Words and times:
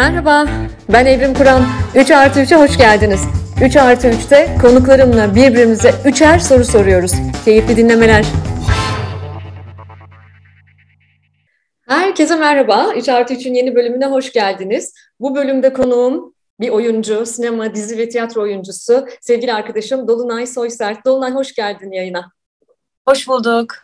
Merhaba, 0.00 0.46
ben 0.92 1.06
Evrim 1.06 1.34
Kur'an. 1.34 1.62
3 1.94 2.10
artı 2.10 2.40
3'e 2.40 2.56
hoş 2.56 2.78
geldiniz. 2.78 3.20
3 3.64 3.76
artı 3.76 4.08
3'te 4.08 4.56
konuklarımla 4.62 5.34
birbirimize 5.34 5.94
üçer 6.04 6.38
soru 6.38 6.64
soruyoruz. 6.64 7.12
Keyifli 7.44 7.76
dinlemeler. 7.76 8.26
Herkese 11.88 12.36
merhaba. 12.36 12.92
3 12.96 13.08
artı 13.08 13.34
3'ün 13.34 13.54
yeni 13.54 13.74
bölümüne 13.74 14.06
hoş 14.06 14.32
geldiniz. 14.32 14.94
Bu 15.20 15.34
bölümde 15.34 15.72
konuğum 15.72 16.34
bir 16.60 16.68
oyuncu, 16.68 17.26
sinema, 17.26 17.74
dizi 17.74 17.98
ve 17.98 18.08
tiyatro 18.08 18.42
oyuncusu, 18.42 19.06
sevgili 19.20 19.52
arkadaşım 19.52 20.08
Dolunay 20.08 20.46
Soysert. 20.46 21.06
Dolunay 21.06 21.32
hoş 21.32 21.54
geldin 21.54 21.92
yayına. 21.92 22.32
Hoş 23.08 23.28
bulduk. 23.28 23.74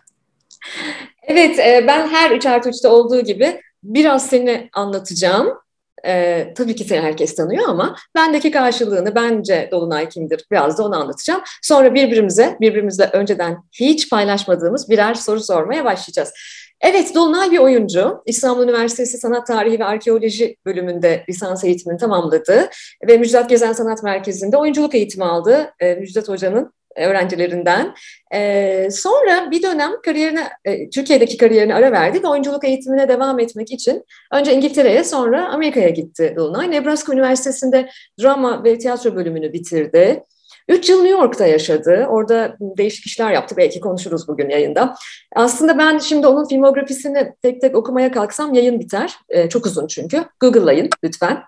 Evet, 1.23 1.59
e, 1.59 1.85
ben 1.87 2.09
her 2.09 2.30
3 2.30 2.46
artı 2.46 2.69
3'te 2.69 2.89
olduğu 2.89 3.21
gibi 3.21 3.61
biraz 3.83 4.27
seni 4.27 4.71
anlatacağım. 4.73 5.66
Ee, 6.07 6.52
tabii 6.56 6.77
ki 6.77 6.84
seni 6.84 7.01
herkes 7.01 7.34
tanıyor 7.34 7.69
ama 7.69 7.96
bendeki 8.14 8.51
karşılığını 8.51 9.14
bence 9.14 9.69
Dolunay 9.73 10.09
kimdir 10.09 10.45
biraz 10.51 10.78
da 10.78 10.84
onu 10.84 10.97
anlatacağım. 10.97 11.41
Sonra 11.62 11.95
birbirimize, 11.95 12.56
birbirimizle 12.60 13.10
önceden 13.12 13.59
hiç 13.73 14.11
paylaşmadığımız 14.11 14.91
birer 14.91 15.14
soru 15.14 15.41
sormaya 15.41 15.84
başlayacağız. 15.84 16.33
Evet, 16.80 17.14
Dolunay 17.14 17.50
bir 17.50 17.59
oyuncu. 17.59 18.23
İstanbul 18.27 18.64
Üniversitesi 18.64 19.19
Sanat 19.19 19.47
Tarihi 19.47 19.80
ve 19.80 19.84
Arkeoloji 19.84 20.56
bölümünde 20.66 21.24
lisans 21.28 21.64
eğitimini 21.64 21.98
tamamladı 21.98 22.70
ve 23.09 23.19
Müjdat 23.19 23.50
Gezen 23.50 23.73
Sanat 23.73 24.02
Merkezi'nde 24.02 24.56
oyunculuk 24.56 24.95
eğitimi 24.95 25.25
aldı. 25.25 25.70
Ee, 25.80 25.95
Müjdat 25.95 26.28
Hoca'nın 26.28 26.73
öğrencilerinden. 26.96 27.95
E, 28.34 28.88
sonra 28.91 29.50
bir 29.50 29.62
dönem 29.62 29.91
kariyerine, 30.05 30.48
e, 30.64 30.91
Türkiye'deki 30.91 31.36
kariyerine 31.36 31.74
ara 31.74 31.92
verdi 31.92 32.22
ve 32.22 32.28
oyunculuk 32.28 32.64
eğitimine 32.64 33.09
devam 33.09 33.41
etmek 33.41 33.72
için 33.72 34.05
önce 34.32 34.55
İngiltere'ye 34.55 35.05
sonra 35.05 35.48
Amerika'ya 35.48 35.88
gitti 35.88 36.34
Dolunay. 36.36 36.70
Nebraska 36.70 37.12
Üniversitesi'nde 37.12 37.88
drama 38.22 38.64
ve 38.64 38.78
tiyatro 38.78 39.16
bölümünü 39.16 39.53
bitirdi. 39.53 40.22
Üç 40.69 40.89
yıl 40.89 41.03
New 41.03 41.20
York'ta 41.20 41.47
yaşadı. 41.47 42.06
Orada 42.11 42.56
değişik 42.61 43.06
işler 43.06 43.33
yaptı. 43.33 43.55
Belki 43.56 43.81
konuşuruz 43.81 44.28
bugün 44.28 44.48
yayında. 44.48 44.95
Aslında 45.36 45.78
ben 45.78 45.98
şimdi 45.98 46.27
onun 46.27 46.48
filmografisini 46.48 47.33
tek 47.42 47.61
tek 47.61 47.77
okumaya 47.77 48.12
kalksam 48.12 48.55
yayın 48.55 48.81
biter. 48.81 49.14
Ee, 49.28 49.48
çok 49.48 49.67
uzun 49.67 49.87
çünkü. 49.87 50.25
Google'layın 50.41 50.91
lütfen. 51.05 51.42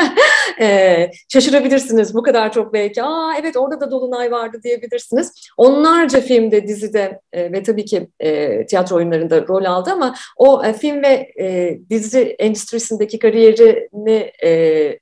ee, 0.60 1.10
şaşırabilirsiniz 1.32 2.14
bu 2.14 2.22
kadar 2.22 2.52
çok 2.52 2.72
belki. 2.72 3.02
Aa 3.02 3.32
evet 3.40 3.56
orada 3.56 3.80
da 3.80 3.90
Dolunay 3.90 4.32
vardı 4.32 4.60
diyebilirsiniz. 4.64 5.32
Onlarca 5.56 6.20
filmde, 6.20 6.68
dizide 6.68 7.20
e, 7.32 7.52
ve 7.52 7.62
tabii 7.62 7.84
ki 7.84 8.08
e, 8.20 8.66
tiyatro 8.66 8.96
oyunlarında 8.96 9.46
rol 9.48 9.64
aldı 9.64 9.90
ama 9.90 10.14
o 10.36 10.64
e, 10.64 10.72
film 10.72 11.02
ve 11.02 11.32
e, 11.40 11.78
dizi 11.90 12.36
endüstrisindeki 12.38 13.18
kariyerini 13.18 14.32
e, 14.44 14.98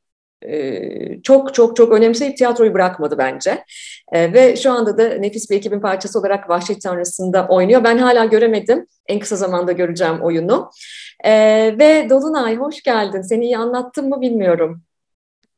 çok 1.22 1.54
çok 1.54 1.76
çok 1.76 1.92
önemseyip 1.92 2.36
tiyatroyu 2.36 2.74
bırakmadı 2.74 3.18
bence. 3.18 3.64
E, 4.12 4.32
ve 4.32 4.56
şu 4.56 4.72
anda 4.72 4.98
da 4.98 5.08
nefis 5.08 5.50
bir 5.50 5.56
ekibin 5.56 5.80
parçası 5.80 6.18
olarak 6.18 6.50
Vahşet 6.50 6.82
Tanrısı'nda 6.82 7.46
oynuyor. 7.48 7.84
Ben 7.84 7.98
hala 7.98 8.24
göremedim. 8.24 8.86
En 9.06 9.18
kısa 9.18 9.36
zamanda 9.36 9.72
göreceğim 9.72 10.22
oyunu. 10.22 10.70
E, 11.24 11.32
ve 11.78 12.06
Dolunay 12.10 12.56
hoş 12.56 12.82
geldin. 12.82 13.22
Seni 13.22 13.44
iyi 13.44 13.58
anlattım 13.58 14.08
mı 14.08 14.20
bilmiyorum 14.20 14.82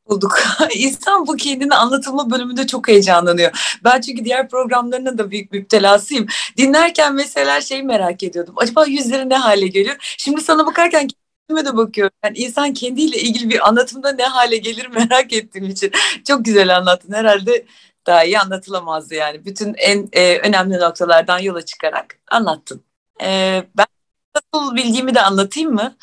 bulduk. 0.08 0.42
İnsan 0.74 1.26
bu 1.26 1.36
kendini 1.36 1.74
anlatılma 1.74 2.30
bölümünde 2.30 2.66
çok 2.66 2.88
heyecanlanıyor. 2.88 3.78
Ben 3.84 4.00
çünkü 4.00 4.24
diğer 4.24 4.48
programlarının 4.48 5.18
da 5.18 5.30
büyük 5.30 5.52
müptelasıyım. 5.52 6.26
Dinlerken 6.56 7.14
mesela 7.14 7.60
şeyi 7.60 7.82
merak 7.82 8.22
ediyordum. 8.22 8.54
Acaba 8.56 8.86
yüzleri 8.86 9.28
ne 9.28 9.36
hale 9.36 9.66
geliyor? 9.66 9.96
Şimdi 10.18 10.40
sana 10.40 10.66
bakarken 10.66 11.08
kendime 11.48 11.72
de 11.72 11.76
bakıyorum. 11.76 12.16
Yani 12.24 12.38
insan 12.38 12.72
kendiyle 12.72 13.16
ilgili 13.16 13.50
bir 13.50 13.68
anlatımda 13.68 14.12
ne 14.12 14.24
hale 14.24 14.56
gelir 14.56 14.86
merak 14.94 15.32
ettiğim 15.32 15.70
için. 15.70 15.92
Çok 16.28 16.44
güzel 16.44 16.76
anlattın. 16.76 17.12
Herhalde 17.12 17.66
daha 18.06 18.24
iyi 18.24 18.38
anlatılamazdı 18.38 19.14
yani. 19.14 19.44
Bütün 19.44 19.74
en 19.74 20.08
e, 20.12 20.38
önemli 20.38 20.78
noktalardan 20.78 21.38
yola 21.38 21.64
çıkarak 21.64 22.18
anlattın. 22.30 22.84
E, 23.22 23.62
ben 23.76 23.86
nasıl 24.34 24.76
bildiğimi 24.76 25.14
de 25.14 25.22
anlatayım 25.22 25.74
mı? 25.74 25.96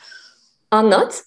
Anlat. 0.72 1.24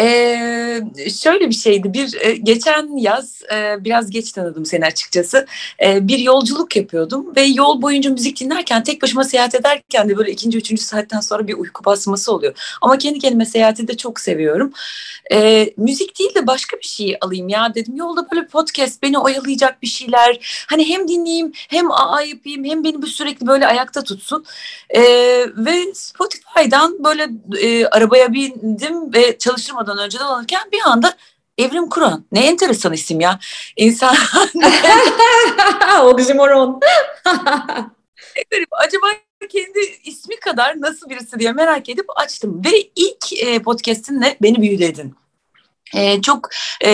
Ee, 0.00 0.80
şöyle 1.22 1.48
bir 1.48 1.54
şeydi. 1.54 1.92
Bir 1.92 2.18
e, 2.20 2.32
geçen 2.32 2.96
yaz 2.96 3.42
e, 3.52 3.84
biraz 3.84 4.10
geç 4.10 4.32
tanıdım 4.32 4.66
seni 4.66 4.86
açıkçası. 4.86 5.46
E, 5.82 6.08
bir 6.08 6.18
yolculuk 6.18 6.76
yapıyordum 6.76 7.36
ve 7.36 7.42
yol 7.42 7.82
boyunca 7.82 8.10
müzik 8.10 8.40
dinlerken 8.40 8.82
tek 8.82 9.02
başıma 9.02 9.24
seyahat 9.24 9.54
ederken 9.54 10.08
de 10.08 10.16
böyle 10.16 10.30
ikinci 10.32 10.58
üçüncü 10.58 10.82
saatten 10.82 11.20
sonra 11.20 11.46
bir 11.46 11.54
uyku 11.54 11.84
basması 11.84 12.32
oluyor. 12.32 12.76
Ama 12.80 12.98
kendi 12.98 13.18
kendime 13.18 13.46
seyahati 13.46 13.88
de 13.88 13.96
çok 13.96 14.20
seviyorum. 14.20 14.72
E, 15.32 15.70
müzik 15.76 16.18
değil 16.18 16.34
de 16.34 16.46
başka 16.46 16.76
bir 16.76 16.86
şey 16.86 17.16
alayım 17.20 17.48
ya 17.48 17.74
dedim. 17.74 17.96
Yolda 17.96 18.30
böyle 18.30 18.46
podcast 18.46 19.02
beni 19.02 19.18
oyalayacak 19.18 19.82
bir 19.82 19.86
şeyler. 19.86 20.64
Hani 20.68 20.88
hem 20.88 21.08
dinleyeyim 21.08 21.52
hem 21.54 21.90
aa 21.90 22.22
yapayım 22.22 22.64
hem 22.64 22.84
beni 22.84 23.02
bu 23.02 23.06
sürekli 23.06 23.46
böyle 23.46 23.66
ayakta 23.66 24.04
tutsun. 24.04 24.44
E, 24.90 25.02
ve 25.56 25.94
Spotify'dan 25.94 27.04
böyle 27.04 27.28
e, 27.60 27.86
arabaya 27.86 28.32
bindim 28.32 29.14
ve 29.14 29.38
çalıştırmadan 29.38 29.89
olmadan 29.90 30.06
önce 30.06 30.18
dolanırken 30.18 30.62
bir 30.72 30.80
anda 30.84 31.16
Evrim 31.58 31.88
Kur'an. 31.88 32.24
Ne 32.32 32.46
enteresan 32.46 32.92
isim 32.92 33.20
ya. 33.20 33.38
İnsan... 33.76 34.16
Oksimoron. 36.02 36.80
Acaba 38.70 39.06
kendi 39.48 39.78
ismi 40.04 40.36
kadar 40.40 40.80
nasıl 40.80 41.10
birisi 41.10 41.38
diye 41.38 41.52
merak 41.52 41.88
edip 41.88 42.06
açtım. 42.16 42.62
Ve 42.64 42.90
ilk 42.96 43.32
e, 43.42 43.62
podcastinle 43.62 44.36
beni 44.42 44.62
büyüledin. 44.62 45.14
E, 45.94 46.22
çok 46.22 46.48
e, 46.84 46.90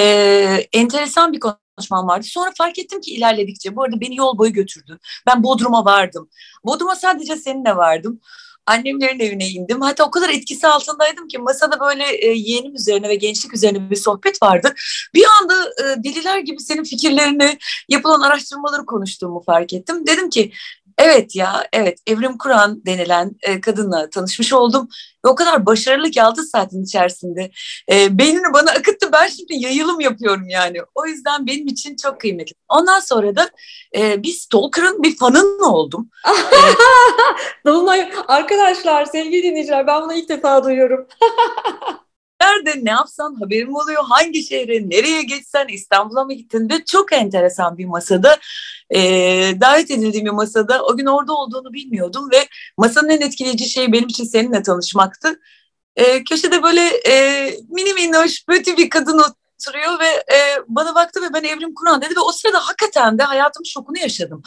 enteresan 0.73 1.33
bir 1.33 1.41
konuşmam 1.41 2.09
vardı. 2.09 2.27
Sonra 2.27 2.53
fark 2.59 2.79
ettim 2.79 3.01
ki 3.01 3.15
ilerledikçe, 3.15 3.77
bu 3.77 3.83
arada 3.83 4.01
beni 4.01 4.17
yol 4.17 4.39
boyu 4.39 4.53
götürdü. 4.53 4.99
Ben 5.27 5.43
Bodrum'a 5.43 5.85
vardım. 5.85 6.29
Bodrum'a 6.65 6.97
sadece 6.97 7.37
seninle 7.37 7.77
vardım 7.77 8.21
annemlerin 8.67 9.21
evine 9.21 9.49
indim. 9.49 9.81
Hatta 9.81 10.05
o 10.05 10.11
kadar 10.11 10.29
etkisi 10.29 10.67
altındaydım 10.67 11.29
ki 11.29 11.39
masada 11.39 11.81
böyle 11.81 12.05
e, 12.05 12.27
yeğenim 12.27 12.75
üzerine 12.75 13.09
ve 13.09 13.15
gençlik 13.15 13.55
üzerine 13.55 13.91
bir 13.91 13.97
sohbet 13.97 14.43
vardı. 14.43 14.75
Bir 15.15 15.25
anda 15.41 15.55
e, 15.55 16.05
deliler 16.05 16.39
gibi 16.39 16.61
senin 16.61 16.85
fikirlerini, 16.85 17.59
yapılan 17.89 18.21
araştırmaları 18.21 18.87
konuştuğumu 18.87 19.43
fark 19.47 19.73
ettim. 19.73 20.07
Dedim 20.07 20.31
ki 20.31 20.53
Evet 20.99 21.37
ya, 21.37 21.67
evet 21.73 21.99
Evrim 22.07 22.39
Kur'an 22.39 22.87
denilen 22.87 23.33
e, 23.43 23.61
kadınla 23.61 24.11
tanışmış 24.11 24.53
oldum. 24.53 24.89
Ve 25.25 25.29
o 25.29 25.35
kadar 25.35 25.67
başarılı 25.67 26.11
ki 26.11 26.23
6 26.23 26.43
saatin 26.43 26.85
içerisinde 26.85 27.51
e, 27.93 28.19
beynini 28.19 28.53
bana 28.55 28.71
akıttı. 28.71 29.13
Ben 29.13 29.27
şimdi 29.27 29.55
yayılım 29.65 30.01
yapıyorum 30.01 30.49
yani. 30.49 30.79
O 30.95 31.07
yüzden 31.07 31.47
benim 31.47 31.67
için 31.67 31.97
çok 31.97 32.21
kıymetli. 32.21 32.55
Ondan 32.69 33.01
sonra 33.01 33.37
da 33.37 33.51
e, 33.97 34.23
bir 34.23 34.33
Stalker'ın 34.33 35.03
bir 35.03 35.17
fanın 35.17 35.61
oldum. 35.63 36.11
Dolunay, 37.67 38.13
arkadaşlar, 38.29 39.05
sevgili 39.05 39.43
dinleyiciler 39.43 39.87
ben 39.87 40.03
bunu 40.03 40.15
ilk 40.15 40.29
defa 40.29 40.65
duyuyorum. 40.65 41.07
Nerede 42.47 42.85
ne 42.85 42.91
yapsan 42.91 43.35
haberim 43.35 43.75
oluyor. 43.75 44.05
Hangi 44.05 44.43
şehre 44.43 44.89
nereye 44.91 45.23
geçsen 45.23 45.67
İstanbul'a 45.69 46.25
mı 46.25 46.33
gittin 46.33 46.71
de 46.71 46.85
çok 46.85 47.13
enteresan 47.13 47.79
bir 47.79 47.85
masada 47.85 48.39
e, 48.91 49.01
davet 49.61 49.91
edildiğim 49.91 50.27
bir 50.27 50.31
masada 50.31 50.85
o 50.85 50.97
gün 50.97 51.07
orada 51.07 51.33
olduğunu 51.33 51.73
bilmiyordum 51.73 52.31
ve 52.31 52.47
masanın 52.79 53.09
en 53.09 53.21
etkileyici 53.21 53.69
şeyi 53.69 53.93
benim 53.93 54.09
için 54.09 54.25
seninle 54.25 54.63
tanışmaktı. 54.63 55.41
E, 55.97 56.25
köşede 56.25 56.63
böyle 56.63 56.81
e, 57.09 57.47
mini 57.69 57.95
minnoş 57.95 58.49
böyle 58.49 58.77
bir 58.77 58.91
kadın 58.91 59.19
oturuyor 59.19 60.01
ve 60.01 60.09
e, 60.35 60.39
bana 60.69 60.95
baktı 60.95 61.23
ve 61.23 61.35
ben 61.35 61.45
Evrim 61.45 61.75
Kur'an 61.75 62.03
dedi 62.03 62.17
ve 62.17 62.21
o 62.21 62.33
sırada 62.33 62.61
hakikaten 62.61 63.19
de 63.19 63.23
hayatımın 63.23 63.65
şokunu 63.65 63.99
yaşadım. 63.99 64.43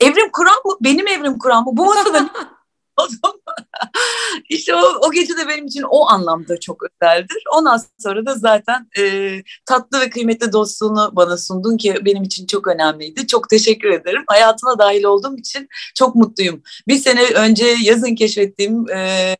Evrim 0.00 0.30
Kur'an 0.32 0.60
mı? 0.64 0.76
Benim 0.80 1.08
Evrim 1.08 1.38
Kur'an 1.38 1.64
mı? 1.64 1.70
Bu 1.72 1.84
masada 1.84 2.30
İşte 4.48 4.74
o, 4.74 5.06
o 5.06 5.10
gece 5.10 5.36
de 5.36 5.48
benim 5.48 5.66
için 5.66 5.82
o 5.90 6.08
anlamda 6.08 6.60
çok 6.60 6.82
özeldir. 6.82 7.44
Ondan 7.56 7.80
sonra 7.98 8.26
da 8.26 8.34
zaten 8.34 8.88
e, 8.98 9.34
tatlı 9.66 10.00
ve 10.00 10.10
kıymetli 10.10 10.52
dostluğunu 10.52 11.10
bana 11.12 11.36
sundun 11.36 11.76
ki 11.76 11.94
benim 12.04 12.22
için 12.22 12.46
çok 12.46 12.66
önemliydi. 12.66 13.26
Çok 13.26 13.50
teşekkür 13.50 13.90
ederim. 13.90 14.24
Hayatına 14.26 14.78
dahil 14.78 15.04
olduğum 15.04 15.36
için 15.36 15.68
çok 15.94 16.14
mutluyum. 16.14 16.62
Bir 16.88 16.96
sene 16.96 17.24
önce 17.24 17.76
yazın 17.82 18.14
keşfettiğim 18.14 18.90
e, 18.90 19.36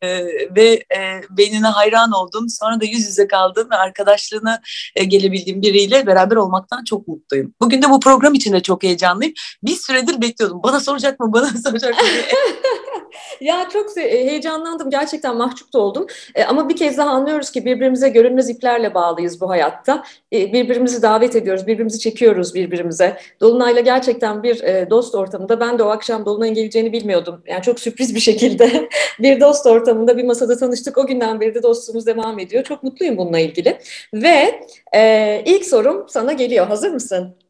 ve 0.55 0.83
e, 0.95 1.21
beynine 1.29 1.67
hayran 1.67 2.11
oldum. 2.11 2.49
Sonra 2.49 2.81
da 2.81 2.85
yüz 2.85 3.07
yüze 3.07 3.27
kaldığım 3.27 3.71
ve 3.71 3.75
arkadaşlığına 3.75 4.61
e, 4.95 5.03
gelebildiğim 5.03 5.61
biriyle 5.61 6.07
beraber 6.07 6.35
olmaktan 6.35 6.83
çok 6.83 7.07
mutluyum. 7.07 7.53
Bugün 7.61 7.81
de 7.81 7.89
bu 7.89 7.99
program 7.99 8.33
için 8.33 8.53
de 8.53 8.59
çok 8.59 8.83
heyecanlıyım. 8.83 9.33
Bir 9.63 9.75
süredir 9.75 10.21
bekliyordum. 10.21 10.63
Bana 10.63 10.79
soracak 10.79 11.19
mı, 11.19 11.33
bana 11.33 11.47
soracak 11.63 11.93
mı. 11.93 12.07
Ya 13.41 13.69
çok 13.73 13.97
heyecanlandım. 13.97 14.89
Gerçekten 14.89 15.37
mahcup 15.37 15.73
da 15.73 15.79
oldum. 15.79 16.07
E, 16.35 16.43
ama 16.43 16.69
bir 16.69 16.75
kez 16.75 16.97
daha 16.97 17.09
anlıyoruz 17.09 17.51
ki 17.51 17.65
birbirimize 17.65 18.09
görünmez 18.09 18.49
iplerle 18.49 18.93
bağlıyız 18.93 19.41
bu 19.41 19.49
hayatta. 19.49 20.03
E, 20.33 20.53
birbirimizi 20.53 21.01
davet 21.01 21.35
ediyoruz, 21.35 21.67
birbirimizi 21.67 21.99
çekiyoruz 21.99 22.55
birbirimize. 22.55 23.17
Dolunay'la 23.41 23.81
gerçekten 23.81 24.43
bir 24.43 24.63
e, 24.63 24.89
dost 24.89 25.15
ortamında 25.15 25.59
ben 25.59 25.79
de 25.79 25.83
o 25.83 25.87
akşam 25.87 26.25
Dolunay'ın 26.25 26.55
geleceğini 26.55 26.93
bilmiyordum. 26.93 27.41
Yani 27.47 27.61
çok 27.61 27.79
sürpriz 27.79 28.15
bir 28.15 28.19
şekilde 28.19 28.89
bir 29.19 29.39
dost 29.41 29.65
ortamında 29.65 30.17
bir 30.17 30.23
masada 30.23 30.57
tanıştık. 30.57 30.97
O 30.97 31.07
günden 31.07 31.39
beri 31.39 31.55
de 31.55 31.63
dostluğumuz 31.63 32.05
devam 32.05 32.39
ediyor. 32.39 32.63
Çok 32.63 32.83
mutluyum 32.83 33.17
bununla 33.17 33.39
ilgili. 33.39 33.77
Ve 34.13 34.61
e, 34.95 35.41
ilk 35.45 35.65
sorum 35.65 36.05
sana 36.09 36.33
geliyor. 36.33 36.67
Hazır 36.67 36.91
mısın? 36.91 37.44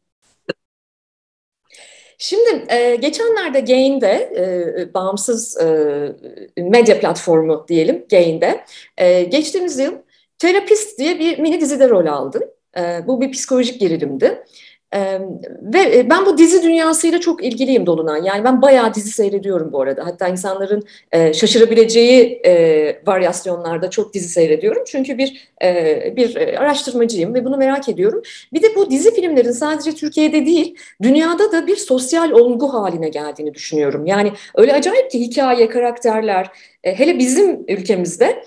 Şimdi 2.18 2.72
e, 2.72 2.96
geçenlerde 2.96 3.60
Gain'de, 3.60 4.12
e, 4.36 4.94
bağımsız 4.94 5.60
e, 5.60 5.66
medya 6.56 7.00
platformu 7.00 7.64
diyelim 7.68 8.06
Gain'de, 8.10 8.64
e, 8.96 9.22
geçtiğimiz 9.22 9.78
yıl 9.78 9.94
Terapist 10.38 10.98
diye 10.98 11.18
bir 11.18 11.38
mini 11.38 11.60
dizide 11.60 11.88
rol 11.88 12.06
aldın. 12.06 12.50
E, 12.78 13.06
bu 13.06 13.20
bir 13.20 13.30
psikolojik 13.32 13.80
gerilimdi. 13.80 14.44
Ve 15.62 16.10
ben 16.10 16.26
bu 16.26 16.38
dizi 16.38 16.62
dünyasıyla 16.62 17.20
çok 17.20 17.44
ilgiliyim 17.44 17.86
Dolunay. 17.86 18.20
Yani 18.24 18.44
ben 18.44 18.62
bayağı 18.62 18.94
dizi 18.94 19.10
seyrediyorum 19.10 19.72
bu 19.72 19.80
arada. 19.80 20.06
Hatta 20.06 20.28
insanların 20.28 20.82
e, 21.12 21.32
şaşırabileceği 21.32 22.40
e, 22.46 23.02
varyasyonlarda 23.06 23.90
çok 23.90 24.14
dizi 24.14 24.28
seyrediyorum. 24.28 24.82
Çünkü 24.86 25.18
bir 25.18 25.48
e, 25.62 26.12
bir 26.16 26.36
araştırmacıyım 26.36 27.34
ve 27.34 27.44
bunu 27.44 27.56
merak 27.56 27.88
ediyorum. 27.88 28.22
Bir 28.52 28.62
de 28.62 28.74
bu 28.76 28.90
dizi 28.90 29.14
filmlerin 29.14 29.52
sadece 29.52 29.94
Türkiye'de 29.94 30.46
değil, 30.46 30.76
dünyada 31.02 31.52
da 31.52 31.66
bir 31.66 31.76
sosyal 31.76 32.30
olgu 32.30 32.74
haline 32.74 33.08
geldiğini 33.08 33.54
düşünüyorum. 33.54 34.06
Yani 34.06 34.32
öyle 34.54 34.72
acayip 34.72 35.10
ki 35.10 35.20
hikaye, 35.20 35.68
karakterler, 35.68 36.50
e, 36.84 36.98
hele 36.98 37.18
bizim 37.18 37.64
ülkemizde 37.68 38.42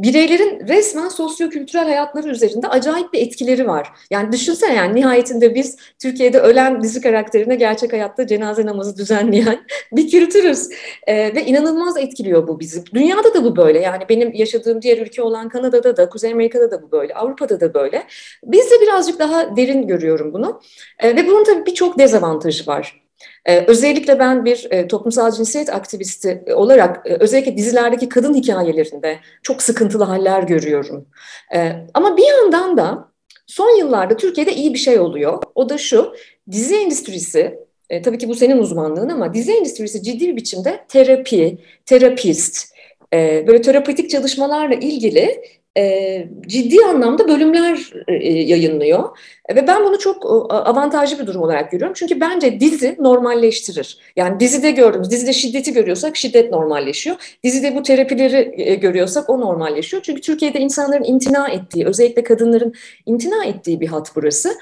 bireylerin 0.00 0.68
resmen 0.68 1.08
sosyo-kültürel 1.08 1.84
hayatları 1.84 2.28
üzerinde 2.28 2.68
acayip 2.68 3.12
bir 3.12 3.22
etkileri 3.22 3.66
var. 3.66 3.92
Yani 4.10 4.32
düşünsene 4.32 4.74
yani 4.74 4.94
nihayetinde 4.94 5.54
biz 5.54 5.76
Türkiye'de 5.98 6.40
ölen 6.40 6.82
dizi 6.82 7.00
karakterine 7.00 7.54
gerçek 7.54 7.92
hayatta 7.92 8.26
cenaze 8.26 8.66
namazı 8.66 8.96
düzenleyen 8.96 9.60
bir 9.92 10.10
kültürüz. 10.10 10.68
Ee, 11.06 11.34
ve 11.34 11.44
inanılmaz 11.44 11.96
etkiliyor 11.96 12.48
bu 12.48 12.60
bizi. 12.60 12.86
Dünyada 12.86 13.34
da 13.34 13.44
bu 13.44 13.56
böyle. 13.56 13.80
Yani 13.80 14.04
benim 14.08 14.32
yaşadığım 14.34 14.82
diğer 14.82 14.98
ülke 14.98 15.22
olan 15.22 15.48
Kanada'da 15.48 15.96
da, 15.96 16.08
Kuzey 16.08 16.32
Amerika'da 16.32 16.70
da 16.70 16.82
bu 16.82 16.92
böyle, 16.92 17.14
Avrupa'da 17.14 17.60
da 17.60 17.74
böyle. 17.74 18.06
Bizde 18.44 18.80
birazcık 18.80 19.18
daha 19.18 19.56
derin 19.56 19.86
görüyorum 19.86 20.32
bunu. 20.32 20.60
Ee, 20.98 21.16
ve 21.16 21.26
bunun 21.26 21.44
tabii 21.44 21.66
birçok 21.66 21.98
dezavantajı 21.98 22.66
var. 22.66 23.07
Ee, 23.44 23.64
özellikle 23.66 24.18
ben 24.18 24.44
bir 24.44 24.66
e, 24.70 24.88
toplumsal 24.88 25.32
cinsiyet 25.32 25.74
aktivisti 25.74 26.44
olarak 26.54 27.06
e, 27.06 27.16
özellikle 27.20 27.56
dizilerdeki 27.56 28.08
kadın 28.08 28.34
hikayelerinde 28.34 29.18
çok 29.42 29.62
sıkıntılı 29.62 30.04
haller 30.04 30.42
görüyorum. 30.42 31.06
E, 31.54 31.72
ama 31.94 32.16
bir 32.16 32.26
yandan 32.26 32.76
da 32.76 33.08
son 33.46 33.78
yıllarda 33.78 34.16
Türkiye'de 34.16 34.54
iyi 34.54 34.74
bir 34.74 34.78
şey 34.78 34.98
oluyor. 34.98 35.42
O 35.54 35.68
da 35.68 35.78
şu, 35.78 36.14
dizi 36.50 36.76
endüstrisi, 36.76 37.58
e, 37.90 38.02
tabii 38.02 38.18
ki 38.18 38.28
bu 38.28 38.34
senin 38.34 38.58
uzmanlığın 38.58 39.08
ama 39.08 39.34
dizi 39.34 39.52
endüstrisi 39.52 40.02
ciddi 40.02 40.28
bir 40.28 40.36
biçimde 40.36 40.84
terapi, 40.88 41.58
terapist, 41.86 42.74
e, 43.14 43.44
böyle 43.46 43.62
terapötik 43.62 44.10
çalışmalarla 44.10 44.74
ilgili 44.74 45.42
e, 45.78 46.28
ciddi 46.46 46.84
anlamda 46.84 47.28
bölümler 47.28 47.92
e, 48.08 48.28
yayınlıyor. 48.32 49.18
Ve 49.54 49.66
ben 49.66 49.84
bunu 49.84 49.98
çok 49.98 50.24
e, 50.24 50.54
avantajlı 50.54 51.18
bir 51.18 51.26
durum 51.26 51.42
olarak 51.42 51.70
görüyorum. 51.70 51.94
Çünkü 51.96 52.20
bence 52.20 52.60
dizi 52.60 52.96
normalleştirir. 52.98 53.98
Yani 54.16 54.40
dizide 54.40 54.70
gördüğümüz, 54.70 55.10
dizide 55.10 55.32
şiddeti 55.32 55.72
görüyorsak 55.72 56.16
şiddet 56.16 56.52
normalleşiyor. 56.52 57.16
Dizide 57.44 57.76
bu 57.76 57.82
terapileri 57.82 58.54
e, 58.56 58.74
görüyorsak 58.74 59.30
o 59.30 59.40
normalleşiyor. 59.40 60.02
Çünkü 60.02 60.20
Türkiye'de 60.20 60.60
insanların 60.60 61.04
imtina 61.04 61.48
ettiği, 61.48 61.86
özellikle 61.86 62.22
kadınların 62.22 62.74
imtina 63.06 63.44
ettiği 63.44 63.80
bir 63.80 63.86
hat 63.86 64.12
burası. 64.16 64.54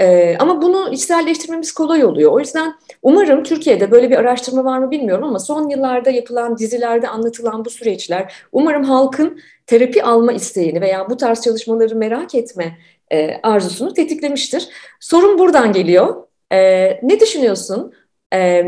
Ee, 0.00 0.36
ama 0.38 0.62
bunu 0.62 0.92
içselleştirmemiz 0.92 1.72
kolay 1.72 2.04
oluyor. 2.04 2.32
O 2.32 2.40
yüzden 2.40 2.74
umarım 3.02 3.42
Türkiye'de 3.42 3.90
böyle 3.90 4.10
bir 4.10 4.16
araştırma 4.16 4.64
var 4.64 4.78
mı 4.78 4.90
bilmiyorum 4.90 5.24
ama 5.24 5.38
son 5.38 5.68
yıllarda 5.68 6.10
yapılan 6.10 6.58
dizilerde 6.58 7.08
anlatılan 7.08 7.64
bu 7.64 7.70
süreçler 7.70 8.34
umarım 8.52 8.84
halkın 8.84 9.40
terapi 9.66 10.02
alma 10.02 10.32
isteğini 10.32 10.80
veya 10.80 11.10
bu 11.10 11.16
tarz 11.16 11.40
çalışmaları 11.40 11.96
merak 11.96 12.34
etme 12.34 12.78
e, 13.12 13.40
arzusunu 13.42 13.94
tetiklemiştir. 13.94 14.68
Sorun 15.00 15.38
buradan 15.38 15.72
geliyor. 15.72 16.26
E, 16.52 16.90
ne 17.02 17.20
düşünüyorsun? 17.20 17.92
E, 18.34 18.64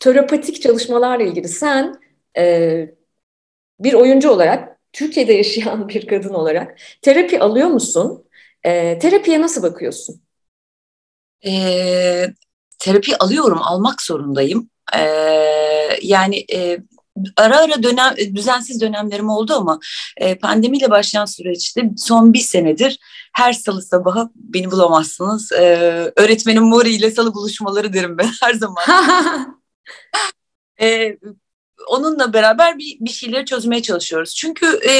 terapatik 0.00 0.62
çalışmalarla 0.62 1.24
ilgili 1.24 1.48
sen 1.48 1.94
e, 2.38 2.94
bir 3.80 3.94
oyuncu 3.94 4.30
olarak, 4.30 4.78
Türkiye'de 4.92 5.32
yaşayan 5.32 5.88
bir 5.88 6.06
kadın 6.06 6.34
olarak 6.34 6.78
terapi 7.02 7.40
alıyor 7.40 7.68
musun? 7.68 8.24
E, 8.64 8.98
terapiye 8.98 9.40
nasıl 9.40 9.62
bakıyorsun? 9.62 10.22
E, 11.46 12.34
terapi 12.78 13.18
alıyorum, 13.18 13.58
almak 13.62 14.02
zorundayım. 14.02 14.70
E, 14.94 15.02
yani 16.02 16.44
e, 16.52 16.78
ara 17.36 17.58
ara 17.58 17.82
dönem 17.82 18.14
düzensiz 18.34 18.80
dönemlerim 18.80 19.28
oldu 19.28 19.54
ama 19.54 19.80
e, 20.16 20.38
pandemiyle 20.38 20.90
başlayan 20.90 21.24
süreçte 21.24 21.90
son 21.96 22.32
bir 22.32 22.38
senedir 22.38 22.98
her 23.32 23.52
salı 23.52 23.82
sabahı 23.82 24.30
beni 24.34 24.70
bulamazsınız. 24.70 25.52
E, 25.52 25.66
öğretmenim 26.16 26.62
Mori 26.62 26.90
ile 26.90 27.10
salı 27.10 27.34
buluşmaları 27.34 27.92
derim 27.92 28.18
ben 28.18 28.30
her 28.42 28.54
zaman. 28.54 28.84
e, 30.80 31.16
onunla 31.88 32.32
beraber 32.32 32.78
bir, 32.78 32.96
bir 33.00 33.10
şeyleri 33.10 33.44
çözmeye 33.44 33.82
çalışıyoruz. 33.82 34.34
Çünkü 34.34 34.80
e, 34.88 34.92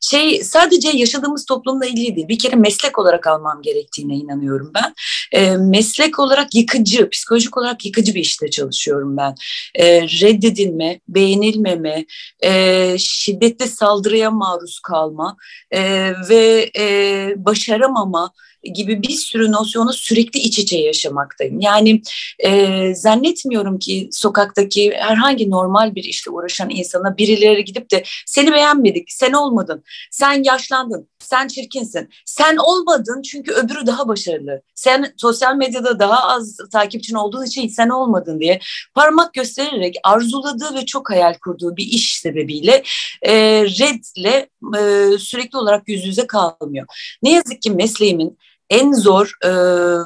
şey 0.00 0.44
sadece 0.44 0.88
yaşadığımız 0.88 1.44
toplumla 1.44 1.86
ilgili 1.86 2.16
değil. 2.16 2.28
Bir 2.28 2.38
kere 2.38 2.56
meslek 2.56 2.98
olarak 2.98 3.26
almam 3.26 3.62
gerektiğine 3.62 4.14
inanıyorum 4.14 4.72
ben. 4.74 4.94
E, 5.32 5.56
meslek 5.56 6.18
olarak 6.18 6.54
yıkıcı, 6.54 7.10
psikolojik 7.10 7.56
olarak 7.56 7.84
yıkıcı 7.86 8.14
bir 8.14 8.20
işte 8.20 8.50
çalışıyorum 8.50 9.16
ben. 9.16 9.34
E, 9.74 10.02
reddedilme, 10.02 11.00
beğenilmeme, 11.08 12.04
e, 12.44 12.94
şiddetli 12.98 13.68
saldırıya 13.68 14.30
maruz 14.30 14.80
kalma 14.80 15.36
e, 15.70 16.12
ve 16.28 16.70
e, 16.78 17.34
başaramama 17.36 18.30
gibi 18.74 19.02
bir 19.02 19.10
sürü 19.10 19.52
nosyonu 19.52 19.92
sürekli 19.92 20.40
iç 20.40 20.58
içe 20.58 20.78
yaşamaktayım. 20.78 21.60
Yani 21.60 22.02
e, 22.38 22.94
zannetmiyorum 22.94 23.78
ki 23.78 24.08
sokaktaki 24.12 24.92
herhangi 24.96 25.50
normal 25.50 25.94
bir 25.94 26.04
işle 26.04 26.30
uğraşan 26.30 26.70
insana 26.70 27.16
birileri 27.16 27.64
gidip 27.64 27.90
de 27.90 28.02
seni 28.26 28.52
beğenmedik, 28.52 29.12
sen 29.12 29.32
olmadın, 29.32 29.84
sen 30.10 30.42
yaşlandın, 30.42 31.08
sen 31.18 31.48
çirkinsin, 31.48 32.08
sen 32.24 32.56
olmadın 32.56 33.22
çünkü 33.22 33.52
öbürü 33.52 33.86
daha 33.86 34.08
başarılı. 34.08 34.62
Sen 34.74 35.14
sosyal 35.16 35.56
medyada 35.56 35.98
daha 35.98 36.28
az 36.28 36.56
takipçin 36.72 37.14
olduğu 37.14 37.44
için 37.44 37.68
sen 37.68 37.88
olmadın 37.88 38.40
diye 38.40 38.60
parmak 38.94 39.34
göstererek 39.34 39.96
arzuladığı 40.04 40.74
ve 40.74 40.86
çok 40.86 41.10
hayal 41.10 41.34
kurduğu 41.34 41.76
bir 41.76 41.86
iş 41.86 42.18
sebebiyle 42.20 42.82
e, 43.22 43.34
redle 43.64 44.48
e, 44.78 45.10
sürekli 45.18 45.58
olarak 45.58 45.88
yüz 45.88 46.06
yüze 46.06 46.26
kalmıyor. 46.26 46.86
Ne 47.22 47.32
yazık 47.32 47.62
ki 47.62 47.70
mesleğimin 47.70 48.38
en 48.70 48.92
zor 48.92 49.32
e, 49.44 49.50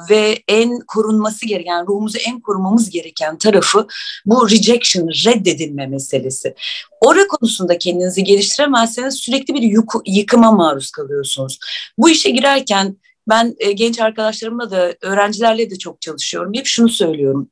ve 0.09 0.43
en 0.47 0.79
korunması 0.79 1.45
gereken, 1.45 1.87
ruhumuzu 1.87 2.17
en 2.17 2.39
korumamız 2.39 2.89
gereken 2.89 3.37
tarafı 3.37 3.87
bu 4.25 4.49
rejection, 4.49 5.07
reddedilme 5.07 5.87
meselesi. 5.87 6.55
Ora 7.01 7.27
konusunda 7.27 7.77
kendinizi 7.77 8.23
geliştiremezseniz 8.23 9.15
sürekli 9.15 9.53
bir 9.53 9.61
yük, 9.61 9.89
yıkıma 10.05 10.51
maruz 10.51 10.91
kalıyorsunuz. 10.91 11.59
Bu 11.97 12.09
işe 12.09 12.29
girerken 12.29 12.97
ben 13.29 13.55
e, 13.59 13.71
genç 13.71 13.99
arkadaşlarımla 13.99 14.71
da 14.71 14.95
öğrencilerle 15.01 15.69
de 15.69 15.77
çok 15.77 16.01
çalışıyorum. 16.01 16.53
Hep 16.55 16.65
şunu 16.65 16.89
söylüyorum 16.89 17.49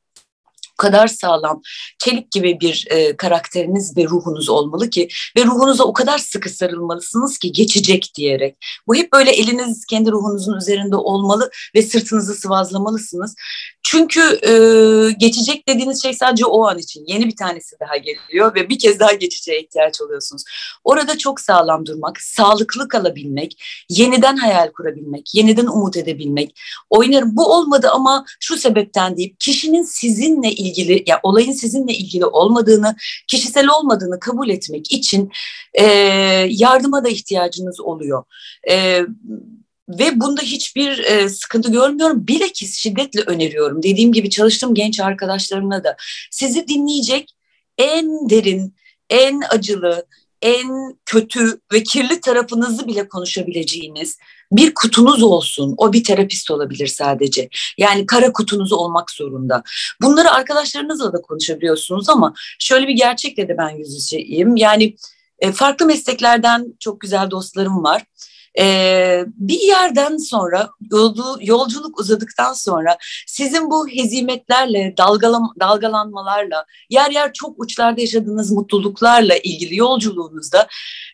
kadar 0.80 1.08
sağlam, 1.08 1.62
çelik 1.98 2.30
gibi 2.30 2.60
bir 2.60 2.86
e, 2.90 3.16
karakteriniz 3.16 3.96
ve 3.96 4.04
ruhunuz 4.04 4.48
olmalı 4.48 4.90
ki 4.90 5.08
ve 5.36 5.44
ruhunuza 5.44 5.84
o 5.84 5.92
kadar 5.92 6.18
sıkı 6.18 6.48
sarılmalısınız 6.48 7.38
ki 7.38 7.52
geçecek 7.52 8.12
diyerek. 8.16 8.56
Bu 8.86 8.94
hep 8.94 9.12
böyle 9.12 9.30
eliniz 9.30 9.84
kendi 9.90 10.10
ruhunuzun 10.10 10.56
üzerinde 10.56 10.96
olmalı 10.96 11.50
ve 11.74 11.82
sırtınızı 11.82 12.34
sıvazlamalısınız. 12.34 13.34
Çünkü 13.82 14.20
e, 14.20 14.52
geçecek 15.18 15.68
dediğiniz 15.68 16.02
şey 16.02 16.14
sadece 16.14 16.46
o 16.46 16.66
an 16.66 16.78
için. 16.78 17.04
Yeni 17.06 17.26
bir 17.26 17.36
tanesi 17.36 17.76
daha 17.80 17.96
geliyor 17.96 18.54
ve 18.54 18.68
bir 18.68 18.78
kez 18.78 19.00
daha 19.00 19.12
geçeceğe 19.12 19.60
ihtiyaç 19.60 20.00
oluyorsunuz. 20.00 20.44
Orada 20.84 21.18
çok 21.18 21.40
sağlam 21.40 21.86
durmak, 21.86 22.20
sağlıklı 22.20 22.88
kalabilmek, 22.88 23.64
yeniden 23.88 24.36
hayal 24.36 24.72
kurabilmek, 24.72 25.34
yeniden 25.34 25.66
umut 25.66 25.96
edebilmek. 25.96 26.60
Oynarım 26.90 27.36
bu 27.36 27.54
olmadı 27.54 27.90
ama 27.92 28.24
şu 28.40 28.56
sebepten 28.56 29.16
deyip 29.16 29.40
kişinin 29.40 29.82
sizinle 29.82 30.50
ilgili, 30.52 30.69
ya 31.06 31.20
olayın 31.22 31.52
sizinle 31.52 31.92
ilgili 31.92 32.26
olmadığını, 32.26 32.96
kişisel 33.28 33.68
olmadığını 33.68 34.20
kabul 34.20 34.48
etmek 34.48 34.92
için 34.92 35.30
e, 35.74 35.84
yardıma 36.48 37.04
da 37.04 37.08
ihtiyacınız 37.08 37.80
oluyor. 37.80 38.24
E, 38.70 39.00
ve 39.88 40.20
bunda 40.20 40.42
hiçbir 40.42 40.98
e, 40.98 41.28
sıkıntı 41.28 41.72
görmüyorum. 41.72 42.28
Bilakis 42.28 42.78
şiddetle 42.78 43.20
öneriyorum. 43.20 43.82
Dediğim 43.82 44.12
gibi 44.12 44.30
çalıştığım 44.30 44.74
genç 44.74 45.00
arkadaşlarımla 45.00 45.84
da 45.84 45.96
sizi 46.30 46.68
dinleyecek, 46.68 47.34
en 47.78 48.30
derin, 48.30 48.74
en 49.10 49.42
acılı, 49.50 50.06
en 50.42 50.98
kötü 51.06 51.60
ve 51.72 51.82
kirli 51.82 52.20
tarafınızı 52.20 52.88
bile 52.88 53.08
konuşabileceğiniz 53.08 54.18
bir 54.52 54.74
kutunuz 54.74 55.22
olsun. 55.22 55.74
O 55.76 55.92
bir 55.92 56.04
terapist 56.04 56.50
olabilir 56.50 56.86
sadece. 56.86 57.48
Yani 57.78 58.06
kara 58.06 58.32
kutunuz 58.32 58.72
olmak 58.72 59.10
zorunda. 59.10 59.62
Bunları 60.02 60.30
arkadaşlarınızla 60.30 61.12
da 61.12 61.22
konuşabiliyorsunuz 61.22 62.08
ama 62.08 62.34
şöyle 62.58 62.88
bir 62.88 62.94
gerçekle 62.94 63.48
de 63.48 63.58
ben 63.58 63.70
yüz 63.70 63.94
yüzeyim. 63.94 64.56
Yani 64.56 64.96
e, 65.38 65.52
farklı 65.52 65.86
mesleklerden 65.86 66.74
çok 66.80 67.00
güzel 67.00 67.30
dostlarım 67.30 67.84
var. 67.84 68.02
Ee, 68.58 69.24
bir 69.36 69.60
yerden 69.60 70.16
sonra 70.16 70.70
yolu, 70.90 71.38
yolculuk 71.40 72.00
uzadıktan 72.00 72.52
sonra 72.52 72.98
sizin 73.26 73.70
bu 73.70 73.88
hezimetlerle, 73.88 74.94
dalgalan, 74.98 75.42
dalgalanmalarla, 75.60 76.66
yer 76.90 77.10
yer 77.10 77.32
çok 77.32 77.60
uçlarda 77.62 78.00
yaşadığınız 78.00 78.52
mutluluklarla 78.52 79.36
ilgili 79.36 79.76
yolculuğunuzda 79.76 80.68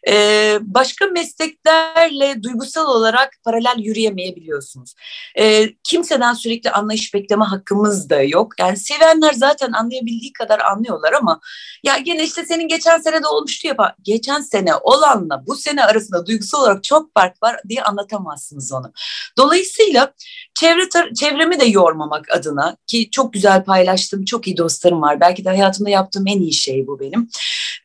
e, 0.09 0.59
başka 0.61 1.07
mesleklerle 1.07 2.43
duygusal 2.43 2.87
olarak 2.87 3.31
paralel 3.45 3.79
yürüyemeyebiliyorsunuz. 3.79 4.95
E, 5.39 5.75
kimseden 5.85 6.35
sürekli 6.35 6.71
anlayış 6.71 7.15
bekleme 7.15 7.45
hakkımız 7.45 8.11
da 8.11 8.23
yok. 8.23 8.53
Yani 8.59 8.77
sevenler 8.77 9.33
zaten 9.33 9.73
anlayabildiği 9.73 10.33
kadar 10.33 10.61
anlıyorlar 10.61 11.13
ama 11.13 11.41
ya 11.85 11.99
gene 11.99 12.25
işte 12.25 12.47
senin 12.47 12.69
geçen 12.69 12.99
sene 12.99 13.23
de 13.23 13.27
olmuştu 13.27 13.69
ya 13.69 13.95
geçen 14.03 14.41
sene 14.41 14.75
olanla 14.75 15.47
bu 15.47 15.57
sene 15.57 15.85
arasında 15.85 16.27
duygusal 16.27 16.63
olarak 16.63 16.85
çok 16.85 17.15
fark 17.15 17.26
fark 17.27 17.43
var 17.43 17.61
diye 17.69 17.83
anlatamazsınız 17.83 18.73
onu. 18.73 18.93
Dolayısıyla 19.39 20.13
çevre 20.55 21.15
çevremi 21.15 21.61
de 21.61 21.65
yormamak 21.65 22.31
adına 22.31 22.77
ki 22.87 23.11
çok 23.11 23.33
güzel 23.33 23.65
paylaştığım 23.65 24.25
çok 24.25 24.47
iyi 24.47 24.57
dostlarım 24.57 25.03
var. 25.03 25.21
Belki 25.21 25.45
de 25.45 25.49
hayatımda 25.49 25.91
yaptığım 25.91 26.27
en 26.27 26.41
iyi 26.41 26.53
şey 26.53 26.87
bu 26.87 27.01
benim. 27.01 27.29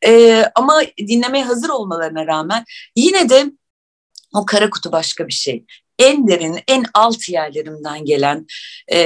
Ee, 0.06 0.46
ama 0.56 0.82
dinlemeye 0.98 1.44
hazır 1.44 1.70
olmalarına 1.70 2.28
rağmen 2.28 2.66
yine 2.96 3.30
de 3.30 3.52
o 4.34 4.46
kara 4.46 4.70
kutu 4.70 4.92
başka 4.92 5.28
bir 5.28 5.34
şey 5.34 5.66
en 6.00 6.28
derin, 6.28 6.60
en 6.68 6.86
alt 6.94 7.30
yerlerimden 7.30 8.06
gelen, 8.06 8.48
e, 8.88 8.98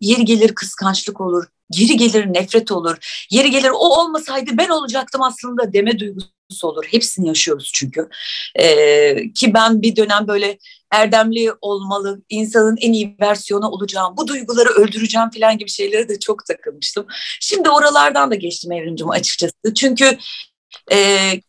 yeri 0.00 0.24
gelir 0.24 0.54
kıskançlık 0.54 1.20
olur, 1.20 1.44
yeri 1.70 1.96
gelir 1.96 2.26
nefret 2.26 2.72
olur, 2.72 3.26
yeri 3.30 3.50
gelir 3.50 3.70
o 3.70 4.00
olmasaydı 4.00 4.50
ben 4.58 4.68
olacaktım 4.68 5.22
aslında 5.22 5.72
deme 5.72 5.98
duygusu 5.98 6.39
olur. 6.64 6.84
Hepsini 6.90 7.28
yaşıyoruz 7.28 7.70
çünkü. 7.74 8.08
Ee, 8.58 9.32
ki 9.32 9.54
ben 9.54 9.82
bir 9.82 9.96
dönem 9.96 10.28
böyle 10.28 10.58
erdemli 10.90 11.52
olmalı, 11.60 12.22
insanın 12.28 12.76
en 12.80 12.92
iyi 12.92 13.16
versiyonu 13.20 13.68
olacağım, 13.68 14.14
bu 14.16 14.28
duyguları 14.28 14.68
öldüreceğim 14.68 15.30
falan 15.30 15.58
gibi 15.58 15.70
şeylere 15.70 16.08
de 16.08 16.18
çok 16.18 16.46
takılmıştım. 16.46 17.06
Şimdi 17.40 17.70
oralardan 17.70 18.30
da 18.30 18.34
geçtim 18.34 18.72
evrimcim 18.72 19.10
açıkçası. 19.10 19.74
Çünkü 19.76 20.18
e, 20.92 20.96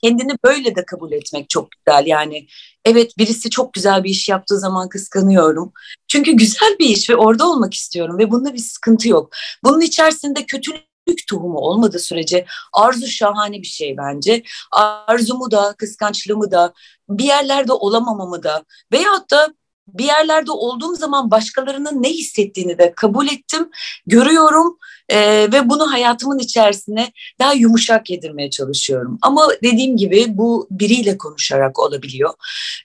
kendini 0.03 0.31
böyle 0.45 0.75
de 0.75 0.85
kabul 0.85 1.11
etmek 1.11 1.49
çok 1.49 1.69
güzel. 1.71 2.03
Yani 2.05 2.47
evet 2.85 3.17
birisi 3.17 3.49
çok 3.49 3.73
güzel 3.73 4.03
bir 4.03 4.09
iş 4.09 4.29
yaptığı 4.29 4.59
zaman 4.59 4.89
kıskanıyorum. 4.89 5.73
Çünkü 6.07 6.31
güzel 6.31 6.75
bir 6.79 6.85
iş 6.85 7.09
ve 7.09 7.15
orada 7.15 7.49
olmak 7.49 7.73
istiyorum 7.73 8.17
ve 8.17 8.31
bunda 8.31 8.53
bir 8.53 8.59
sıkıntı 8.59 9.09
yok. 9.09 9.29
Bunun 9.63 9.81
içerisinde 9.81 10.45
kötülük 10.45 10.90
tohumu 11.29 11.57
olmadığı 11.57 11.99
sürece 11.99 12.45
arzu 12.73 13.07
şahane 13.07 13.61
bir 13.61 13.67
şey 13.67 13.97
bence. 13.97 14.43
Arzumu 14.71 15.51
da, 15.51 15.75
kıskançlığımı 15.77 16.51
da, 16.51 16.73
bir 17.09 17.23
yerlerde 17.23 17.73
olamamamı 17.73 18.43
da 18.43 18.65
veyahut 18.91 19.31
da 19.31 19.53
bir 19.87 20.05
yerlerde 20.05 20.51
olduğum 20.51 20.95
zaman 20.95 21.31
başkalarının 21.31 22.03
ne 22.03 22.09
hissettiğini 22.09 22.77
de 22.77 22.93
kabul 22.95 23.27
ettim, 23.27 23.69
görüyorum 24.07 24.77
e, 25.09 25.47
ve 25.51 25.69
bunu 25.69 25.91
hayatımın 25.91 26.39
içerisine 26.39 27.11
daha 27.39 27.53
yumuşak 27.53 28.09
yedirmeye 28.09 28.49
çalışıyorum. 28.49 29.17
Ama 29.21 29.47
dediğim 29.63 29.97
gibi 29.97 30.25
bu 30.27 30.67
biriyle 30.71 31.17
konuşarak 31.17 31.79
olabiliyor. 31.79 32.33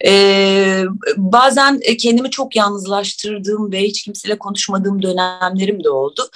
E, 0.07 0.85
bazen 1.17 1.81
kendimi 2.01 2.31
çok 2.31 2.57
yalnızlaştırdığım 2.57 3.73
ve 3.73 3.83
hiç 3.83 4.03
kimseyle 4.03 4.39
konuşmadığım 4.39 5.03
dönemlerim 5.03 5.85
de 5.85 5.91
oldu. 5.91 6.31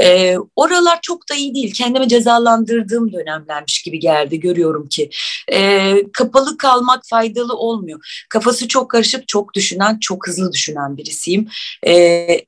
E, 0.00 0.36
oralar 0.56 0.98
çok 1.02 1.28
da 1.30 1.34
iyi 1.34 1.54
değil. 1.54 1.74
Kendimi 1.74 2.08
cezalandırdığım 2.08 3.12
dönemlermiş 3.12 3.82
gibi 3.82 3.98
geldi 3.98 4.40
görüyorum 4.40 4.88
ki. 4.88 5.10
E, 5.52 5.94
kapalı 6.12 6.58
kalmak 6.58 7.02
faydalı 7.06 7.54
olmuyor. 7.54 8.26
Kafası 8.28 8.68
çok 8.68 8.90
karışık, 8.90 9.28
çok 9.28 9.54
düşünen, 9.54 9.98
çok 10.06 10.28
hızlı 10.28 10.52
düşünen 10.52 10.96
birisiyim. 10.96 11.48
E, 11.86 11.92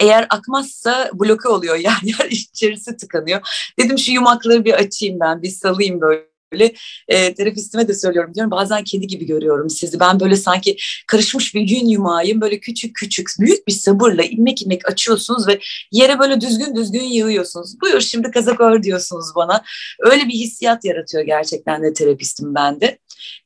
eğer 0.00 0.26
akmazsa 0.30 1.10
bloke 1.14 1.48
oluyor 1.48 1.76
yani 1.88 2.10
yer 2.20 2.30
içerisi 2.30 2.96
tıkanıyor. 2.96 3.40
Dedim 3.78 3.98
şu 3.98 4.12
yumakları 4.12 4.64
bir 4.64 4.74
açayım 4.74 5.20
ben, 5.20 5.42
bir 5.42 5.50
salayım 5.50 6.00
böyle. 6.00 6.28
Böyle 6.52 6.74
e, 7.08 7.34
terapistime 7.34 7.88
de 7.88 7.94
söylüyorum 7.94 8.34
diyorum 8.34 8.50
bazen 8.50 8.84
kedi 8.84 9.06
gibi 9.06 9.26
görüyorum 9.26 9.70
sizi. 9.70 10.00
Ben 10.00 10.20
böyle 10.20 10.36
sanki 10.36 10.76
karışmış 11.06 11.54
bir 11.54 11.60
gün 11.60 11.88
yumağıyım. 11.88 12.40
Böyle 12.40 12.60
küçük 12.60 12.94
küçük 12.94 13.28
büyük 13.40 13.66
bir 13.66 13.72
sabırla 13.72 14.22
ilmek 14.22 14.62
ilmek 14.62 14.88
açıyorsunuz 14.88 15.48
ve 15.48 15.60
yere 15.92 16.18
böyle 16.18 16.40
düzgün 16.40 16.76
düzgün 16.76 17.02
yığıyorsunuz. 17.02 17.80
Buyur 17.80 18.00
şimdi 18.00 18.30
kazak 18.30 18.60
ör 18.60 18.82
diyorsunuz 18.82 19.26
bana. 19.36 19.64
Öyle 20.00 20.28
bir 20.28 20.34
hissiyat 20.34 20.84
yaratıyor 20.84 21.24
gerçekten 21.24 21.82
de 21.82 21.92
terapistim 21.92 22.54
ben 22.54 22.80
de 22.80 22.98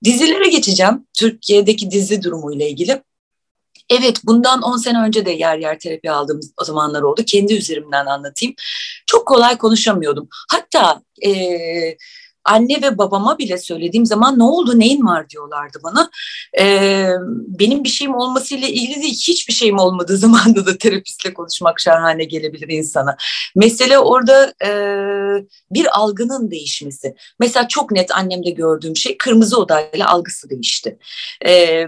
dizilere 0.05 0.49
geçeceğim. 0.49 1.07
Türkiye'deki 1.15 1.91
dizi 1.91 2.23
durumuyla 2.23 2.67
ilgili 2.67 3.03
Evet 3.93 4.21
bundan 4.25 4.63
10 4.63 4.77
sene 4.77 5.03
önce 5.03 5.27
de 5.27 5.31
yer 5.31 5.59
yer 5.59 5.79
terapi 5.79 6.11
aldığım 6.11 6.41
o 6.61 6.65
zamanlar 6.65 7.03
oldu. 7.03 7.23
Kendi 7.27 7.55
üzerimden 7.55 8.07
anlatayım. 8.07 8.55
Çok 9.07 9.29
kolay 9.29 9.59
konuşamıyordum. 9.59 10.29
Hatta 10.51 11.03
e, 11.27 11.31
anne 12.45 12.83
ve 12.83 12.99
babama 12.99 13.39
bile 13.39 13.59
söylediğim 13.59 14.07
zaman 14.07 14.39
ne 14.39 14.45
oldu 14.45 14.79
neyin 14.79 15.07
var 15.07 15.29
diyorlardı 15.29 15.79
bana. 15.85 16.11
Ee, 16.59 17.09
benim 17.49 17.85
bir 17.85 17.89
şeyim 17.89 18.15
olmasıyla 18.15 18.69
ilgili 18.69 19.03
değil 19.03 19.15
hiçbir 19.15 19.53
şeyim 19.53 19.79
olmadığı 19.79 20.17
zamanda 20.23 20.67
da 20.67 20.79
terapistle 20.79 21.35
konuşmak 21.35 21.81
şahane 21.81 22.25
gelebilir 22.25 22.69
insana. 22.69 23.17
Mesele 23.57 23.99
orada 23.99 24.55
e, 24.65 24.71
bir 25.71 25.99
algının 25.99 26.51
değişmesi. 26.51 27.15
Mesela 27.41 27.69
çok 27.69 27.91
net 27.91 28.17
annemde 28.17 28.51
gördüğüm 28.51 28.97
şey 28.97 29.19
kırmızı 29.19 29.59
odayla 29.59 30.09
algısı 30.09 30.51
değişti. 30.51 30.99
Ee, 31.47 31.87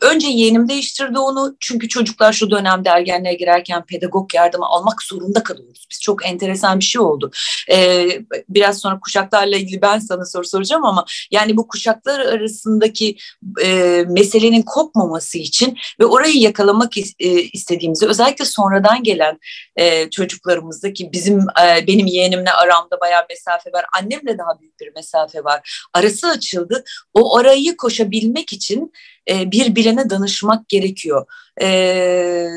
önce 0.00 0.28
yeğenim 0.28 0.68
değiştirdi 0.68 1.18
onu 1.18 1.56
çünkü 1.60 1.88
çocuklar 1.88 2.32
şu 2.32 2.50
dönemde 2.50 2.88
ergenliğe 2.88 3.34
girerken 3.34 3.84
pedagog 3.84 4.34
yardımı 4.34 4.66
almak 4.66 5.02
zorunda 5.02 5.42
kalıyoruz. 5.42 5.86
Biz 5.90 6.00
çok 6.00 6.26
enteresan 6.26 6.78
bir 6.78 6.84
şey 6.84 7.02
oldu. 7.02 7.30
Ee, 7.70 8.08
biraz 8.48 8.78
sonra 8.78 9.00
kuşaklar 9.00 9.43
kuşaklarla 9.44 9.56
ilgili 9.56 9.82
ben 9.82 9.98
sana 9.98 10.24
soru 10.24 10.44
soracağım 10.44 10.84
ama 10.84 11.04
yani 11.30 11.56
bu 11.56 11.68
kuşaklar 11.68 12.20
arasındaki 12.20 13.16
e, 13.64 14.04
meselenin 14.08 14.62
kopmaması 14.62 15.38
için 15.38 15.78
ve 16.00 16.04
orayı 16.04 16.36
yakalamak 16.36 16.96
is, 16.96 17.14
e, 17.18 17.28
istediğimizi 17.42 18.06
özellikle 18.06 18.44
sonradan 18.44 19.02
gelen 19.02 19.38
e, 19.76 20.10
çocuklarımızdaki 20.10 21.12
bizim 21.12 21.40
e, 21.40 21.86
benim 21.86 22.06
yeğenimle 22.06 22.50
aramda 22.50 23.00
bayağı 23.00 23.26
mesafe 23.30 23.72
var. 23.72 23.84
Annemle 24.00 24.38
daha 24.38 24.60
büyük 24.60 24.80
bir 24.80 24.92
mesafe 24.94 25.44
var. 25.44 25.88
Arası 25.94 26.26
açıldı. 26.26 26.84
O 27.14 27.36
arayı 27.36 27.76
koşabilmek 27.76 28.52
için 28.52 28.92
e, 29.30 29.50
birbirine 29.50 30.10
danışmak 30.10 30.68
gerekiyor. 30.68 31.26
E, 31.62 32.48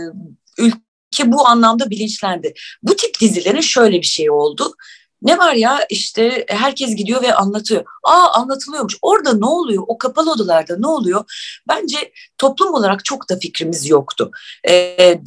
ülke 0.58 1.26
bu 1.26 1.48
anlamda 1.48 1.90
bilinçlendi. 1.90 2.54
Bu 2.84 2.96
tip 2.96 3.20
dizilerin 3.20 3.62
şöyle 3.62 3.98
bir 3.98 4.06
şey 4.06 4.32
oldu. 4.32 4.74
Ne 5.22 5.38
var 5.38 5.54
ya 5.54 5.80
işte 5.90 6.46
herkes 6.50 6.96
gidiyor 6.96 7.22
ve 7.22 7.36
anlatıyor. 7.36 7.86
Aa 8.04 8.32
anlatılıyormuş. 8.34 8.98
Orada 9.02 9.34
ne 9.34 9.46
oluyor? 9.46 9.84
O 9.88 9.98
kapalı 9.98 10.32
odalarda 10.32 10.78
ne 10.78 10.88
oluyor? 10.88 11.24
Bence 11.68 12.12
toplum 12.38 12.74
olarak 12.74 13.06
çok 13.06 13.30
da 13.30 13.40
fikrimiz 13.40 13.90
yoktu. 13.90 14.32
E, 14.70 14.74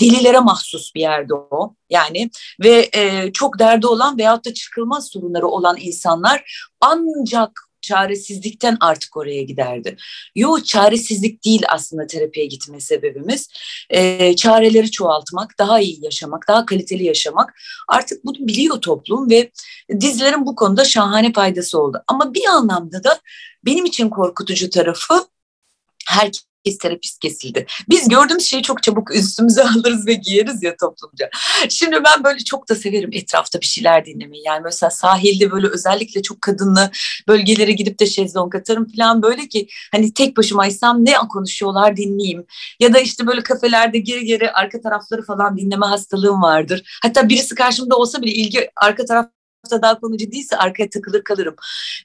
delilere 0.01 0.41
mahsus 0.41 0.95
bir 0.95 1.01
yerde 1.01 1.35
o. 1.35 1.75
Yani 1.91 2.31
ve 2.63 2.91
e, 2.95 3.33
çok 3.33 3.59
derdi 3.59 3.87
olan 3.87 4.19
veyahut 4.19 4.45
da 4.45 4.55
çıkılmaz 4.55 5.09
sorunları 5.09 5.47
olan 5.47 5.77
insanlar 5.81 6.67
ancak 6.81 7.70
çaresizlikten 7.83 8.77
artık 8.81 9.17
oraya 9.17 9.43
giderdi. 9.43 9.97
Yo 10.35 10.61
çaresizlik 10.61 11.45
değil 11.45 11.63
aslında 11.69 12.07
terapiye 12.07 12.47
gitme 12.47 12.81
sebebimiz. 12.81 13.49
E, 13.91 14.37
çareleri 14.37 14.91
çoğaltmak, 14.91 15.59
daha 15.59 15.81
iyi 15.81 16.05
yaşamak, 16.05 16.49
daha 16.49 16.67
kaliteli 16.67 17.05
yaşamak. 17.05 17.55
Artık 17.89 18.25
bunu 18.25 18.37
biliyor 18.39 18.81
toplum 18.81 19.31
ve 19.31 19.51
dizilerin 20.01 20.47
bu 20.47 20.55
konuda 20.55 20.85
şahane 20.85 21.33
faydası 21.33 21.81
oldu. 21.81 22.03
Ama 22.07 22.35
bir 22.35 22.45
anlamda 22.45 23.05
da 23.05 23.21
benim 23.65 23.85
için 23.85 24.11
korkutucu 24.11 24.71
tarafı 24.71 25.25
herkes 26.07 26.50
terapist 26.81 27.19
kesildi. 27.19 27.67
Biz 27.89 28.09
gördüğümüz 28.09 28.45
şeyi 28.45 28.63
çok 28.63 28.83
çabuk 28.83 29.15
üstümüze 29.15 29.63
alırız 29.77 30.07
ve 30.07 30.15
giyeriz 30.15 30.63
ya 30.63 30.77
toplumca. 30.77 31.31
Şimdi 31.69 32.05
ben 32.05 32.25
böyle 32.25 32.39
çok 32.39 32.69
da 32.69 32.75
severim 32.75 33.11
etrafta 33.13 33.61
bir 33.61 33.67
şeyler 33.67 34.07
dinlemeyi. 34.07 34.43
Yani 34.47 34.61
mesela 34.65 34.91
sahilde 34.91 35.51
böyle 35.51 35.67
özellikle 35.67 36.23
çok 36.23 36.43
kadınlı 36.43 36.91
bölgelere 37.29 37.73
gidip 37.73 37.99
de 38.01 38.07
şezlong 38.07 38.55
atarım 38.55 38.87
falan 38.97 39.23
böyle 39.23 39.49
ki 39.49 39.69
hani 39.93 40.15
tek 40.15 40.37
başımaysam 40.37 41.05
ne 41.05 41.15
konuşuyorlar 41.29 41.97
dinleyeyim. 41.97 42.47
Ya 42.81 42.93
da 42.93 43.01
işte 43.01 43.27
böyle 43.27 43.43
kafelerde 43.43 43.99
geri 43.99 44.25
geri 44.25 44.53
arka 44.53 44.81
tarafları 44.81 45.23
falan 45.23 45.57
dinleme 45.57 45.87
hastalığım 45.87 46.43
vardır. 46.43 46.99
Hatta 47.03 47.29
birisi 47.29 47.55
karşımda 47.55 47.97
olsa 47.97 48.23
bile 48.23 48.31
ilgi 48.31 48.71
arka 48.77 49.05
taraf 49.05 49.27
daha 49.71 50.01
konucu 50.01 50.33
değilse 50.33 50.57
arkaya 50.57 50.91
takılır 50.91 51.25
kalırım. 51.25 51.57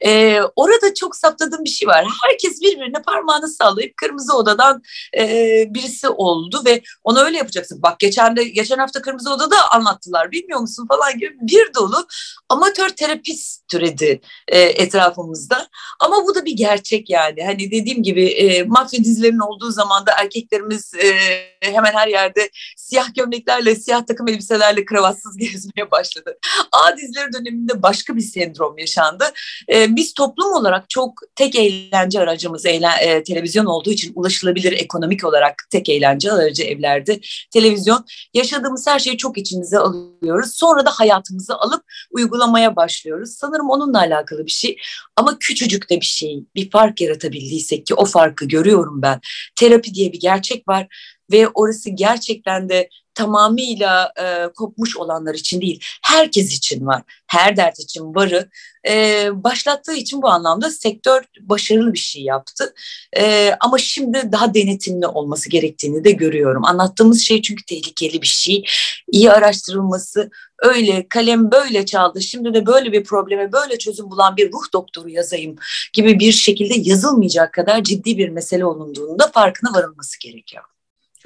Ee, 0.02 0.40
orada 0.56 0.94
çok 0.94 1.16
saptadığım 1.16 1.64
bir 1.64 1.70
şey 1.70 1.88
var. 1.88 2.06
Herkes 2.24 2.62
birbirine 2.62 3.02
parmağını 3.02 3.50
sallayıp 3.50 3.98
kırmızı 3.98 4.38
odadan 4.38 4.82
e, 5.18 5.26
birisi 5.70 6.10
oldu 6.10 6.62
ve 6.66 6.82
ona 7.04 7.22
öyle 7.22 7.38
yapacaksın. 7.38 7.82
Bak 7.82 8.00
geçen 8.00 8.36
de 8.36 8.44
geçen 8.44 8.78
hafta 8.78 9.02
kırmızı 9.02 9.34
odada 9.34 9.72
anlattılar 9.72 10.32
bilmiyor 10.32 10.60
musun 10.60 10.86
falan 10.88 11.18
gibi 11.18 11.36
bir 11.42 11.74
dolu 11.74 12.08
amatör 12.50 12.90
terapist 12.90 13.68
türedi 13.68 14.22
e, 14.48 14.60
etrafımızda. 14.60 15.68
Ama 16.00 16.16
bu 16.28 16.36
da 16.36 16.46
bir 16.46 16.54
gerçek 16.54 17.10
yani. 17.10 17.46
Hani 17.46 17.72
dediğim 17.72 18.04
gibi 18.04 18.26
e, 18.26 18.64
mafya 18.64 19.04
dizilerinin 19.04 19.40
olduğu 19.40 19.72
zaman 19.72 20.06
da 20.06 20.12
erkeklerimiz 20.18 20.94
e, 20.94 21.16
hemen 21.62 21.94
her 21.94 22.08
yerde 22.08 22.50
siyah 22.78 23.16
gömleklerle, 23.16 23.76
siyah 23.76 24.06
takım 24.06 24.28
elbiselerle 24.28 24.86
kravatsız 24.86 25.38
gezmeye 25.52 25.92
başladı. 25.92 26.38
A 26.72 26.98
dizileri 26.98 27.34
döneminde 27.46 27.82
başka 27.82 28.16
bir 28.16 28.22
sendrom 28.22 28.78
yaşandı. 28.78 29.26
E, 29.74 29.96
biz 29.96 30.14
toplum 30.14 30.54
olarak 30.54 30.90
çok 30.90 31.20
tek 31.36 31.56
eğlence 31.56 32.20
aracımız 32.20 32.66
eğlen, 32.66 32.98
e, 33.02 33.24
televizyon 33.24 33.66
olduğu 33.66 33.92
için 33.92 34.12
ulaşılabilir 34.16 34.72
ekonomik 34.72 35.26
olarak 35.26 35.56
tek 35.72 35.90
eğlence 35.90 36.32
aracı 36.32 36.64
evlerde 36.64 37.20
televizyon. 37.54 38.06
Yaşadığımız 38.34 38.88
her 38.88 39.00
şeyi 39.00 39.18
çok 39.18 39.38
içimize 39.38 39.80
alıyoruz. 39.80 40.52
Sonra 40.56 40.86
da 40.86 40.92
hayatımızı 40.92 41.56
alıp 41.56 41.84
uygulamaya 42.12 42.76
başlıyoruz. 42.76 43.30
Sanırım 43.30 43.70
onunla 43.70 44.00
alakalı 44.00 44.46
bir 44.46 44.52
şey. 44.52 44.78
Ama 45.16 45.40
küçücük 45.40 45.90
de 45.90 46.02
bir 46.02 46.06
şey, 46.06 46.44
bir 46.56 46.72
fark 46.72 47.02
yaratabildiysek 47.02 47.86
ki 47.86 47.96
o 47.96 48.06
farkı 48.06 48.46
görüyorum 48.46 49.02
ben. 49.02 49.20
Terapi 49.56 49.94
diye 49.94 50.14
bir 50.14 50.20
gerçek 50.20 50.68
var 50.68 50.88
ve 51.32 51.48
orası 51.54 51.90
gerçekten 51.90 52.70
de 52.70 52.90
tamamıyla 53.16 54.14
e, 54.20 54.54
kopmuş 54.54 54.98
olanlar 54.98 55.34
için 55.34 55.62
değil, 55.62 55.80
herkes 56.04 56.58
için 56.58 56.86
var. 56.86 57.02
Her 57.28 57.58
dert 57.58 57.80
için 57.80 58.16
varı 58.16 58.50
e, 58.88 59.30
başlattığı 59.34 59.94
için 59.94 60.22
bu 60.22 60.30
anlamda 60.30 60.72
sektör 60.72 61.24
başarılı 61.42 61.94
bir 61.94 62.00
şey 62.00 62.24
yaptı. 62.24 62.74
E, 63.18 63.52
ama 63.60 63.78
şimdi 63.78 64.30
daha 64.32 64.54
denetimli 64.54 65.08
olması 65.08 65.50
gerektiğini 65.50 66.04
de 66.04 66.12
görüyorum. 66.12 66.66
Anlattığımız 66.66 67.22
şey 67.22 67.42
çünkü 67.42 67.66
tehlikeli 67.66 68.22
bir 68.22 68.28
şey. 68.28 68.64
İyi 69.12 69.32
araştırılması, 69.32 70.32
öyle 70.60 71.08
kalem 71.10 71.52
böyle 71.52 71.86
çaldı, 71.86 72.22
şimdi 72.22 72.54
de 72.54 72.66
böyle 72.66 72.92
bir 72.92 73.04
probleme 73.04 73.52
böyle 73.52 73.78
çözüm 73.78 74.12
bulan 74.12 74.38
bir 74.38 74.52
ruh 74.52 74.74
doktoru 74.74 75.10
yazayım 75.10 75.56
gibi 75.94 76.20
bir 76.20 76.32
şekilde 76.32 76.74
yazılmayacak 76.90 77.54
kadar 77.54 77.84
ciddi 77.84 78.18
bir 78.18 78.30
mesele 78.30 78.66
olunduğunda 78.66 79.28
farkına 79.28 79.74
varılması 79.74 80.20
gerekiyor. 80.20 80.64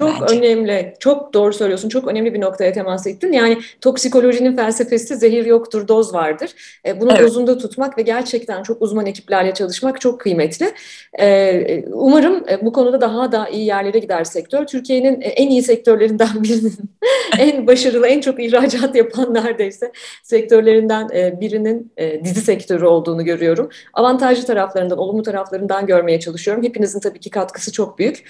Çok 0.00 0.20
Bence. 0.20 0.38
önemli, 0.38 0.94
çok 1.00 1.34
doğru 1.34 1.52
söylüyorsun. 1.52 1.88
Çok 1.88 2.08
önemli 2.08 2.34
bir 2.34 2.40
noktaya 2.40 2.72
temas 2.72 3.06
ettin. 3.06 3.32
Yani 3.32 3.58
toksikolojinin 3.80 4.56
felsefesi 4.56 5.16
zehir 5.16 5.46
yoktur, 5.46 5.88
doz 5.88 6.14
vardır. 6.14 6.50
E, 6.86 7.00
bunu 7.00 7.10
evet. 7.12 7.22
dozunda 7.22 7.58
tutmak 7.58 7.98
ve 7.98 8.02
gerçekten 8.02 8.62
çok 8.62 8.82
uzman 8.82 9.06
ekiplerle 9.06 9.54
çalışmak 9.54 10.00
çok 10.00 10.20
kıymetli. 10.20 10.72
E, 11.20 11.84
umarım 11.92 12.44
e, 12.48 12.64
bu 12.64 12.72
konuda 12.72 13.00
daha 13.00 13.32
da 13.32 13.48
iyi 13.48 13.66
yerlere 13.66 13.98
gider 13.98 14.24
sektör. 14.24 14.66
Türkiye'nin 14.66 15.20
en 15.20 15.48
iyi 15.48 15.62
sektörlerinden 15.62 16.28
birinin, 16.42 16.74
en 17.38 17.66
başarılı, 17.66 18.06
en 18.06 18.20
çok 18.20 18.40
ihracat 18.40 18.94
yapan 18.94 19.34
neredeyse 19.34 19.92
sektörlerinden 20.22 21.08
birinin 21.40 21.92
dizi 22.24 22.40
sektörü 22.40 22.84
olduğunu 22.84 23.24
görüyorum. 23.24 23.68
Avantajlı 23.94 24.46
taraflarından, 24.46 24.98
olumlu 24.98 25.22
taraflarından 25.22 25.86
görmeye 25.86 26.20
çalışıyorum. 26.20 26.62
Hepinizin 26.62 27.00
tabii 27.00 27.20
ki 27.20 27.30
katkısı 27.30 27.72
çok 27.72 27.98
büyük. 27.98 28.24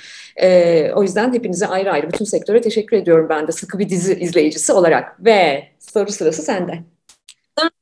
O 0.95 1.03
yüzden 1.03 1.35
hepiniz 1.35 1.60
hepinize 1.61 1.67
ayrı 1.67 1.93
ayrı 1.93 2.13
bütün 2.13 2.25
sektöre 2.25 2.61
teşekkür 2.61 2.97
ediyorum 2.97 3.27
ben 3.29 3.49
de 3.49 3.53
sıkı 3.53 3.79
bir 3.79 3.89
dizi 3.89 4.15
izleyicisi 4.15 4.73
olarak. 4.73 5.25
Ve 5.25 5.69
soru 5.79 6.13
sırası 6.13 6.43
sende. 6.43 6.85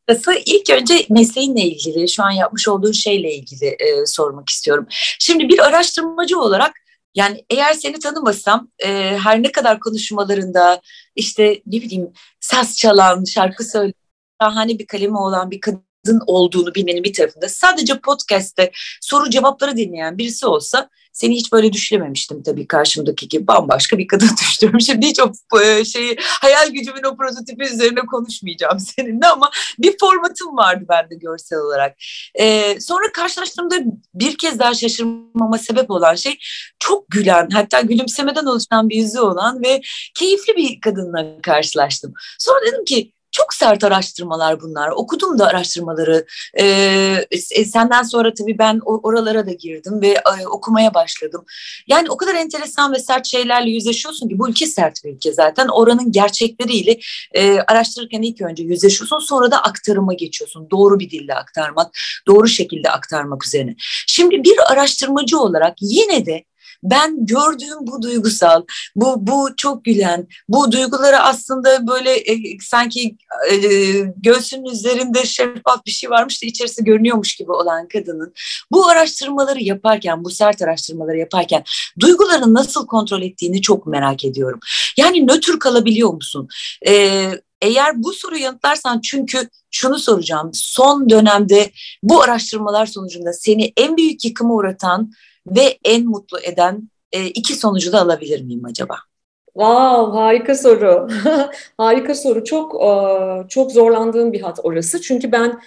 Sırası 0.09 0.33
ilk 0.47 0.71
önce 0.71 1.07
mesleğinle 1.11 1.63
ilgili, 1.63 2.09
şu 2.09 2.23
an 2.23 2.31
yapmış 2.31 2.69
olduğun 2.69 2.93
şeyle 2.93 3.35
ilgili 3.35 3.67
e, 3.67 4.07
sormak 4.07 4.49
istiyorum. 4.49 4.87
Şimdi 5.19 5.49
bir 5.49 5.59
araştırmacı 5.59 6.39
olarak 6.39 6.73
yani 7.15 7.45
eğer 7.51 7.75
seni 7.75 7.99
tanımasam 7.99 8.69
e, 8.85 9.19
her 9.19 9.43
ne 9.43 9.53
kadar 9.53 9.81
konuşmalarında 9.81 10.81
işte 11.17 11.63
ne 11.67 11.77
bileyim 11.83 12.13
saz 12.41 12.77
çalan, 12.79 13.25
şarkı 13.25 13.65
söyleyen, 13.65 13.95
şahane 14.43 14.79
bir 14.79 14.87
kalemi 14.87 15.19
olan 15.19 15.51
bir 15.51 15.61
kadın 15.61 16.23
olduğunu 16.27 16.75
bilmenin 16.75 17.05
bir 17.05 17.13
tarafında 17.13 17.49
sadece 17.49 17.99
podcast'te 18.01 18.71
soru 19.01 19.31
cevapları 19.31 19.77
dinleyen 19.77 20.19
birisi 20.19 20.47
olsa 20.47 20.89
seni 21.13 21.35
hiç 21.35 21.53
böyle 21.53 21.73
düşlememiştim 21.73 22.43
tabii 22.43 22.67
karşımdaki 22.67 23.29
gibi 23.29 23.47
bambaşka 23.47 23.99
bir 23.99 24.07
kadın 24.07 24.31
düştüm. 24.41 24.81
Şimdi 24.81 25.07
hiç 25.07 25.21
o 25.21 25.61
e, 25.61 25.85
şeyi 25.85 26.17
hayal 26.21 26.71
gücümün 26.71 27.03
o 27.03 27.17
prototipi 27.17 27.65
üzerine 27.65 28.01
konuşmayacağım 28.01 28.81
seninle 28.81 29.27
ama 29.27 29.51
bir 29.79 29.97
formatım 30.01 30.57
vardı 30.57 30.85
bende 30.89 31.15
görsel 31.15 31.59
olarak. 31.59 31.97
Ee, 32.41 32.81
sonra 32.81 33.13
karşılaştığımda 33.13 33.77
bir 34.15 34.39
kez 34.39 34.59
daha 34.59 34.75
şaşırmama 34.75 35.59
sebep 35.59 35.91
olan 35.91 36.15
şey 36.15 36.39
çok 36.79 37.11
gülen 37.11 37.49
hatta 37.53 37.81
gülümsemeden 37.81 38.45
oluşan 38.45 38.89
bir 38.89 38.97
yüzü 38.97 39.21
olan 39.21 39.63
ve 39.63 39.81
keyifli 40.15 40.57
bir 40.57 40.81
kadınla 40.81 41.27
karşılaştım. 41.43 42.13
Sonra 42.39 42.61
dedim 42.67 42.85
ki 42.85 43.13
çok 43.39 43.55
sert 43.55 43.85
araştırmalar 43.85 44.61
bunlar. 44.61 44.89
Okudum 44.89 45.39
da 45.39 45.47
araştırmaları. 45.47 46.27
Ee, 46.55 47.27
e, 47.31 47.65
senden 47.65 48.03
sonra 48.03 48.35
tabii 48.35 48.59
ben 48.59 48.81
oralara 48.85 49.47
da 49.47 49.53
girdim 49.53 50.03
ve 50.03 50.09
e, 50.09 50.47
okumaya 50.47 50.95
başladım. 50.95 51.45
Yani 51.87 52.11
o 52.11 52.17
kadar 52.17 52.35
enteresan 52.35 52.93
ve 52.93 52.99
sert 52.99 53.27
şeylerle 53.27 53.71
yüzleşiyorsun 53.71 54.29
ki 54.29 54.39
bu 54.39 54.49
ülke 54.49 54.67
sert 54.67 55.05
bir 55.05 55.15
ülke 55.15 55.33
zaten. 55.33 55.69
Oranın 55.69 56.13
gerçekleriyle 56.13 56.99
e, 57.33 57.61
araştırırken 57.61 58.23
ilk 58.23 58.41
önce 58.41 58.63
yüzleşiyorsun 58.63 59.19
sonra 59.19 59.51
da 59.51 59.63
aktarıma 59.63 60.15
geçiyorsun. 60.15 60.71
Doğru 60.71 60.99
bir 60.99 61.11
dille 61.11 61.35
aktarmak, 61.35 61.99
doğru 62.27 62.49
şekilde 62.49 62.91
aktarmak 62.91 63.47
üzerine. 63.47 63.75
Şimdi 64.07 64.45
bir 64.45 64.73
araştırmacı 64.73 65.39
olarak 65.39 65.75
yine 65.81 66.27
de 66.27 66.45
ben 66.83 67.27
gördüğüm 67.27 67.79
bu 67.81 68.03
duygusal, 68.03 68.63
bu 68.97 69.27
bu 69.27 69.49
çok 69.57 69.85
gülen, 69.85 70.27
bu 70.49 70.73
duyguları 70.73 71.19
aslında 71.19 71.87
böyle 71.87 72.15
e, 72.17 72.59
sanki 72.61 73.17
e, 73.51 73.57
göğsünün 74.17 74.65
üzerinde 74.65 75.25
şeffaf 75.25 75.87
bir 75.87 75.91
şey 75.91 76.11
varmış 76.11 76.43
da 76.43 76.47
içerisi 76.47 76.85
görünüyormuş 76.85 77.37
gibi 77.37 77.53
olan 77.53 77.89
kadının 77.89 78.33
bu 78.73 78.89
araştırmaları 78.89 79.63
yaparken, 79.63 80.25
bu 80.25 80.31
sert 80.31 80.63
araştırmaları 80.63 81.19
yaparken 81.19 81.65
duygularını 82.01 82.55
nasıl 82.55 82.87
kontrol 82.87 83.23
ettiğini 83.23 83.63
çok 83.63 83.87
merak 83.87 84.25
ediyorum. 84.25 84.61
Yani 84.97 85.27
nötr 85.27 85.59
kalabiliyor 85.59 86.13
musun? 86.13 86.49
Ee, 86.87 87.31
eğer 87.63 88.03
bu 88.03 88.13
soruyu 88.13 88.43
yanıtlarsan 88.43 89.01
çünkü 89.01 89.49
şunu 89.71 89.99
soracağım. 89.99 90.51
Son 90.55 91.11
dönemde 91.11 91.71
bu 92.03 92.23
araştırmalar 92.23 92.87
sonucunda 92.87 93.33
seni 93.33 93.73
en 93.77 93.97
büyük 93.97 94.25
yıkıma 94.25 94.55
uğratan 94.55 95.13
ve 95.57 95.79
en 95.85 96.07
mutlu 96.07 96.39
eden 96.41 96.89
e, 97.13 97.27
iki 97.27 97.55
sonucu 97.55 97.93
da 97.93 98.01
alabilir 98.01 98.43
miyim 98.43 98.65
acaba? 98.65 98.97
Wow, 99.47 100.19
harika 100.19 100.55
soru. 100.55 101.09
harika 101.77 102.15
soru. 102.15 102.45
Çok 102.45 102.83
e, 102.85 103.49
çok 103.49 103.73
zorlandığım 103.73 104.33
bir 104.33 104.41
hat 104.41 104.59
orası. 104.63 105.01
Çünkü 105.01 105.33
ben 105.33 105.61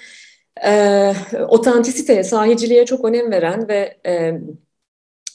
e, 0.65 1.13
otantisiteye, 1.47 2.23
sahiciliğe 2.23 2.85
çok 2.85 3.05
önem 3.05 3.31
veren 3.31 3.67
ve 3.67 3.97
e, 4.05 4.41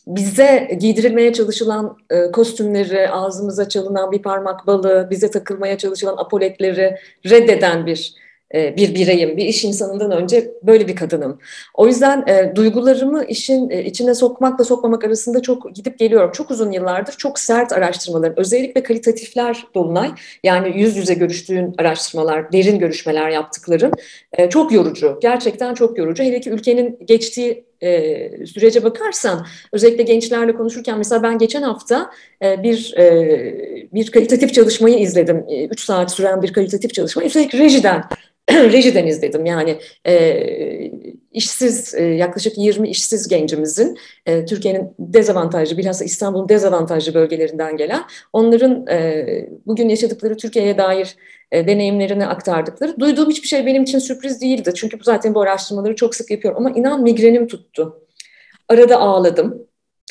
bize 0.06 0.76
giydirilmeye 0.80 1.32
çalışılan 1.32 1.96
e, 2.10 2.30
kostümleri, 2.32 3.10
ağzımıza 3.10 3.68
çalınan 3.68 4.12
bir 4.12 4.22
parmak 4.22 4.66
balığı, 4.66 5.08
bize 5.10 5.30
takılmaya 5.30 5.78
çalışılan 5.78 6.16
apoletleri 6.16 6.98
reddeden 7.30 7.86
bir 7.86 8.14
bir 8.54 8.94
bireyim, 8.94 9.36
bir 9.36 9.44
iş 9.44 9.64
insanından 9.64 10.10
önce 10.10 10.50
böyle 10.62 10.88
bir 10.88 10.96
kadınım. 10.96 11.38
O 11.74 11.86
yüzden 11.86 12.24
e, 12.26 12.56
duygularımı 12.56 13.24
işin 13.24 13.70
e, 13.70 13.84
içine 13.84 14.14
sokmakla 14.14 14.64
sokmamak 14.64 15.04
arasında 15.04 15.42
çok 15.42 15.74
gidip 15.74 15.98
geliyorum. 15.98 16.30
Çok 16.32 16.50
uzun 16.50 16.72
yıllardır 16.72 17.12
çok 17.12 17.38
sert 17.38 17.72
araştırmalar, 17.72 18.32
özellikle 18.36 18.82
kalitatifler 18.82 19.64
Dolunay, 19.74 20.10
yani 20.44 20.80
yüz 20.80 20.96
yüze 20.96 21.14
görüştüğün 21.14 21.74
araştırmalar, 21.78 22.52
derin 22.52 22.78
görüşmeler 22.78 23.30
yaptıkların 23.30 23.92
e, 24.32 24.48
çok 24.48 24.72
yorucu, 24.72 25.18
gerçekten 25.22 25.74
çok 25.74 25.98
yorucu. 25.98 26.22
Hele 26.22 26.40
ki 26.40 26.50
ülkenin 26.50 26.98
geçtiği 27.04 27.66
e, 27.82 28.46
sürece 28.46 28.84
bakarsan 28.84 29.46
özellikle 29.72 30.02
gençlerle 30.02 30.54
konuşurken 30.54 30.98
mesela 30.98 31.22
ben 31.22 31.38
geçen 31.38 31.62
hafta 31.62 32.10
e, 32.42 32.62
bir 32.62 32.94
e, 32.98 33.86
bir 33.94 34.10
kalitatif 34.10 34.54
çalışmayı 34.54 34.98
izledim. 34.98 35.44
3 35.70 35.82
e, 35.82 35.84
saat 35.84 36.12
süren 36.12 36.42
bir 36.42 36.52
kalitatif 36.52 36.94
çalışma. 36.94 37.24
Üstelik 37.24 37.54
rejiden 37.54 38.04
rejiden 38.50 39.06
izledim. 39.06 39.46
Yani 39.46 39.78
e, 40.06 40.92
işsiz 41.32 41.94
e, 41.94 42.02
yaklaşık 42.04 42.58
20 42.58 42.88
işsiz 42.88 43.28
gencimizin 43.28 43.98
e, 44.26 44.44
Türkiye'nin 44.44 44.94
dezavantajlı 44.98 45.78
bilhassa 45.78 46.04
İstanbul'un 46.04 46.48
dezavantajlı 46.48 47.14
bölgelerinden 47.14 47.76
gelen 47.76 48.02
onların 48.32 48.86
e, 48.86 49.26
bugün 49.66 49.88
yaşadıkları 49.88 50.36
Türkiye'ye 50.36 50.78
dair 50.78 51.16
e, 51.52 51.66
deneyimlerini 51.66 52.26
aktardıkları. 52.26 53.00
Duyduğum 53.00 53.30
hiçbir 53.30 53.48
şey 53.48 53.66
benim 53.66 53.82
için 53.82 53.98
sürpriz 53.98 54.40
değildi. 54.40 54.72
Çünkü 54.74 54.98
zaten 55.02 55.34
bu 55.34 55.40
araştırmaları 55.40 55.96
çok 55.96 56.14
sık 56.14 56.30
yapıyorum 56.30 56.66
ama 56.66 56.76
inan 56.76 57.02
migrenim 57.02 57.46
tuttu. 57.46 58.02
Arada 58.68 59.00
ağladım. 59.00 59.66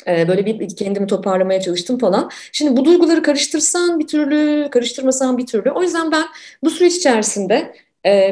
E, 0.06 0.28
böyle 0.28 0.46
bir 0.46 0.76
kendimi 0.76 1.06
toparlamaya 1.06 1.60
çalıştım 1.60 1.98
falan. 1.98 2.30
Şimdi 2.52 2.76
bu 2.76 2.84
duyguları 2.84 3.22
karıştırsan 3.22 3.98
bir 3.98 4.06
türlü, 4.06 4.70
karıştırmasan 4.70 5.38
bir 5.38 5.46
türlü. 5.46 5.70
O 5.70 5.82
yüzden 5.82 6.12
ben 6.12 6.24
bu 6.64 6.70
süreç 6.70 6.96
içerisinde 6.96 7.74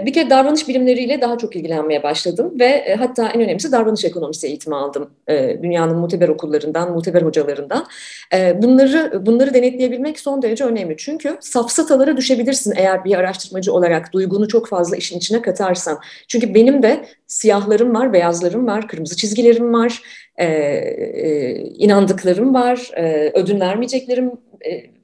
bir 0.07 0.13
kere 0.13 0.31
davranış 0.31 0.69
bilimleriyle 0.69 1.21
daha 1.21 1.39
çok 1.39 1.57
ilgilenmeye 1.57 2.03
başladım 2.03 2.53
ve 2.61 2.65
e, 2.65 2.95
hatta 2.95 3.29
en 3.29 3.41
önemlisi 3.41 3.73
davranış 3.73 4.05
ekonomisi 4.05 4.47
eğitimi 4.47 4.77
aldım. 4.77 5.11
Ee, 5.29 5.59
dünyanın 5.63 5.97
muteber 5.97 6.29
okullarından, 6.29 6.93
muteber 6.93 7.23
hocalarından. 7.23 7.87
Ee, 8.35 8.63
bunları 8.63 9.27
bunları 9.27 9.55
denetleyebilmek 9.55 10.21
son 10.21 10.43
derece 10.43 10.65
önemli. 10.65 10.97
Çünkü 10.97 11.37
safsatalara 11.41 12.17
düşebilirsin 12.17 12.75
eğer 12.77 13.05
bir 13.05 13.15
araştırmacı 13.19 13.73
olarak 13.73 14.13
duygunu 14.13 14.49
çok 14.49 14.69
fazla 14.69 14.97
işin 14.97 15.19
içine 15.19 15.43
katarsan. 15.43 15.99
Çünkü 16.29 16.55
benim 16.55 16.83
de 16.83 17.05
siyahlarım 17.27 17.95
var, 17.95 18.13
beyazlarım 18.13 18.67
var, 18.67 18.89
kırmızı 18.89 19.17
çizgilerim 19.17 19.73
var, 19.73 20.03
e, 20.37 20.47
e, 20.47 21.55
inandıklarım 21.57 22.55
var, 22.55 22.91
e, 22.97 23.33
ödün 23.35 23.61
vermeyeceklerim 23.61 24.29
e, 24.29 24.54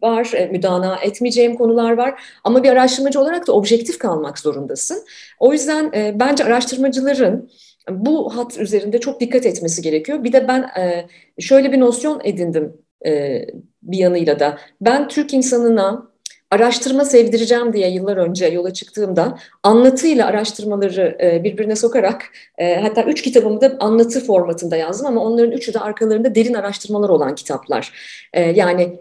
var, 0.03 0.33
e, 0.35 0.47
müdana 0.47 0.97
etmeyeceğim 0.97 1.57
konular 1.57 1.93
var. 1.93 2.23
Ama 2.45 2.63
bir 2.63 2.69
araştırmacı 2.69 3.21
olarak 3.21 3.47
da 3.47 3.53
objektif 3.53 3.99
kalmak 3.99 4.39
zorundasın. 4.39 5.05
O 5.39 5.53
yüzden 5.53 5.93
e, 5.93 6.21
bence 6.21 6.45
araştırmacıların 6.45 7.51
bu 7.91 8.37
hat 8.37 8.59
üzerinde 8.59 9.01
çok 9.01 9.21
dikkat 9.21 9.47
etmesi 9.47 9.83
gerekiyor. 9.83 10.25
Bir 10.25 10.33
de 10.33 10.49
ben 10.49 10.71
şöyle 11.39 11.73
bir 11.73 11.81
nosyon 11.81 12.21
edindim 12.25 12.73
bir 13.83 13.99
yanıyla 13.99 14.41
da. 14.41 14.59
Ben 14.81 15.09
Türk 15.09 15.35
insanına 15.35 16.10
araştırma 16.51 17.05
sevdireceğim 17.05 17.73
diye 17.73 17.91
yıllar 17.91 18.17
önce 18.17 18.47
yola 18.47 18.73
çıktığımda 18.73 19.39
anlatıyla 19.63 20.27
araştırmaları 20.27 21.19
e, 21.23 21.45
birbirine 21.45 21.77
sokarak 21.77 22.25
e, 22.59 22.81
hatta 22.81 23.03
üç 23.03 23.23
kitabımı 23.23 23.61
da 23.61 23.77
anlatı 23.81 24.25
formatında 24.25 24.77
yazdım 24.77 25.07
ama 25.07 25.25
onların 25.25 25.53
üçü 25.53 25.75
de 25.75 25.79
arkalarında 25.79 26.35
derin 26.35 26.55
araştırmalar 26.55 27.09
olan 27.09 27.35
kitaplar. 27.35 27.93
E, 28.33 28.43
yani 28.43 29.01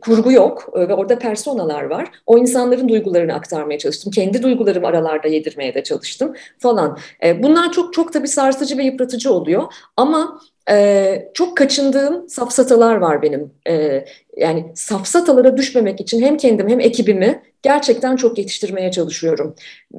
kurgu 0.00 0.32
yok 0.32 0.72
ve 0.74 0.94
orada 0.94 1.18
personalar 1.18 1.82
var. 1.82 2.08
O 2.26 2.38
insanların 2.38 2.88
duygularını 2.88 3.34
aktarmaya 3.34 3.78
çalıştım. 3.78 4.12
Kendi 4.12 4.42
duygularımı 4.42 4.86
aralarda 4.86 5.28
yedirmeye 5.28 5.74
de 5.74 5.82
çalıştım 5.82 6.34
falan. 6.58 6.98
Bunlar 7.38 7.72
çok 7.72 7.92
çok 7.92 8.12
tabii 8.12 8.28
sarsıcı 8.28 8.78
ve 8.78 8.84
yıpratıcı 8.84 9.32
oluyor 9.32 9.72
ama 9.96 10.40
ee, 10.70 11.30
çok 11.34 11.56
kaçındığım 11.56 12.28
safsatalar 12.28 12.96
var 12.96 13.22
benim. 13.22 13.50
Ee, 13.68 14.04
yani 14.36 14.72
safsatalara 14.74 15.56
düşmemek 15.56 16.00
için 16.00 16.22
hem 16.22 16.36
kendim 16.36 16.68
hem 16.68 16.80
ekibimi 16.80 17.42
gerçekten 17.62 18.16
çok 18.16 18.38
yetiştirmeye 18.38 18.90
çalışıyorum. 18.90 19.54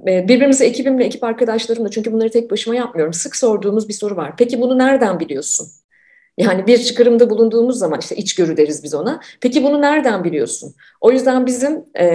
Ee, 0.08 0.27
birbirimize 0.27 0.65
ekibimle, 0.65 1.05
ekip 1.05 1.23
arkadaşlarımla 1.23 1.91
çünkü 1.91 2.12
bunları 2.12 2.32
tek 2.32 2.51
başıma 2.51 2.75
yapmıyorum. 2.75 3.13
Sık 3.13 3.36
sorduğumuz 3.36 3.88
bir 3.89 3.93
soru 3.93 4.15
var. 4.15 4.34
Peki 4.38 4.62
bunu 4.62 4.77
nereden 4.77 5.19
biliyorsun? 5.19 5.67
Yani 6.39 6.67
bir 6.67 6.78
çıkarımda 6.78 7.30
bulunduğumuz 7.30 7.80
zaman 7.80 7.99
işte 7.99 8.15
içgörü 8.15 8.58
deriz 8.58 8.84
biz 8.84 8.93
ona. 8.93 9.21
Peki 9.41 9.63
bunu 9.63 9.82
nereden 9.82 10.23
biliyorsun? 10.23 10.75
O 11.02 11.12
yüzden 11.12 11.45
bizim 11.45 11.84
e, 11.95 12.06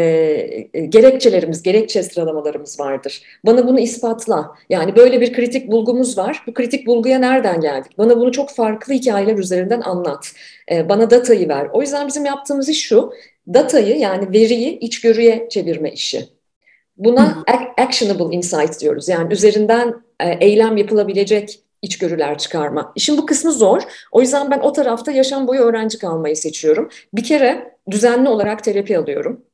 e, 0.75 0.81
gerekçelerimiz, 0.81 1.63
gerekçe 1.63 2.03
sıralamalarımız 2.03 2.81
vardır. 2.81 3.23
Bana 3.47 3.69
bunu 3.69 3.81
ispatla. 3.81 4.55
Yani 4.69 4.97
böyle 4.97 5.21
bir 5.21 5.33
kritik 5.33 5.71
bulgumuz 5.71 6.19
var. 6.19 6.43
Bu 6.47 6.55
kritik 6.55 6.87
bulguya 6.87 7.19
nereden 7.19 7.61
geldik? 7.61 7.99
Bana 7.99 8.17
bunu 8.17 8.33
çok 8.33 8.51
farklı 8.51 8.95
hikayeler 8.95 9.39
üzerinden 9.39 9.81
anlat. 9.81 10.33
E, 10.73 10.89
bana 10.89 11.11
datayı 11.11 11.49
ver. 11.49 11.69
O 11.73 11.81
yüzden 11.81 12.09
bizim 12.09 12.25
yaptığımız 12.25 12.69
iş 12.69 12.87
şu. 12.87 13.13
Datayı 13.55 13.99
yani 13.99 14.33
veriyi 14.33 14.79
içgörüye 14.79 15.49
çevirme 15.51 15.93
işi. 15.93 16.29
Buna 16.97 17.45
actionable 17.79 18.37
insight 18.37 18.81
diyoruz. 18.81 19.09
Yani 19.09 19.33
üzerinden 19.33 19.95
e, 20.21 20.31
eylem 20.31 20.77
yapılabilecek 20.77 21.61
içgörüler 21.85 22.39
çıkarma. 22.39 22.93
İşin 22.95 23.19
bu 23.19 23.27
kısmı 23.27 23.53
zor. 23.53 23.83
O 24.13 24.21
yüzden 24.21 24.51
ben 24.51 24.59
o 24.59 24.73
tarafta 24.73 25.13
yaşam 25.13 25.47
boyu 25.47 25.61
öğrenci 25.61 25.99
kalmayı 25.99 26.37
seçiyorum. 26.37 26.89
Bir 27.13 27.25
kere 27.25 27.77
düzenli 27.91 28.29
olarak 28.29 28.65
terapi 28.65 28.99
alıyorum. 28.99 29.45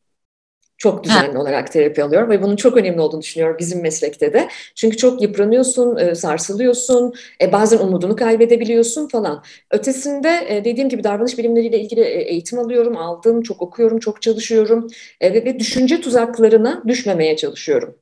Çok 0.81 1.05
düzenli 1.05 1.33
ha. 1.33 1.41
olarak 1.41 1.73
terapi 1.73 2.05
alıyorum 2.05 2.31
ve 2.31 2.43
bunun 2.43 2.57
çok 2.57 2.77
önemli 2.77 3.01
olduğunu 3.01 3.23
düşünüyorum 3.23 3.57
bizim 3.59 3.83
meslekte 3.83 4.33
de. 4.33 4.49
Çünkü 4.75 4.97
çok 4.97 5.23
yıpranıyorsun, 5.23 5.97
e, 5.97 6.15
sarsılıyorsun, 6.15 7.15
e, 7.43 7.53
bazen 7.53 7.79
umudunu 7.79 8.17
kaybedebiliyorsun 8.17 9.09
falan. 9.09 9.45
Ötesinde 9.71 10.47
e, 10.49 10.65
dediğim 10.65 10.89
gibi 10.89 11.05
davranış 11.05 11.39
bilimleriyle 11.39 11.81
ilgili 11.81 12.01
eğitim 12.01 12.59
alıyorum, 12.59 12.97
aldım, 12.97 13.43
çok 13.43 13.63
okuyorum, 13.63 13.99
çok 13.99 14.23
çalışıyorum 14.23 14.89
ve 15.23 15.59
düşünce 15.59 16.01
tuzaklarına 16.01 16.83
düşmemeye 16.89 17.37
çalışıyorum. 17.37 17.99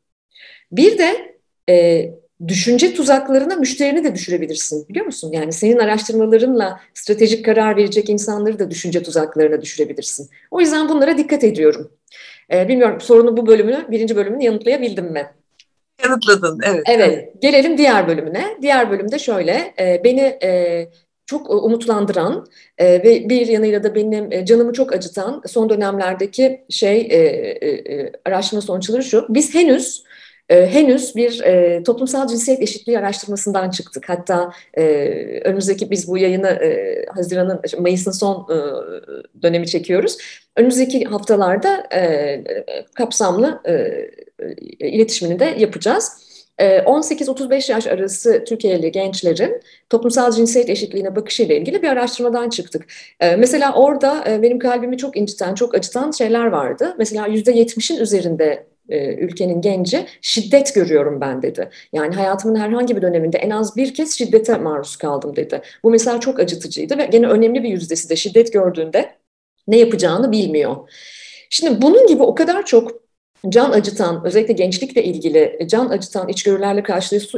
Bir 0.72 0.98
de 0.98 1.38
düşünce 2.46 2.94
tuzaklarına 2.94 3.57
müşterini 3.57 4.05
de 4.05 4.14
düşürebilirsin 4.14 4.88
biliyor 4.88 5.07
musun? 5.07 5.33
Yani 5.33 5.53
senin 5.53 5.79
araştırmalarınla 5.79 6.81
stratejik 6.94 7.44
karar 7.44 7.77
verecek 7.77 8.09
insanları 8.09 8.59
da 8.59 8.70
düşünce 8.70 9.03
tuzaklarına 9.03 9.62
düşürebilirsin. 9.62 10.31
O 10.51 10.61
yüzden 10.61 10.88
bunlara 10.88 11.18
dikkat 11.18 11.44
ediyorum. 11.44 11.90
Ee, 12.53 12.68
bilmiyorum 12.68 13.01
sorunun 13.01 13.37
bu 13.37 13.46
bölümünü, 13.46 13.87
birinci 13.90 14.16
bölümünü 14.16 14.44
yanıtlayabildim 14.44 15.12
mi? 15.12 15.27
Yanıtladın, 16.05 16.61
evet. 16.64 16.83
Evet, 16.87 17.42
gelelim 17.42 17.79
diğer 17.79 18.09
bölümüne. 18.09 18.44
Diğer 18.62 18.90
bölümde 18.90 19.18
şöyle, 19.18 19.74
e, 19.79 20.01
beni 20.05 20.38
e, 20.42 20.88
çok 21.27 21.51
umutlandıran 21.51 22.46
e, 22.79 22.87
ve 22.87 23.29
bir 23.29 23.46
yanıyla 23.46 23.83
da 23.83 23.94
benim 23.94 24.33
e, 24.33 24.46
canımı 24.46 24.72
çok 24.72 24.92
acıtan 24.92 25.42
son 25.46 25.68
dönemlerdeki 25.68 26.64
şey 26.70 27.01
e, 27.01 27.16
e, 27.16 27.68
e 27.68 28.12
araştırma 28.24 28.61
sonuçları 28.62 29.03
şu. 29.03 29.27
Biz 29.29 29.55
henüz 29.55 30.03
e, 30.48 30.66
henüz 30.66 31.16
bir 31.16 31.40
e, 31.40 31.82
toplumsal 31.82 32.26
cinsiyet 32.26 32.62
eşitliği 32.62 32.98
araştırmasından 32.98 33.70
çıktık. 33.70 34.08
Hatta 34.08 34.52
e, 34.74 34.82
önümüzdeki 35.44 35.90
biz 35.90 36.08
bu 36.08 36.18
yayını 36.18 36.48
e, 36.48 37.04
Haziran'ın, 37.14 37.61
Mayıs'ın 37.78 38.11
son 38.11 38.46
e, 38.50 38.56
dönemi 39.42 39.66
çekiyoruz. 39.66 40.16
Önümüzdeki 40.56 41.04
haftalarda 41.04 41.87
e, 41.94 42.44
kapsamlı 42.94 43.61
e, 43.64 43.72
e 44.82 44.88
iletişimini 44.88 45.38
de 45.38 45.54
yapacağız. 45.58 46.28
18-35 46.58 47.72
yaş 47.72 47.87
arası 47.87 48.44
Türkiye'li 48.44 48.92
gençlerin 48.92 49.62
toplumsal 49.90 50.32
cinsiyet 50.32 50.70
eşitliğine 50.70 51.16
bakışıyla 51.16 51.54
ilgili 51.54 51.82
bir 51.82 51.88
araştırmadan 51.88 52.48
çıktık. 52.48 52.87
Mesela 53.38 53.74
orada 53.74 54.24
benim 54.42 54.58
kalbimi 54.58 54.98
çok 54.98 55.16
inciten, 55.16 55.54
çok 55.54 55.74
acıtan 55.74 56.11
şeyler 56.11 56.46
vardı. 56.46 56.94
Mesela 56.98 57.28
%70'in 57.28 58.00
üzerinde 58.00 58.66
e, 58.88 59.14
ülkenin 59.14 59.61
genci 59.61 60.07
şiddet 60.22 60.74
görüyorum 60.74 61.20
ben 61.20 61.42
dedi. 61.42 61.70
Yani 61.92 62.14
hayatımın 62.14 62.57
herhangi 62.57 62.96
bir 62.96 63.03
döneminde 63.03 63.38
en 63.38 63.51
az 63.51 63.77
bir 63.77 63.94
kez 63.94 64.18
şiddete 64.18 64.59
maruz 64.59 64.96
kaldım 64.96 65.37
dedi. 65.37 65.62
Bu 65.83 65.90
mesela 65.90 66.20
çok 66.20 66.40
acıtıcıydı 66.40 66.98
ve 66.98 67.07
gene 67.07 67.27
önemli 67.27 67.62
bir 67.62 67.68
yüzdesi 67.68 68.11
de 68.11 68.16
şiddet 68.16 68.53
gördüğünde 68.53 69.11
ne 69.68 69.79
yapacağını 69.79 70.33
bilmiyor. 70.33 70.77
Şimdi 71.51 71.83
bunun 71.83 72.07
gibi 72.07 72.22
o 72.22 72.35
kadar 72.35 72.66
çok 72.66 73.09
can 73.48 73.70
acıtan, 73.70 74.22
özellikle 74.24 74.53
gençlikle 74.53 75.05
ilgili 75.05 75.59
can 75.66 75.88
acıtan 75.88 76.29
içgörülerle 76.29 76.83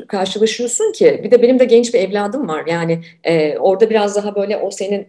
karşılaşıyorsun 0.09 0.93
ki 0.93 1.21
bir 1.25 1.31
de 1.31 1.43
benim 1.43 1.59
de 1.59 1.65
genç 1.65 1.95
bir 1.95 1.99
evladım 1.99 2.49
var. 2.49 2.67
Yani 2.67 3.01
e, 3.25 3.59
orada 3.59 3.91
biraz 3.91 4.17
daha 4.17 4.35
böyle 4.35 4.57
o 4.57 4.71
senin 4.71 5.09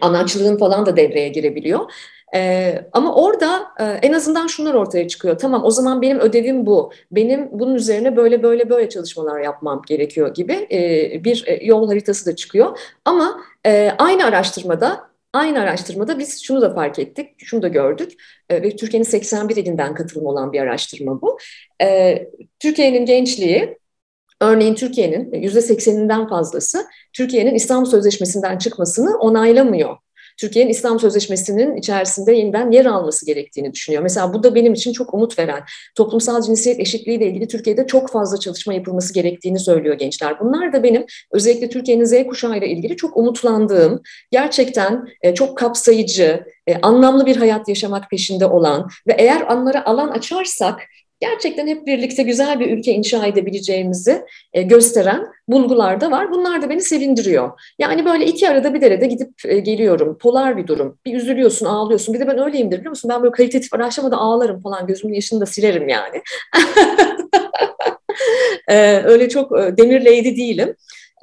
anaçlığın 0.00 0.58
falan 0.58 0.86
da 0.86 0.96
devreye 0.96 1.28
girebiliyor. 1.28 1.92
Ee, 2.34 2.84
ama 2.92 3.14
orada 3.14 3.62
e, 3.80 3.84
en 3.84 4.12
azından 4.12 4.46
şunlar 4.46 4.74
ortaya 4.74 5.08
çıkıyor. 5.08 5.38
Tamam 5.38 5.64
o 5.64 5.70
zaman 5.70 6.02
benim 6.02 6.20
ödevim 6.20 6.66
bu. 6.66 6.92
Benim 7.10 7.48
bunun 7.52 7.74
üzerine 7.74 8.16
böyle 8.16 8.42
böyle 8.42 8.70
böyle 8.70 8.88
çalışmalar 8.88 9.40
yapmam 9.40 9.82
gerekiyor 9.88 10.34
gibi 10.34 10.66
e, 10.72 11.24
bir 11.24 11.44
e, 11.46 11.64
yol 11.64 11.88
haritası 11.88 12.26
da 12.26 12.36
çıkıyor. 12.36 12.78
Ama 13.04 13.40
e, 13.66 13.92
aynı 13.98 14.24
araştırmada 14.24 15.08
Aynı 15.32 15.60
araştırmada 15.60 16.18
biz 16.18 16.42
şunu 16.42 16.60
da 16.60 16.74
fark 16.74 16.98
ettik, 16.98 17.30
şunu 17.38 17.62
da 17.62 17.68
gördük 17.68 18.12
e, 18.48 18.62
ve 18.62 18.76
Türkiye'nin 18.76 19.04
81 19.04 19.56
ilinden 19.56 19.94
katılım 19.94 20.26
olan 20.26 20.52
bir 20.52 20.60
araştırma 20.60 21.22
bu. 21.22 21.38
E, 21.82 22.18
Türkiye'nin 22.60 23.06
gençliği, 23.06 23.78
örneğin 24.40 24.74
Türkiye'nin 24.74 25.32
%80'inden 25.32 26.28
fazlası 26.28 26.86
Türkiye'nin 27.12 27.54
İstanbul 27.54 27.90
Sözleşmesi'nden 27.90 28.58
çıkmasını 28.58 29.18
onaylamıyor. 29.18 29.96
Türkiye'nin 30.38 30.70
İslam 30.70 31.00
Sözleşmesi'nin 31.00 31.76
içerisinde 31.76 32.32
yeniden 32.32 32.70
yer 32.70 32.86
alması 32.86 33.26
gerektiğini 33.26 33.72
düşünüyor. 33.72 34.02
Mesela 34.02 34.34
bu 34.34 34.42
da 34.42 34.54
benim 34.54 34.72
için 34.72 34.92
çok 34.92 35.14
umut 35.14 35.38
veren. 35.38 35.62
Toplumsal 35.94 36.42
cinsiyet 36.42 36.80
eşitliği 36.80 37.18
ile 37.18 37.26
ilgili 37.26 37.48
Türkiye'de 37.48 37.86
çok 37.86 38.10
fazla 38.10 38.40
çalışma 38.40 38.74
yapılması 38.74 39.14
gerektiğini 39.14 39.58
söylüyor 39.58 39.94
gençler. 39.94 40.40
Bunlar 40.40 40.72
da 40.72 40.82
benim 40.82 41.06
özellikle 41.32 41.68
Türkiye'nin 41.68 42.04
Z 42.04 42.26
kuşağı 42.26 42.58
ile 42.58 42.68
ilgili 42.68 42.96
çok 42.96 43.16
umutlandığım, 43.16 44.02
gerçekten 44.30 45.08
e, 45.22 45.34
çok 45.34 45.58
kapsayıcı, 45.58 46.44
e, 46.66 46.76
anlamlı 46.82 47.26
bir 47.26 47.36
hayat 47.36 47.68
yaşamak 47.68 48.10
peşinde 48.10 48.46
olan 48.46 48.88
ve 49.06 49.12
eğer 49.18 49.40
onlara 49.40 49.84
alan 49.84 50.08
açarsak 50.08 50.80
gerçekten 51.20 51.66
hep 51.66 51.86
birlikte 51.86 52.22
güzel 52.22 52.60
bir 52.60 52.78
ülke 52.78 52.92
inşa 52.92 53.26
edebileceğimizi 53.26 54.22
e, 54.52 54.62
gösteren 54.62 55.26
bulgular 55.48 56.00
da 56.00 56.10
var. 56.10 56.30
Bunlar 56.30 56.62
da 56.62 56.70
beni 56.70 56.80
sevindiriyor. 56.80 57.50
Yani 57.78 58.04
böyle 58.04 58.26
iki 58.26 58.48
arada 58.48 58.74
bir 58.74 58.80
derede 58.80 59.06
gidip 59.06 59.30
e, 59.44 59.58
geliyorum. 59.58 60.18
Polar 60.18 60.56
bir 60.56 60.66
durum. 60.66 60.98
Bir 61.06 61.14
üzülüyorsun, 61.14 61.66
ağlıyorsun. 61.66 62.14
Bir 62.14 62.20
de 62.20 62.26
ben 62.26 62.38
öyleyimdir 62.38 62.78
biliyor 62.78 62.90
musun? 62.90 63.10
Ben 63.14 63.22
böyle 63.22 63.32
kalitatif 63.32 63.74
araştırmada 63.74 64.16
ağlarım 64.16 64.60
falan. 64.60 64.86
Gözümün 64.86 65.14
yaşını 65.14 65.40
da 65.40 65.46
silerim 65.46 65.88
yani. 65.88 66.22
e, 68.68 69.02
öyle 69.04 69.28
çok 69.28 69.50
demir 69.50 70.00
lady 70.00 70.36
değilim. 70.36 70.74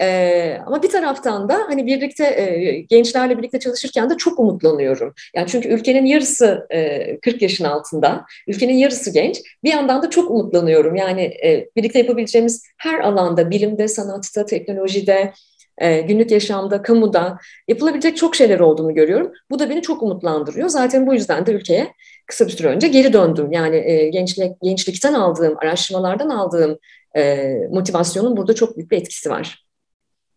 E, 0.01 0.58
ama 0.65 0.84
bir 0.84 0.89
taraftan 0.89 1.49
da 1.49 1.53
hani 1.67 1.86
birlikte 1.86 2.23
e, 2.25 2.79
gençlerle 2.79 3.38
birlikte 3.38 3.60
çalışırken 3.60 4.10
de 4.10 4.17
çok 4.17 4.39
umutlanıyorum. 4.39 5.13
Yani 5.36 5.47
çünkü 5.47 5.69
ülkenin 5.69 6.05
yarısı 6.05 6.67
e, 6.71 7.19
40 7.19 7.41
yaşın 7.41 7.63
altında, 7.65 8.25
ülkenin 8.47 8.73
yarısı 8.73 9.13
genç. 9.13 9.41
Bir 9.63 9.71
yandan 9.71 10.03
da 10.03 10.10
çok 10.10 10.31
umutlanıyorum. 10.31 10.95
Yani 10.95 11.21
e, 11.21 11.69
birlikte 11.75 11.99
yapabileceğimiz 11.99 12.63
her 12.77 12.99
alanda, 12.99 13.49
bilimde, 13.49 13.88
sanatta, 13.88 14.45
teknolojide, 14.45 15.34
e, 15.77 16.01
günlük 16.01 16.31
yaşamda, 16.31 16.81
kamuda 16.81 17.38
yapılabilecek 17.67 18.17
çok 18.17 18.36
şeyler 18.36 18.60
olduğunu 18.60 18.93
görüyorum. 18.93 19.31
Bu 19.51 19.60
da 19.60 19.69
beni 19.69 19.81
çok 19.81 20.03
umutlandırıyor. 20.03 20.69
Zaten 20.69 21.08
bu 21.08 21.13
yüzden 21.13 21.45
de 21.45 21.51
ülkeye 21.51 21.93
kısa 22.27 22.47
bir 22.47 22.51
süre 22.51 22.67
önce 22.67 22.88
geri 22.88 23.13
döndüm. 23.13 23.51
Yani 23.51 23.75
e, 23.75 24.10
gençlik, 24.10 24.62
gençlikten 24.62 25.13
aldığım, 25.13 25.58
araştırmalardan 25.58 26.29
aldığım 26.29 26.77
e, 27.17 27.53
motivasyonun 27.71 28.38
burada 28.38 28.55
çok 28.55 28.77
büyük 28.77 28.91
bir 28.91 28.97
etkisi 28.97 29.29
var. 29.29 29.64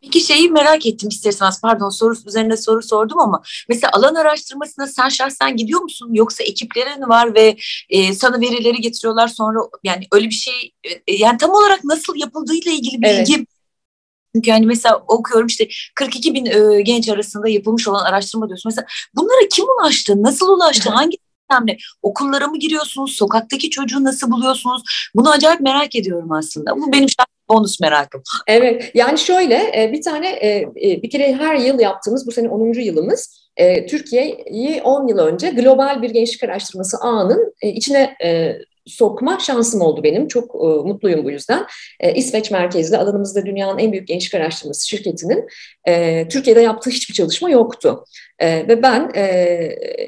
Peki 0.03 0.21
şeyi 0.21 0.51
merak 0.51 0.87
ettim 0.87 1.09
isterseniz 1.09 1.61
pardon 1.61 1.89
soru 1.89 2.15
üzerine 2.27 2.57
soru 2.57 2.83
sordum 2.83 3.19
ama 3.19 3.43
mesela 3.69 3.91
alan 3.93 4.15
araştırmasına 4.15 4.87
sen 4.87 5.09
şahsen 5.09 5.57
gidiyor 5.57 5.81
musun 5.81 6.09
yoksa 6.13 6.45
ekiplerin 6.45 7.09
var 7.09 7.35
ve 7.35 7.57
e, 7.89 8.15
sana 8.15 8.41
verileri 8.41 8.81
getiriyorlar 8.81 9.29
sonra 9.29 9.59
yani 9.85 10.07
öyle 10.13 10.27
bir 10.27 10.35
şey 10.35 10.73
e, 10.85 11.15
yani 11.15 11.39
tam 11.39 11.51
olarak 11.51 11.85
nasıl 11.85 12.17
yapıldığıyla 12.17 12.73
ilgili 12.73 13.03
bilgi 13.03 13.35
evet. 13.35 13.47
Çünkü 14.35 14.51
yani 14.51 14.67
mesela 14.67 15.03
okuyorum 15.09 15.47
işte 15.47 15.69
42 15.95 16.35
bin 16.35 16.47
e, 16.47 16.83
genç 16.83 17.09
arasında 17.09 17.49
yapılmış 17.49 17.89
olan 17.89 18.05
araştırma 18.05 18.49
diyorsun. 18.49 18.71
Mesela 18.71 18.87
bunlara 19.15 19.49
kim 19.53 19.65
ulaştı? 19.65 20.23
Nasıl 20.23 20.49
ulaştı? 20.49 20.91
Hangi 20.91 21.17
önemli. 21.51 21.79
Okullara 22.03 22.47
mı 22.47 22.59
giriyorsunuz? 22.59 23.13
Sokaktaki 23.13 23.71
çocuğu 23.71 24.05
nasıl 24.05 24.31
buluyorsunuz? 24.31 24.83
Bunu 25.15 25.31
acayip 25.31 25.61
merak 25.61 25.97
ediyorum 25.97 26.33
aslında. 26.33 26.77
Bu 26.77 26.93
benim 26.93 27.09
bonus 27.49 27.81
merakım. 27.81 28.23
Evet 28.47 28.91
yani 28.95 29.19
şöyle 29.19 29.83
e, 29.83 29.93
bir 29.93 30.03
tane 30.03 30.29
e, 30.29 30.59
e, 30.59 31.03
bir 31.03 31.11
kere 31.11 31.35
her 31.35 31.57
yıl 31.57 31.81
yaptığımız 31.81 32.27
bu 32.27 32.33
sene 32.33 32.49
10. 32.49 32.73
yılımız 32.81 33.49
Türkiye'yi 33.89 34.83
10 34.83 35.09
yıl 35.09 35.19
önce 35.19 35.51
global 35.51 36.03
bir 36.03 36.11
gençlik 36.11 36.45
araştırması 36.45 36.97
ağının 36.97 37.55
içine 37.63 38.17
sokma 38.89 39.39
şansım 39.39 39.81
oldu 39.81 40.03
benim. 40.03 40.29
Çok 40.29 40.55
e, 40.55 40.67
mutluyum 40.67 41.25
bu 41.25 41.31
yüzden. 41.31 41.67
E, 42.01 42.15
İsveç 42.15 42.51
merkezli 42.51 42.97
alanımızda 42.97 43.47
dünyanın 43.47 43.79
en 43.79 43.93
büyük 43.93 44.09
gençlik 44.09 44.35
araştırması 44.35 44.89
şirketinin 44.89 45.49
e, 45.89 46.29
Türkiye'de 46.29 46.61
yaptığı 46.61 46.91
hiçbir 46.91 47.15
çalışma 47.15 47.51
yoktu. 47.51 48.05
E, 48.39 48.69
ve 48.69 48.83
ben 48.83 49.11
e, 49.15 49.23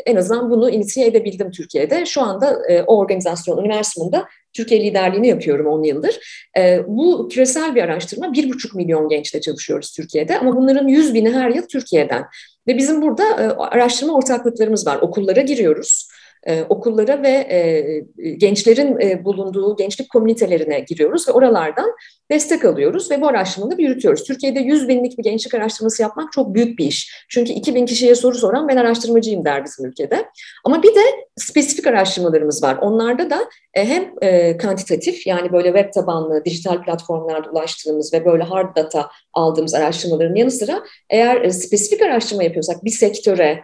en 0.07 0.17
azından 0.17 0.51
bunu 0.51 0.71
inisiye 0.71 1.07
edebildim 1.07 1.51
Türkiye'de. 1.51 2.07
Şu 2.07 2.23
anda 2.23 2.59
e, 2.69 2.83
o 2.83 2.99
organizasyon, 2.99 3.59
Universum'da 3.59 4.27
Türkiye 4.53 4.85
liderliğini 4.85 5.29
yapıyorum 5.29 5.67
10 5.67 5.83
yıldır. 5.83 6.21
E, 6.59 6.81
bu 6.87 7.29
küresel 7.29 7.75
bir 7.75 7.83
araştırma. 7.83 8.27
1,5 8.27 8.77
milyon 8.77 9.09
gençle 9.09 9.41
çalışıyoruz 9.41 9.93
Türkiye'de 9.93 10.39
ama 10.39 10.57
bunların 10.57 10.89
100 10.89 11.15
bini 11.15 11.31
her 11.31 11.51
yıl 11.51 11.67
Türkiye'den. 11.67 12.25
Ve 12.67 12.77
bizim 12.77 13.03
burada 13.03 13.23
e, 13.23 13.49
araştırma 13.49 14.15
ortaklıklarımız 14.15 14.87
var. 14.87 14.99
Okullara 15.01 15.41
giriyoruz 15.41 16.09
e, 16.47 16.63
okullara 16.69 17.23
ve 17.23 17.29
e, 17.29 18.31
gençlerin 18.37 19.01
e, 19.01 19.25
bulunduğu 19.25 19.77
gençlik 19.77 20.11
komünitelerine 20.11 20.81
giriyoruz 20.81 21.29
ve 21.29 21.33
oralardan 21.33 21.91
destek 22.31 22.65
alıyoruz 22.65 23.11
ve 23.11 23.21
bu 23.21 23.29
araştırmayı 23.29 23.81
yürütüyoruz. 23.81 24.25
Türkiye'de 24.25 24.61
100 24.61 24.89
binlik 24.89 25.19
bir 25.19 25.23
gençlik 25.23 25.55
araştırması 25.55 26.03
yapmak 26.03 26.33
çok 26.33 26.55
büyük 26.55 26.79
bir 26.79 26.87
iş. 26.87 27.27
Çünkü 27.29 27.53
2000 27.53 27.87
kişiye 27.87 28.15
soru 28.15 28.35
soran 28.35 28.69
ben 28.69 28.77
araştırmacıyım 28.77 29.45
der 29.45 29.65
bizim 29.65 29.87
ülkede. 29.87 30.27
Ama 30.65 30.83
bir 30.83 30.95
de 30.95 31.01
spesifik 31.37 31.87
araştırmalarımız 31.87 32.63
var. 32.63 32.77
Onlarda 32.77 33.31
da 33.31 33.39
hem 33.73 34.15
kantitatif 34.59 35.27
yani 35.27 35.53
böyle 35.53 35.69
web 35.69 35.93
tabanlı 35.93 36.45
dijital 36.45 36.83
platformlarda 36.83 37.51
ulaştığımız 37.51 38.15
ve 38.15 38.25
böyle 38.25 38.43
hard 38.43 38.77
data 38.77 39.11
aldığımız 39.33 39.75
araştırmaların 39.75 40.35
yanı 40.35 40.51
sıra 40.51 40.83
eğer 41.11 41.51
spesifik 41.51 42.03
araştırma 42.03 42.43
yapıyorsak 42.43 42.85
bir 42.85 42.91
sektöre 42.91 43.61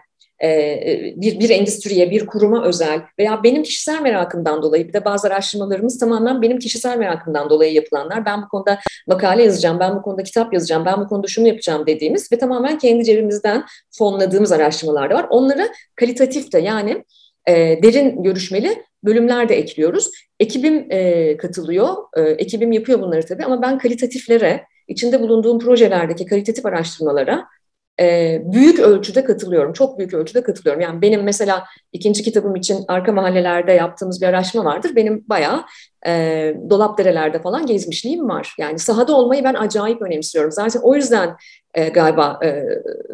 bir, 1.16 1.40
bir 1.40 1.50
endüstriye, 1.50 2.10
bir 2.10 2.26
kuruma 2.26 2.64
özel 2.64 3.00
veya 3.18 3.42
benim 3.42 3.62
kişisel 3.62 4.02
merakımdan 4.02 4.62
dolayı 4.62 4.88
bir 4.88 4.92
de 4.92 5.04
bazı 5.04 5.28
araştırmalarımız 5.28 5.98
tamamen 5.98 6.42
benim 6.42 6.58
kişisel 6.58 6.98
merakımdan 6.98 7.50
dolayı 7.50 7.72
yapılanlar. 7.72 8.26
Ben 8.26 8.42
bu 8.42 8.48
konuda 8.48 8.78
makale 9.06 9.42
yazacağım, 9.42 9.80
ben 9.80 9.96
bu 9.96 10.02
konuda 10.02 10.22
kitap 10.22 10.54
yazacağım, 10.54 10.84
ben 10.84 11.00
bu 11.00 11.08
konuda 11.08 11.26
şunu 11.26 11.48
yapacağım 11.48 11.86
dediğimiz 11.86 12.32
ve 12.32 12.38
tamamen 12.38 12.78
kendi 12.78 13.04
cebimizden 13.04 13.64
fonladığımız 13.98 14.52
araştırmalar 14.52 15.10
da 15.10 15.14
var. 15.14 15.26
Onlara 15.30 15.68
kalitatif 15.96 16.52
de 16.52 16.58
yani 16.58 17.04
e, 17.48 17.82
derin 17.82 18.22
görüşmeli 18.22 18.82
bölümler 19.04 19.48
de 19.48 19.56
ekliyoruz. 19.56 20.10
Ekibim 20.40 20.86
e, 20.90 21.36
katılıyor, 21.36 21.94
e, 22.16 22.20
ekibim 22.22 22.72
yapıyor 22.72 23.00
bunları 23.00 23.26
tabii 23.26 23.44
ama 23.44 23.62
ben 23.62 23.78
kalitatiflere, 23.78 24.64
içinde 24.88 25.20
bulunduğum 25.20 25.58
projelerdeki 25.58 26.26
kalitatif 26.26 26.66
araştırmalara 26.66 27.44
büyük 28.44 28.78
ölçüde 28.78 29.24
katılıyorum. 29.24 29.72
Çok 29.72 29.98
büyük 29.98 30.14
ölçüde 30.14 30.42
katılıyorum. 30.42 30.80
Yani 30.80 31.02
benim 31.02 31.22
mesela 31.22 31.64
ikinci 31.92 32.22
kitabım 32.22 32.56
için 32.56 32.84
arka 32.88 33.12
mahallelerde 33.12 33.72
yaptığımız 33.72 34.22
bir 34.22 34.26
araştırma 34.26 34.64
vardır. 34.64 34.96
Benim 34.96 35.24
bayağı 35.28 35.64
e, 36.06 36.54
dolap 36.70 36.98
derelerde 36.98 37.42
falan 37.42 37.66
gezmişliğim 37.66 38.28
var. 38.28 38.54
Yani 38.58 38.78
sahada 38.78 39.16
olmayı 39.16 39.44
ben 39.44 39.54
acayip 39.54 40.02
önemsiyorum. 40.02 40.52
Zaten 40.52 40.80
o 40.82 40.94
yüzden 40.94 41.36
e, 41.76 41.88
galiba 41.88 42.40
e, 42.44 42.62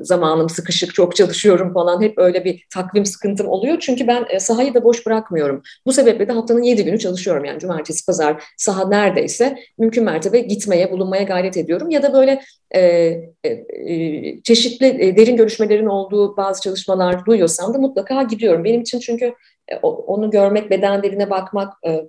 zamanım 0.03 0.49
sıkışık, 0.49 0.95
çok 0.95 1.17
çalışıyorum 1.17 1.73
falan. 1.73 2.03
Hep 2.03 2.19
öyle 2.19 2.45
bir 2.45 2.67
takvim 2.75 3.07
sıkıntım 3.07 3.49
oluyor. 3.49 3.77
Çünkü 3.81 4.07
ben 4.07 4.27
e, 4.31 4.41
sahayı 4.41 4.75
da 4.75 4.85
boş 4.85 5.07
bırakmıyorum. 5.07 5.63
Bu 5.87 5.93
sebeple 5.93 6.29
de 6.29 6.33
haftanın 6.33 6.63
yedi 6.63 6.85
günü 6.85 6.99
çalışıyorum. 6.99 7.45
Yani 7.45 7.59
cumartesi, 7.59 8.07
pazar 8.07 8.45
saha 8.57 8.89
neredeyse 8.89 9.57
mümkün 9.79 10.05
mertebe 10.05 10.41
gitmeye, 10.41 10.93
bulunmaya 10.93 11.23
gayret 11.23 11.57
ediyorum. 11.57 11.91
Ya 11.91 12.03
da 12.03 12.13
böyle 12.13 12.43
e, 12.71 12.81
e, 13.45 13.49
e 13.49 14.43
çeşitli 14.43 14.87
e, 14.87 15.17
derin 15.17 15.37
görüşmelerin 15.37 15.87
olduğu 15.87 16.37
bazı 16.37 16.63
çalışmalar 16.63 17.27
duyuyorsam 17.27 17.75
da 17.75 17.79
mutlaka 17.79 18.23
gidiyorum. 18.23 18.65
Benim 18.65 18.81
için 18.81 18.99
çünkü 18.99 19.35
e, 19.69 19.77
onu 19.83 20.31
görmek, 20.31 20.71
beden 20.71 21.03
diline 21.03 21.31
bakmak, 21.31 21.73
e, 21.87 22.01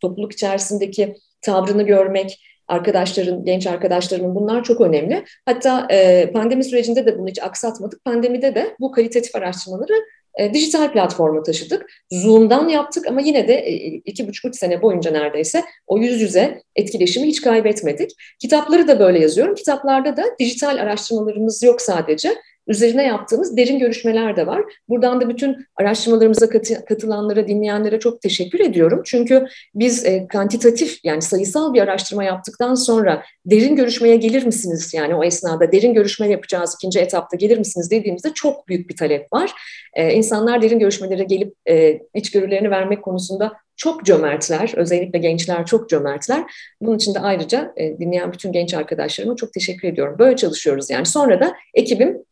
topluluk 0.00 0.32
içerisindeki 0.32 1.14
tavrını 1.42 1.82
görmek, 1.82 2.40
arkadaşların, 2.70 3.44
genç 3.44 3.66
arkadaşlarımın 3.66 4.34
bunlar 4.34 4.64
çok 4.64 4.80
önemli. 4.80 5.24
Hatta 5.46 5.86
e, 5.90 6.30
pandemi 6.32 6.64
sürecinde 6.64 7.06
de 7.06 7.18
bunu 7.18 7.28
hiç 7.28 7.42
aksatmadık. 7.42 8.04
Pandemide 8.04 8.54
de 8.54 8.76
bu 8.80 8.92
kalitatif 8.92 9.36
araştırmaları 9.36 9.94
e, 10.38 10.54
dijital 10.54 10.92
platforma 10.92 11.42
taşıdık. 11.42 11.86
Zoom'dan 12.10 12.68
yaptık 12.68 13.06
ama 13.06 13.20
yine 13.20 13.48
de 13.48 13.54
e, 13.54 13.72
iki 14.04 14.28
buçuk 14.28 14.44
üç 14.44 14.56
sene 14.56 14.82
boyunca 14.82 15.10
neredeyse 15.10 15.64
o 15.86 15.98
yüz 15.98 16.20
yüze 16.20 16.62
etkileşimi 16.76 17.26
hiç 17.26 17.40
kaybetmedik. 17.40 18.10
Kitapları 18.38 18.88
da 18.88 19.00
böyle 19.00 19.18
yazıyorum. 19.18 19.54
Kitaplarda 19.54 20.16
da 20.16 20.24
dijital 20.38 20.76
araştırmalarımız 20.76 21.62
yok 21.62 21.82
sadece 21.82 22.34
üzerine 22.70 23.02
yaptığımız 23.02 23.56
derin 23.56 23.78
görüşmeler 23.78 24.36
de 24.36 24.46
var. 24.46 24.62
Buradan 24.88 25.20
da 25.20 25.28
bütün 25.28 25.66
araştırmalarımıza 25.76 26.48
katı, 26.48 26.84
katılanlara, 26.84 27.48
dinleyenlere 27.48 27.98
çok 27.98 28.20
teşekkür 28.20 28.60
ediyorum. 28.60 29.02
Çünkü 29.04 29.46
biz 29.74 30.06
e, 30.06 30.26
kantitatif 30.28 30.98
yani 31.04 31.22
sayısal 31.22 31.74
bir 31.74 31.80
araştırma 31.80 32.24
yaptıktan 32.24 32.74
sonra 32.74 33.22
derin 33.46 33.76
görüşmeye 33.76 34.16
gelir 34.16 34.46
misiniz? 34.46 34.94
Yani 34.94 35.14
o 35.14 35.24
esnada 35.24 35.72
derin 35.72 35.94
görüşme 35.94 36.28
yapacağız 36.28 36.74
ikinci 36.78 37.00
etapta 37.00 37.36
gelir 37.36 37.58
misiniz 37.58 37.90
dediğimizde 37.90 38.32
çok 38.34 38.68
büyük 38.68 38.90
bir 38.90 38.96
talep 38.96 39.32
var. 39.32 39.52
E, 39.94 40.12
insanlar 40.12 40.62
derin 40.62 40.78
görüşmelere 40.78 41.24
gelip 41.24 41.54
e, 41.68 42.00
içgörülerini 42.14 42.70
vermek 42.70 43.02
konusunda 43.02 43.52
çok 43.76 44.04
cömertler, 44.04 44.72
özellikle 44.76 45.18
gençler 45.18 45.66
çok 45.66 45.88
cömertler. 45.88 46.44
Bunun 46.80 46.96
için 46.96 47.14
de 47.14 47.18
ayrıca 47.20 47.72
e, 47.76 47.98
dinleyen 47.98 48.32
bütün 48.32 48.52
genç 48.52 48.74
arkadaşlarıma 48.74 49.36
çok 49.36 49.52
teşekkür 49.52 49.88
ediyorum. 49.88 50.16
Böyle 50.18 50.36
çalışıyoruz 50.36 50.90
yani. 50.90 51.06
Sonra 51.06 51.40
da 51.40 51.54
ekibim 51.74 52.24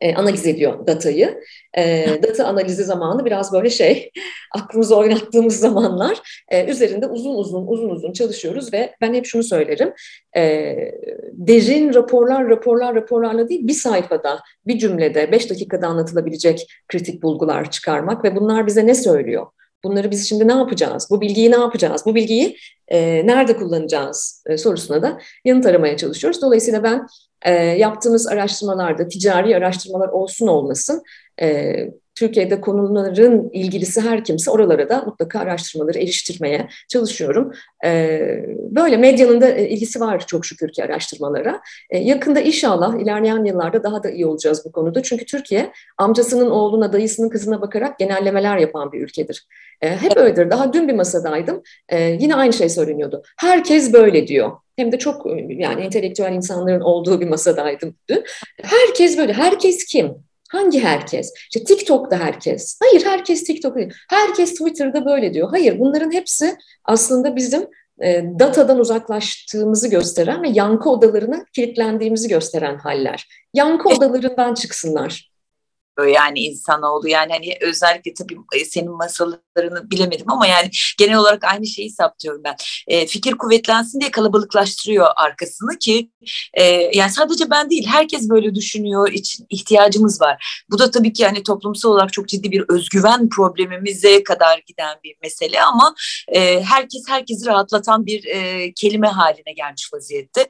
e, 0.00 0.14
analiz 0.14 0.46
ediyor 0.46 0.86
datayı. 0.86 1.40
E, 1.78 2.06
data 2.22 2.46
analizi 2.46 2.84
zamanı 2.84 3.24
biraz 3.24 3.52
böyle 3.52 3.70
şey, 3.70 4.10
aklımızı 4.54 4.96
oynattığımız 4.96 5.56
zamanlar 5.56 6.44
e, 6.48 6.64
üzerinde 6.64 7.06
uzun 7.06 7.34
uzun 7.34 7.66
uzun 7.66 7.88
uzun 7.88 8.12
çalışıyoruz 8.12 8.72
ve 8.72 8.94
ben 9.00 9.14
hep 9.14 9.26
şunu 9.26 9.42
söylerim, 9.42 9.92
e, 10.36 10.74
derin 11.32 11.94
raporlar 11.94 12.48
raporlar 12.48 12.94
raporlarla 12.94 13.48
değil 13.48 13.68
bir 13.68 13.72
sayfada, 13.72 14.40
bir 14.66 14.78
cümlede, 14.78 15.32
beş 15.32 15.50
dakikada 15.50 15.86
anlatılabilecek 15.86 16.66
kritik 16.88 17.22
bulgular 17.22 17.70
çıkarmak 17.70 18.24
ve 18.24 18.36
bunlar 18.36 18.66
bize 18.66 18.86
ne 18.86 18.94
söylüyor? 18.94 19.46
Bunları 19.84 20.10
biz 20.10 20.28
şimdi 20.28 20.48
ne 20.48 20.52
yapacağız? 20.52 21.08
Bu 21.10 21.20
bilgiyi 21.20 21.50
ne 21.50 21.56
yapacağız? 21.56 22.02
Bu 22.06 22.14
bilgiyi 22.14 22.56
e, 22.88 23.26
nerede 23.26 23.56
kullanacağız 23.56 24.44
e, 24.46 24.58
sorusuna 24.58 25.02
da 25.02 25.18
yanıt 25.44 25.66
aramaya 25.66 25.96
çalışıyoruz. 25.96 26.42
Dolayısıyla 26.42 26.82
ben 26.82 27.06
e, 27.42 27.52
yaptığımız 27.52 28.28
araştırmalarda 28.28 29.08
ticari 29.08 29.56
araştırmalar 29.56 30.08
olsun 30.08 30.46
olmasın 30.46 31.02
e, 31.42 31.74
Türkiye'de 32.20 32.60
konuların 32.60 33.50
ilgilisi 33.52 34.00
her 34.00 34.24
kimse 34.24 34.50
oralara 34.50 34.88
da 34.88 35.02
mutlaka 35.06 35.38
araştırmaları 35.38 35.98
eriştirmeye 35.98 36.68
çalışıyorum. 36.88 37.52
E, 37.84 38.20
böyle 38.70 38.96
medyanın 38.96 39.40
da 39.40 39.48
e, 39.48 39.68
ilgisi 39.68 40.00
var 40.00 40.26
çok 40.26 40.46
şükür 40.46 40.72
ki 40.72 40.84
araştırmalara. 40.84 41.60
E, 41.90 41.98
yakında 41.98 42.40
inşallah 42.40 43.00
ilerleyen 43.00 43.44
yıllarda 43.44 43.82
daha 43.82 44.02
da 44.02 44.10
iyi 44.10 44.26
olacağız 44.26 44.62
bu 44.64 44.72
konuda. 44.72 45.02
Çünkü 45.02 45.24
Türkiye 45.24 45.72
amcasının 45.98 46.50
oğluna, 46.50 46.92
dayısının 46.92 47.28
kızına 47.28 47.60
bakarak 47.60 47.98
genellemeler 47.98 48.58
yapan 48.58 48.92
bir 48.92 49.00
ülkedir. 49.00 49.46
Hep 49.80 50.16
öyledir. 50.16 50.50
Daha 50.50 50.72
dün 50.72 50.88
bir 50.88 50.94
masadaydım. 50.94 51.62
Yine 51.92 52.34
aynı 52.34 52.52
şey 52.52 52.68
söyleniyordu. 52.68 53.22
Herkes 53.38 53.92
böyle 53.92 54.26
diyor. 54.26 54.50
Hem 54.80 54.92
de 54.92 54.98
çok 54.98 55.26
yani 55.48 55.82
entelektüel 55.82 56.32
insanların 56.32 56.80
olduğu 56.80 57.20
bir 57.20 57.28
masadaydım 57.28 57.94
dün. 58.08 58.24
Herkes 58.62 59.18
böyle. 59.18 59.32
Herkes 59.32 59.84
kim? 59.84 60.14
Hangi 60.50 60.80
herkes? 60.80 61.32
İşte 61.36 61.64
TikTok'ta 61.64 62.18
herkes. 62.18 62.78
Hayır 62.82 63.06
herkes 63.06 63.44
TikTok'ta 63.44 63.80
değil. 63.80 63.92
Herkes 64.10 64.54
Twitter'da 64.54 65.04
böyle 65.04 65.34
diyor. 65.34 65.48
Hayır 65.50 65.78
bunların 65.78 66.12
hepsi 66.12 66.56
aslında 66.84 67.36
bizim 67.36 67.66
e, 68.02 68.24
datadan 68.38 68.78
uzaklaştığımızı 68.78 69.88
gösteren 69.88 70.42
ve 70.42 70.48
yankı 70.48 70.90
odalarına 70.90 71.44
kilitlendiğimizi 71.54 72.28
gösteren 72.28 72.78
haller. 72.78 73.28
Yankı 73.54 73.88
odalarından 73.88 74.54
çıksınlar 74.54 75.29
yani 75.98 76.38
insanoğlu 76.38 77.08
yani 77.08 77.32
hani 77.32 77.58
özellikle 77.60 78.14
tabii 78.14 78.36
e, 78.54 78.64
senin 78.64 78.90
masalarını 78.90 79.90
bilemedim 79.90 80.30
ama 80.30 80.46
yani 80.46 80.70
genel 80.98 81.16
olarak 81.16 81.44
aynı 81.44 81.66
şeyi 81.66 81.90
saptıyorum 81.90 82.42
ben. 82.44 82.56
E, 82.86 83.06
fikir 83.06 83.32
kuvvetlensin 83.32 84.00
diye 84.00 84.10
kalabalıklaştırıyor 84.10 85.06
arkasını 85.16 85.78
ki 85.78 86.10
e, 86.54 86.64
yani 86.94 87.10
sadece 87.10 87.50
ben 87.50 87.70
değil 87.70 87.86
herkes 87.86 88.30
böyle 88.30 88.54
düşünüyor 88.54 89.12
için 89.12 89.46
ihtiyacımız 89.50 90.20
var. 90.20 90.64
Bu 90.70 90.78
da 90.78 90.90
tabii 90.90 91.12
ki 91.12 91.22
yani 91.22 91.42
toplumsal 91.42 91.90
olarak 91.90 92.12
çok 92.12 92.28
ciddi 92.28 92.52
bir 92.52 92.64
özgüven 92.68 93.28
problemimize 93.28 94.24
kadar 94.24 94.62
giden 94.66 94.98
bir 95.04 95.16
mesele 95.22 95.62
ama 95.62 95.94
e, 96.28 96.62
herkes 96.62 97.02
herkesi 97.08 97.46
rahatlatan 97.46 98.06
bir 98.06 98.24
e, 98.24 98.72
kelime 98.74 99.08
haline 99.08 99.52
gelmiş 99.56 99.90
vaziyette. 99.94 100.48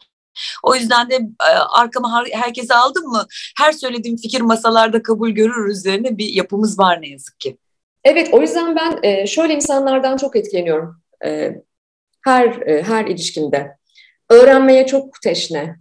O 0.63 0.75
yüzden 0.75 1.11
de 1.11 1.15
e, 1.15 1.53
arkama 1.53 2.25
herkese 2.33 2.75
aldım 2.75 3.07
mı 3.07 3.27
her 3.59 3.73
söylediğim 3.73 4.17
fikir 4.17 4.41
masalarda 4.41 5.03
kabul 5.03 5.31
görür 5.31 5.69
üzerine 5.69 6.19
bir 6.19 6.29
yapımız 6.29 6.79
var 6.79 7.03
ne 7.03 7.09
yazık 7.09 7.41
ki. 7.41 7.59
Evet 8.05 8.29
o 8.33 8.41
yüzden 8.41 8.77
ben 8.77 8.99
e, 9.03 9.27
şöyle 9.27 9.55
insanlardan 9.55 10.17
çok 10.17 10.37
etkileniyorum 10.37 11.03
e, 11.25 11.55
her 12.25 12.47
her 12.67 13.07
ilişkimde. 13.07 13.77
Öğrenmeye 14.31 14.87
çok 14.87 15.23
teşne, 15.23 15.77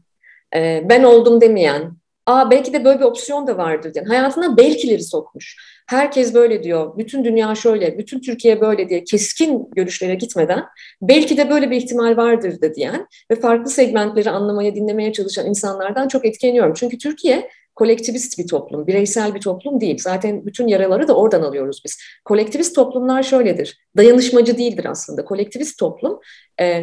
ben 0.90 1.04
oldum 1.04 1.42
demeyen, 1.42 2.00
Aa 2.30 2.52
belki 2.52 2.74
de 2.74 2.86
böyle 2.86 3.00
bir 3.00 3.06
opsiyon 3.06 3.48
da 3.48 3.58
vardır 3.58 3.94
diyen. 3.94 4.06
Hayatına 4.06 4.58
belkileri 4.58 5.04
sokmuş. 5.04 5.58
Herkes 5.90 6.34
böyle 6.34 6.64
diyor. 6.64 6.98
Bütün 6.98 7.24
dünya 7.24 7.56
şöyle, 7.56 7.98
bütün 7.98 8.20
Türkiye 8.20 8.62
böyle 8.62 8.90
diye 8.90 9.04
keskin 9.04 9.70
görüşlere 9.76 10.16
gitmeden 10.16 10.64
belki 11.02 11.38
de 11.38 11.50
böyle 11.50 11.72
bir 11.72 11.76
ihtimal 11.76 12.18
vardır 12.18 12.62
da 12.62 12.76
diyen 12.76 13.08
ve 13.32 13.36
farklı 13.36 13.72
segmentleri 13.72 14.30
anlamaya, 14.30 14.76
dinlemeye 14.76 15.14
çalışan 15.14 15.46
insanlardan 15.46 16.08
çok 16.08 16.26
etkileniyorum. 16.26 16.74
Çünkü 16.74 16.98
Türkiye 16.98 17.50
kolektivist 17.76 18.40
bir 18.40 18.48
toplum, 18.48 18.88
bireysel 18.88 19.36
bir 19.36 19.42
toplum 19.42 19.82
değil. 19.82 19.98
Zaten 19.98 20.46
bütün 20.46 20.68
yaraları 20.68 21.08
da 21.08 21.16
oradan 21.16 21.42
alıyoruz 21.42 21.82
biz. 21.86 21.98
Kolektivist 22.26 22.76
toplumlar 22.76 23.24
şöyledir. 23.24 23.80
Dayanışmacı 23.98 24.58
değildir 24.58 24.86
aslında. 24.86 25.26
Kolektivist 25.26 25.80
toplum 25.80 26.20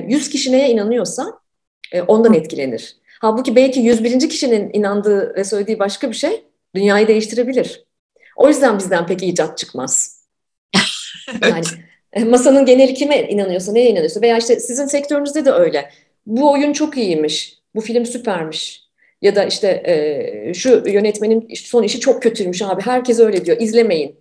100 0.08 0.28
kişi 0.30 0.52
neye 0.52 0.70
inanıyorsa 0.70 1.26
ondan 2.06 2.34
etkilenir. 2.34 2.96
Halbuki 3.20 3.56
belki 3.56 3.80
101. 3.80 4.28
kişinin 4.28 4.70
inandığı 4.72 5.34
ve 5.34 5.44
söylediği 5.44 5.78
başka 5.78 6.10
bir 6.10 6.16
şey 6.16 6.44
dünyayı 6.74 7.08
değiştirebilir. 7.08 7.85
O 8.36 8.48
yüzden 8.48 8.78
bizden 8.78 9.06
pek 9.06 9.22
icat 9.22 9.58
çıkmaz. 9.58 10.16
Yani 11.42 11.64
e, 12.12 12.24
masanın 12.24 12.66
geneli 12.66 12.94
kime 12.94 13.28
inanıyorsa, 13.28 13.72
neye 13.72 13.90
inanıyorsa 13.90 14.20
veya 14.22 14.38
işte 14.38 14.60
sizin 14.60 14.86
sektörünüzde 14.86 15.44
de 15.44 15.50
öyle. 15.50 15.90
Bu 16.26 16.52
oyun 16.52 16.72
çok 16.72 16.96
iyiymiş, 16.96 17.58
bu 17.74 17.80
film 17.80 18.06
süpermiş. 18.06 18.86
Ya 19.22 19.36
da 19.36 19.44
işte 19.44 19.82
e, 19.86 20.54
şu 20.54 20.82
yönetmenin 20.86 21.48
son 21.54 21.82
işi 21.82 22.00
çok 22.00 22.22
kötüymüş 22.22 22.62
abi, 22.62 22.82
herkes 22.82 23.20
öyle 23.20 23.44
diyor, 23.44 23.60
izlemeyin 23.60 24.16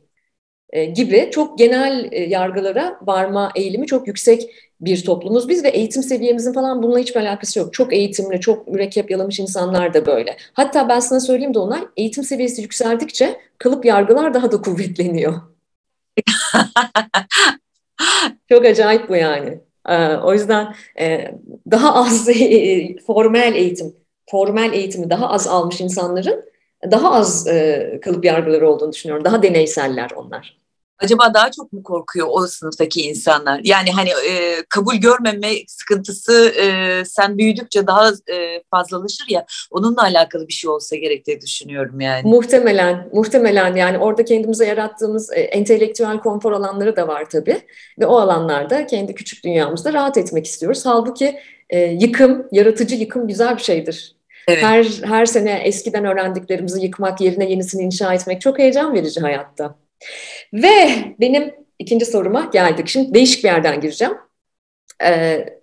e, 0.70 0.86
gibi 0.86 1.30
çok 1.32 1.58
genel 1.58 2.10
e, 2.12 2.24
yargılara 2.24 3.00
varma 3.02 3.52
eğilimi 3.56 3.88
çok 3.88 4.08
yüksek 4.08 4.50
bir 4.82 5.04
toplumuz 5.04 5.50
biz 5.50 5.64
ve 5.64 5.70
eğitim 5.70 6.04
seviyemizin 6.04 6.54
falan 6.54 6.84
bununla 6.84 7.00
hiçbir 7.00 7.20
alakası 7.20 7.60
yok. 7.60 7.74
Çok 7.74 7.94
eğitimli, 7.94 8.40
çok 8.40 8.68
mürekkep 8.68 9.12
yalamış 9.12 9.40
insanlar 9.40 9.94
da 9.94 10.06
böyle. 10.06 10.38
Hatta 10.54 10.90
ben 10.90 11.00
sana 11.00 11.20
söyleyeyim 11.20 11.54
de 11.54 11.60
onlar 11.60 11.82
eğitim 11.98 12.24
seviyesi 12.24 12.62
yükseldikçe 12.62 13.40
kalıp 13.58 13.86
yargılar 13.86 14.34
daha 14.34 14.52
da 14.52 14.62
kuvvetleniyor. 14.62 15.34
çok 18.50 18.66
acayip 18.66 19.10
bu 19.10 19.16
yani. 19.16 19.60
Ee, 19.90 20.08
o 20.08 20.34
yüzden 20.34 20.76
e, 21.00 21.32
daha 21.72 21.96
az 21.96 22.26
formal 23.08 23.56
eğitim, 23.56 23.96
formal 24.32 24.74
eğitimi 24.74 25.10
daha 25.10 25.30
az 25.30 25.48
almış 25.48 25.82
insanların 25.82 26.46
daha 26.92 27.14
az 27.14 27.48
kalıp 28.02 28.26
yargıları 28.26 28.70
olduğunu 28.70 28.94
düşünüyorum. 28.94 29.26
Daha 29.26 29.44
deneyseller 29.44 30.12
onlar 30.16 30.65
acaba 31.00 31.34
daha 31.34 31.52
çok 31.52 31.74
mu 31.74 31.84
korkuyor 31.84 32.28
o 32.30 32.48
sınıftaki 32.48 33.02
insanlar? 33.02 33.62
Yani 33.64 33.92
hani 33.92 34.10
e, 34.10 34.64
kabul 34.70 34.96
görmeme 34.96 35.52
sıkıntısı 35.68 36.50
e, 36.50 37.06
sen 37.06 37.38
büyüdükçe 37.38 37.88
daha 37.88 38.10
e, 38.10 38.64
fazlalaşır 38.72 39.26
ya 39.30 39.46
onunla 39.72 40.02
alakalı 40.02 40.48
bir 40.48 40.54
şey 40.54 40.70
olsa 40.70 40.96
gerek 40.96 41.26
diye 41.26 41.42
düşünüyorum 41.42 42.00
yani. 42.00 42.30
Muhtemelen, 42.30 43.10
muhtemelen 43.14 43.76
yani 43.76 43.98
orada 43.98 44.26
kendimize 44.26 44.66
yarattığımız 44.66 45.34
e, 45.34 45.40
entelektüel 45.40 46.20
konfor 46.20 46.52
alanları 46.52 46.96
da 46.96 47.08
var 47.08 47.30
tabii 47.30 47.62
ve 48.00 48.06
o 48.06 48.16
alanlarda 48.16 48.88
kendi 48.88 49.16
küçük 49.16 49.44
dünyamızda 49.44 49.94
rahat 49.94 50.18
etmek 50.18 50.46
istiyoruz. 50.46 50.86
Halbuki 50.86 51.40
e, 51.70 51.80
yıkım, 51.80 52.48
yaratıcı 52.52 52.96
yıkım 52.96 53.28
güzel 53.28 53.58
bir 53.58 53.64
şeydir. 53.64 54.16
Evet. 54.48 54.64
Her 54.64 54.84
her 54.84 55.26
sene 55.26 55.52
eskiden 55.52 56.06
öğrendiklerimizi 56.06 56.82
yıkmak, 56.82 57.22
yerine 57.22 57.50
yenisini 57.50 57.82
inşa 57.82 58.14
etmek 58.14 58.42
çok 58.42 58.60
heyecan 58.60 58.94
verici 58.94 59.20
hayatta. 59.20 59.76
Ve 60.54 60.90
benim 61.20 61.56
ikinci 61.80 62.06
soruma 62.06 62.46
geldik. 62.46 62.88
Şimdi 62.88 63.14
değişik 63.14 63.44
bir 63.44 63.50
yerden 63.50 63.82
gireceğim. 63.82 64.14
Ee, 65.04 65.60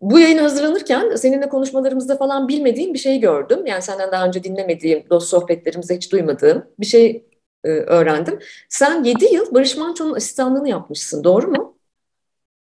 bu 0.00 0.18
yayın 0.18 0.38
hazırlanırken 0.38 1.16
seninle 1.16 1.48
konuşmalarımızda 1.48 2.16
falan 2.16 2.48
bilmediğim 2.48 2.94
bir 2.94 2.98
şey 2.98 3.20
gördüm. 3.20 3.66
Yani 3.66 3.82
senden 3.82 4.12
daha 4.12 4.26
önce 4.26 4.44
dinlemediğim, 4.44 5.04
dost 5.10 5.28
sohbetlerimizde 5.28 5.96
hiç 5.96 6.12
duymadığım 6.12 6.66
bir 6.80 6.86
şey 6.86 7.26
e, 7.64 7.68
öğrendim. 7.68 8.38
Sen 8.68 9.04
7 9.04 9.34
yıl 9.34 9.54
Barış 9.54 9.76
Manço'nun 9.76 10.14
asistanlığını 10.14 10.68
yapmışsın, 10.68 11.24
doğru 11.24 11.46
mu? 11.46 11.78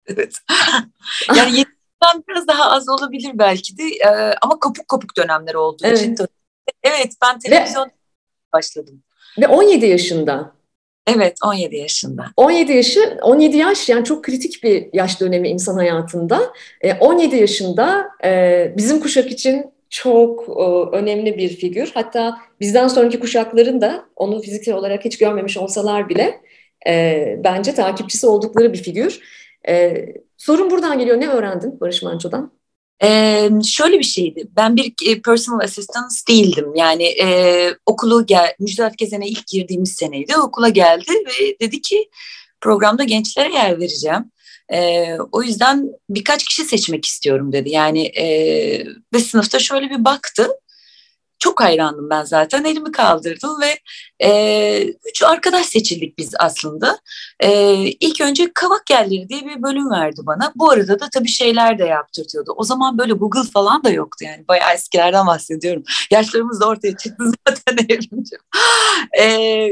Evet. 0.08 0.38
yani 1.36 1.58
7 1.58 1.58
yıldan 1.60 2.24
biraz 2.28 2.48
daha 2.48 2.72
az 2.72 2.90
olabilir 2.90 3.32
belki 3.34 3.78
de 3.78 3.84
e, 3.84 4.36
ama 4.42 4.60
kopuk 4.60 4.88
kopuk 4.88 5.18
dönemler 5.18 5.54
olduğu 5.54 5.86
evet. 5.86 6.02
için. 6.02 6.16
Evet, 6.84 7.14
ben 7.22 7.40
televizyon 7.40 7.92
başladım. 8.54 9.04
Ve 9.40 9.48
17 9.48 9.86
yaşında. 9.86 10.59
Evet 11.16 11.38
17 11.46 11.78
yaşında. 11.78 12.26
17 12.38 12.72
yaşı 12.72 13.18
17 13.22 13.58
yaş 13.58 13.90
yani 13.90 14.06
çok 14.06 14.24
kritik 14.24 14.64
bir 14.64 14.90
yaş 14.94 15.22
dönemi 15.22 15.50
insan 15.50 15.76
hayatında. 15.76 16.42
E, 16.82 16.94
17 16.94 17.36
yaşında 17.36 18.08
e, 18.24 18.74
bizim 18.78 19.00
kuşak 19.00 19.32
için 19.32 19.66
çok 19.90 20.50
e, 20.50 20.98
önemli 20.98 21.38
bir 21.38 21.50
figür. 21.50 21.92
Hatta 21.94 22.38
bizden 22.60 22.88
sonraki 22.88 23.20
kuşakların 23.20 23.82
da 23.82 24.06
onu 24.16 24.42
fiziksel 24.42 24.76
olarak 24.76 25.06
hiç 25.06 25.18
görmemiş 25.18 25.58
olsalar 25.58 26.10
bile 26.10 26.42
e, 26.88 27.36
bence 27.44 27.74
takipçisi 27.74 28.28
oldukları 28.28 28.74
bir 28.74 28.84
figür. 28.84 29.20
E, 29.68 30.06
sorun 30.38 30.72
buradan 30.72 31.00
geliyor. 31.00 31.20
Ne 31.20 31.28
öğrendin 31.28 31.80
Barış 31.80 32.04
Manço'dan? 32.04 32.59
Ee, 33.04 33.50
şöyle 33.68 34.00
bir 34.00 34.04
şeydi. 34.04 34.48
Ben 34.56 34.76
bir 34.76 34.94
e, 35.06 35.22
personal 35.22 35.60
assistant 35.60 36.12
değildim. 36.28 36.76
Yani 36.76 37.04
e, 37.04 37.70
okulu 37.86 38.26
gel, 38.26 38.54
Müjdat 38.60 38.98
Gezen'e 38.98 39.28
ilk 39.28 39.48
girdiğimiz 39.48 39.92
seneydi. 39.92 40.38
Okula 40.38 40.70
geldi 40.70 41.12
ve 41.12 41.60
dedi 41.62 41.82
ki 41.82 42.10
programda 42.62 43.04
gençlere 43.04 43.54
yer 43.54 43.80
vereceğim. 43.80 44.32
E, 44.74 45.08
o 45.32 45.44
yüzden 45.44 45.90
birkaç 46.10 46.44
kişi 46.44 46.64
seçmek 46.64 47.06
istiyorum 47.06 47.52
dedi. 47.52 47.70
Yani 47.70 48.06
e, 48.06 48.26
ve 49.14 49.20
sınıfta 49.20 49.60
şöyle 49.60 49.90
bir 49.90 50.06
baktı. 50.06 50.48
Çok 51.40 51.62
hayrandım 51.62 52.10
ben 52.10 52.24
zaten. 52.24 52.64
Elimi 52.64 52.92
kaldırdım 52.92 53.62
ve 53.62 53.80
e, 54.26 54.84
üç 55.10 55.24
arkadaş 55.24 55.66
seçildik 55.66 56.18
biz 56.18 56.34
aslında. 56.40 57.00
E, 57.40 57.74
ilk 57.84 58.22
önce 58.22 58.52
kavak 58.54 58.90
yerleri 58.90 59.30
diye 59.30 59.46
bir 59.46 59.64
bölüm 59.64 59.92
verdi 59.92 60.22
bana. 60.24 60.52
Bu 60.56 60.72
arada 60.72 61.00
da 61.00 61.10
tabii 61.14 61.28
şeyler 61.28 61.80
de 61.80 61.86
yaptırtıyordu. 61.86 62.54
O 62.56 62.64
zaman 62.64 62.98
böyle 62.98 63.14
Google 63.14 63.50
falan 63.54 63.84
da 63.84 63.90
yoktu 63.90 64.26
yani. 64.26 64.48
Bayağı 64.48 64.74
eskilerden 64.74 65.28
bahsediyorum. 65.28 65.84
Yaşlarımız 66.12 66.62
da 66.62 66.68
ortaya 66.68 66.98
çıktı 66.98 67.24
zaten 67.48 67.86
evrimci. 67.90 68.36
E, 69.20 69.68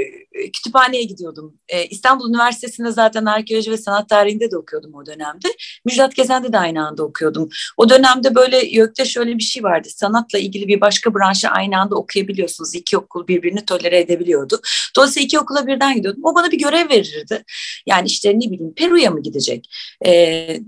kütüphaneye 0.51 1.03
gidiyordum. 1.03 1.53
E, 1.67 1.85
İstanbul 1.85 2.29
Üniversitesi'nde 2.29 2.91
zaten 2.91 3.25
arkeoloji 3.25 3.71
ve 3.71 3.77
sanat 3.77 4.09
tarihinde 4.09 4.51
de 4.51 4.57
okuyordum 4.57 4.93
o 4.95 5.05
dönemde. 5.05 5.47
Müjdat 5.85 6.15
Gezen'de 6.15 6.53
de 6.53 6.59
aynı 6.59 6.87
anda 6.87 7.03
okuyordum. 7.03 7.49
O 7.77 7.89
dönemde 7.89 8.35
böyle 8.35 8.57
YÖK'te 8.57 9.05
şöyle 9.05 9.37
bir 9.37 9.43
şey 9.43 9.63
vardı. 9.63 9.87
Sanatla 9.91 10.39
ilgili 10.39 10.67
bir 10.67 10.81
başka 10.81 11.13
branşı 11.13 11.49
aynı 11.57 11.79
anda 11.79 11.95
okuyabiliyorsunuz. 11.95 12.75
İki 12.75 12.97
okul 12.97 13.27
birbirini 13.27 13.65
tolere 13.65 13.99
edebiliyordu. 13.99 14.61
Dolayısıyla 14.95 15.25
iki 15.25 15.39
okula 15.39 15.67
birden 15.67 15.95
gidiyordum. 15.95 16.21
O 16.25 16.35
bana 16.35 16.51
bir 16.51 16.59
görev 16.59 16.89
verirdi. 16.89 17.43
Yani 17.85 18.07
işte 18.07 18.29
ne 18.29 18.51
bileyim 18.51 18.73
Peru'ya 18.75 19.11
mı 19.11 19.23
gidecek? 19.23 19.69
E, 20.05 20.11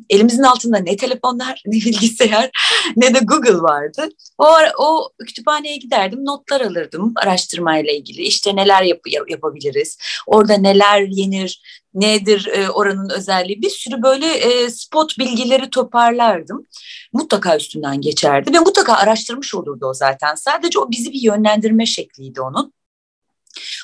elimizin 0.10 0.44
altında 0.44 0.78
ne 0.78 0.98
telefonlar, 0.98 1.64
ne 1.66 1.76
bilgisayar, 1.76 2.50
ne 2.96 3.14
de 3.14 3.20
Google 3.20 3.62
vardı. 3.62 4.10
O, 4.38 4.48
o 4.80 5.10
kütüphaneye 5.28 5.78
giderdim, 5.78 6.26
notlar 6.26 6.62
alırdım 6.62 7.14
araştırmayla 7.16 7.94
ilgili. 7.94 8.22
İşte 8.22 8.56
neler 8.56 8.84
yap 8.84 9.00
yapabilirim 9.30 9.70
gidebiliriz? 9.70 9.98
Orada 10.28 10.58
neler 10.58 11.02
yenir? 11.02 11.62
Nedir 11.94 12.48
e, 12.48 12.70
oranın 12.70 13.10
özelliği? 13.10 13.62
Bir 13.62 13.70
sürü 13.70 14.02
böyle 14.02 14.26
e, 14.26 14.70
spot 14.70 15.20
bilgileri 15.20 15.70
toparlardım. 15.70 16.66
Mutlaka 17.14 17.58
üstünden 17.58 18.02
geçerdi 18.02 18.54
ve 18.54 18.60
mutlaka 18.60 18.94
araştırmış 18.94 19.56
olurdu 19.56 19.86
o 19.86 19.94
zaten. 19.94 20.36
Sadece 20.36 20.79
o 20.80 20.92
bizi 20.92 21.14
bir 21.14 21.22
yönlendirme 21.22 21.86
şekliydi 21.86 22.42
onun. 22.42 22.74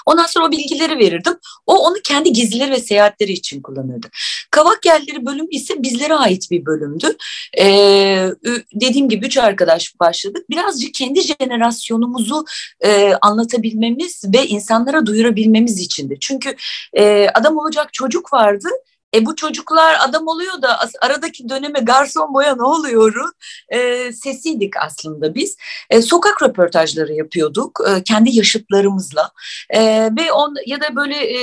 Ondan 0.05 0.25
sonra 0.25 0.45
o 0.45 0.51
bilgileri 0.51 0.99
verirdim. 0.99 1.33
O 1.65 1.87
onu 1.87 1.95
kendi 2.03 2.33
gezileri 2.33 2.71
ve 2.71 2.79
seyahatleri 2.79 3.31
için 3.31 3.61
kullanırdı. 3.61 4.07
Kavak 4.51 4.85
Yerleri 4.85 5.25
bölümü 5.25 5.49
ise 5.51 5.83
bizlere 5.83 6.13
ait 6.13 6.51
bir 6.51 6.65
bölümdü. 6.65 7.17
Ee, 7.59 8.29
dediğim 8.73 9.09
gibi 9.09 9.25
üç 9.25 9.37
arkadaş 9.37 9.99
başladık. 9.99 10.49
Birazcık 10.49 10.93
kendi 10.93 11.21
jenerasyonumuzu 11.21 12.45
e, 12.79 13.13
anlatabilmemiz 13.21 14.23
ve 14.33 14.47
insanlara 14.47 15.05
duyurabilmemiz 15.05 15.79
içindi. 15.79 16.17
Çünkü 16.21 16.55
e, 16.93 17.27
adam 17.33 17.57
olacak 17.57 17.93
çocuk 17.93 18.33
vardı 18.33 18.67
e 19.15 19.25
bu 19.25 19.35
çocuklar 19.35 19.97
adam 20.01 20.27
oluyor 20.27 20.61
da 20.61 20.79
aradaki 21.01 21.49
döneme 21.49 21.79
garson 21.79 22.33
boya 22.33 22.55
ne 22.55 22.63
oluyoruz? 22.63 23.31
E, 23.69 24.11
sesiydik 24.13 24.77
aslında 24.77 25.35
biz. 25.35 25.57
E, 25.89 26.01
sokak 26.01 26.43
röportajları 26.43 27.13
yapıyorduk 27.13 27.79
e, 27.89 28.03
kendi 28.03 28.35
yaşıtlarımızla. 28.35 29.31
E, 29.69 30.09
ve 30.19 30.31
on 30.31 30.55
ya 30.65 30.81
da 30.81 30.95
böyle 30.95 31.15
e, 31.15 31.39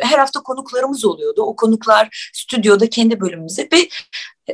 her 0.00 0.18
hafta 0.18 0.40
konuklarımız 0.40 1.04
oluyordu. 1.04 1.42
O 1.42 1.56
konuklar 1.56 2.30
stüdyoda 2.34 2.90
kendi 2.90 3.20
bölümümüze 3.20 3.68
ve 3.72 3.88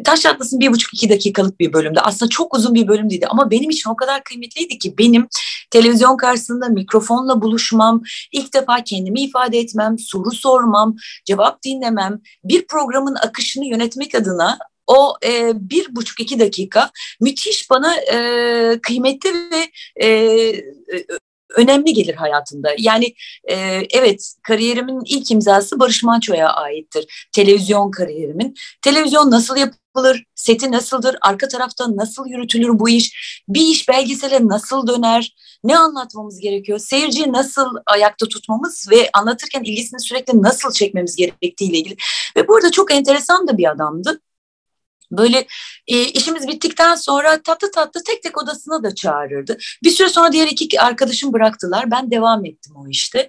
Taş 0.04 0.20
Çatlasın 0.20 0.60
bir 0.60 0.72
buçuk 0.72 0.94
iki 0.94 1.08
dakikalık 1.08 1.60
bir 1.60 1.72
bölümde. 1.72 2.00
Aslında 2.00 2.28
çok 2.28 2.54
uzun 2.54 2.74
bir 2.74 2.88
bölüm 2.88 3.10
değildi 3.10 3.26
ama 3.30 3.50
benim 3.50 3.70
için 3.70 3.90
o 3.90 3.96
kadar 3.96 4.24
kıymetliydi 4.24 4.78
ki 4.78 4.98
benim 4.98 5.28
televizyon 5.70 6.16
karşısında 6.16 6.68
mikrofonla 6.68 7.42
buluşmam, 7.42 8.02
ilk 8.32 8.54
defa 8.54 8.84
kendimi 8.84 9.20
ifade 9.20 9.58
etmem, 9.58 9.98
soru 9.98 10.30
sormam, 10.30 10.96
cevap 11.24 11.62
dinlemem, 11.62 12.20
bir 12.44 12.66
programın 12.66 13.14
akışını 13.14 13.66
yönetmek 13.66 14.14
adına 14.14 14.58
o 14.86 15.14
e, 15.24 15.52
bir 15.54 15.96
buçuk 15.96 16.20
iki 16.20 16.40
dakika 16.40 16.90
müthiş 17.20 17.70
bana 17.70 17.96
e, 17.96 18.78
kıymetli 18.82 19.30
ve 19.30 19.70
e, 20.06 20.52
önemli 21.56 21.92
gelir 21.92 22.14
hayatımda. 22.14 22.74
Yani 22.78 23.14
e, 23.50 23.56
evet 23.90 24.34
kariyerimin 24.42 25.02
ilk 25.06 25.30
imzası 25.30 25.80
Barış 25.80 26.02
Manço'ya 26.02 26.48
aittir. 26.48 27.28
Televizyon 27.32 27.90
kariyerimin. 27.90 28.54
Televizyon 28.82 29.30
nasıl 29.30 29.56
yapılır? 29.56 29.81
Seti 30.34 30.72
nasıldır? 30.72 31.16
Arka 31.20 31.48
tarafta 31.48 31.96
nasıl 31.96 32.26
yürütülür 32.26 32.78
bu 32.78 32.88
iş? 32.88 33.42
Bir 33.48 33.60
iş 33.60 33.88
belgesele 33.88 34.48
nasıl 34.48 34.86
döner? 34.86 35.34
Ne 35.64 35.78
anlatmamız 35.78 36.38
gerekiyor? 36.38 36.78
Seyirciyi 36.78 37.32
nasıl 37.32 37.66
ayakta 37.86 38.28
tutmamız 38.28 38.88
ve 38.90 39.10
anlatırken 39.12 39.62
ilgisini 39.62 40.00
sürekli 40.00 40.42
nasıl 40.42 40.72
çekmemiz 40.72 41.16
gerektiğiyle 41.16 41.78
ilgili. 41.78 41.96
Ve 42.36 42.48
burada 42.48 42.70
çok 42.70 42.92
enteresan 42.92 43.48
da 43.48 43.58
bir 43.58 43.70
adamdı. 43.70 44.20
Böyle 45.12 45.46
e, 45.86 46.04
işimiz 46.04 46.48
bittikten 46.48 46.94
sonra 46.94 47.42
tatlı 47.42 47.70
tatlı 47.70 48.04
tek 48.04 48.22
tek 48.22 48.42
odasına 48.42 48.82
da 48.82 48.94
çağırırdı. 48.94 49.58
Bir 49.84 49.90
süre 49.90 50.08
sonra 50.08 50.32
diğer 50.32 50.46
iki 50.46 50.80
arkadaşım 50.80 51.32
bıraktılar. 51.32 51.90
Ben 51.90 52.10
devam 52.10 52.44
ettim 52.44 52.74
o 52.76 52.88
işte. 52.88 53.28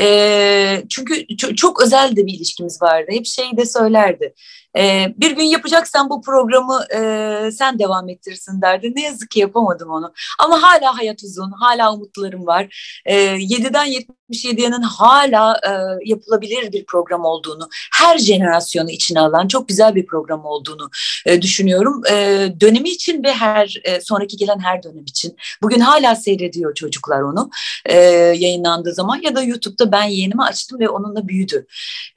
E, 0.00 0.84
çünkü 0.88 1.36
çok 1.36 1.82
özel 1.82 2.16
de 2.16 2.26
bir 2.26 2.32
ilişkimiz 2.32 2.82
vardı. 2.82 3.06
Hep 3.10 3.26
şeyi 3.26 3.56
de 3.56 3.66
söylerdi. 3.66 4.34
E, 4.76 5.14
bir 5.16 5.30
gün 5.30 5.44
yapacaksan 5.44 6.10
bu 6.10 6.22
programı 6.22 6.84
e, 6.94 7.50
sen 7.52 7.78
devam 7.78 8.08
ettirsin 8.08 8.62
derdi. 8.62 8.92
Ne 8.94 9.02
yazık 9.02 9.30
ki 9.30 9.40
yapamadım 9.40 9.90
onu. 9.90 10.12
Ama 10.38 10.62
hala 10.62 10.98
hayat 10.98 11.22
uzun, 11.22 11.50
hala 11.50 11.94
umutlarım 11.94 12.46
var. 12.46 12.66
E, 13.06 13.14
7'den 13.16 13.86
77'nin 13.86 14.82
hala 14.82 15.60
e, 15.66 15.70
yapılabilir 16.04 16.72
bir 16.72 16.86
program 16.86 17.24
olduğunu, 17.24 17.68
her 17.94 18.18
jenerasyonu 18.18 18.90
içine 18.90 19.20
alan 19.20 19.48
çok 19.48 19.68
güzel 19.68 19.94
bir 19.94 20.06
program 20.06 20.44
olduğunu 20.44 20.90
e, 21.26 21.42
düşünüyorum. 21.42 22.02
E, 22.10 22.14
dönemi 22.60 22.88
için 22.88 23.24
ve 23.24 23.32
her 23.32 23.80
e, 23.84 24.00
sonraki 24.00 24.36
gelen 24.36 24.58
her 24.58 24.82
dönem 24.82 25.04
için. 25.04 25.36
Bugün 25.62 25.80
hala 25.80 26.16
seyrediyor 26.16 26.74
çocuklar 26.74 27.22
onu 27.22 27.50
e, 27.86 27.96
yayınlandığı 28.36 28.94
zaman 28.94 29.22
ya 29.22 29.36
da 29.36 29.42
YouTube'da 29.42 29.92
ben 29.92 30.04
yeğenimi 30.04 30.42
açtım 30.42 30.80
ve 30.80 30.88
onunla 30.88 31.28
büyüdü. 31.28 31.66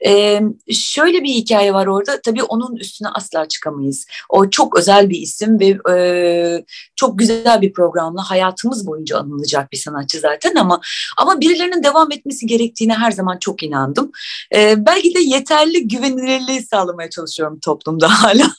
E, 0.06 0.40
şöyle 0.72 1.22
bir 1.22 1.28
hikaye 1.28 1.74
var 1.74 1.86
orada. 1.86 2.20
Tabii 2.20 2.42
onun 2.50 2.76
üstüne 2.76 3.08
asla 3.08 3.48
çıkamayız. 3.48 4.06
O 4.28 4.50
çok 4.50 4.78
özel 4.78 5.10
bir 5.10 5.18
isim 5.18 5.60
ve 5.60 5.78
e, 5.92 6.64
çok 6.96 7.18
güzel 7.18 7.60
bir 7.62 7.72
programla 7.72 8.30
hayatımız 8.30 8.86
boyunca 8.86 9.18
anılacak 9.18 9.72
bir 9.72 9.76
sanatçı 9.76 10.20
zaten 10.20 10.54
ama 10.54 10.80
ama 11.16 11.40
birilerinin 11.40 11.82
devam 11.82 12.12
etmesi 12.12 12.46
gerektiğine 12.46 12.94
her 12.94 13.10
zaman 13.10 13.38
çok 13.38 13.62
inandım. 13.62 14.12
E, 14.54 14.86
belki 14.86 15.14
de 15.14 15.20
yeterli 15.20 15.88
güvenilirliği 15.88 16.62
sağlamaya 16.62 17.10
çalışıyorum 17.10 17.58
toplumda 17.60 18.08
hala. 18.22 18.50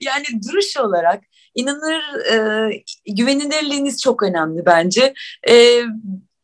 yani 0.00 0.24
duruş 0.48 0.76
olarak 0.76 1.24
inanır 1.54 2.00
e, 2.32 2.84
güvenilirliğiniz 3.06 4.02
çok 4.02 4.22
önemli 4.22 4.66
bence. 4.66 5.14
E, 5.48 5.82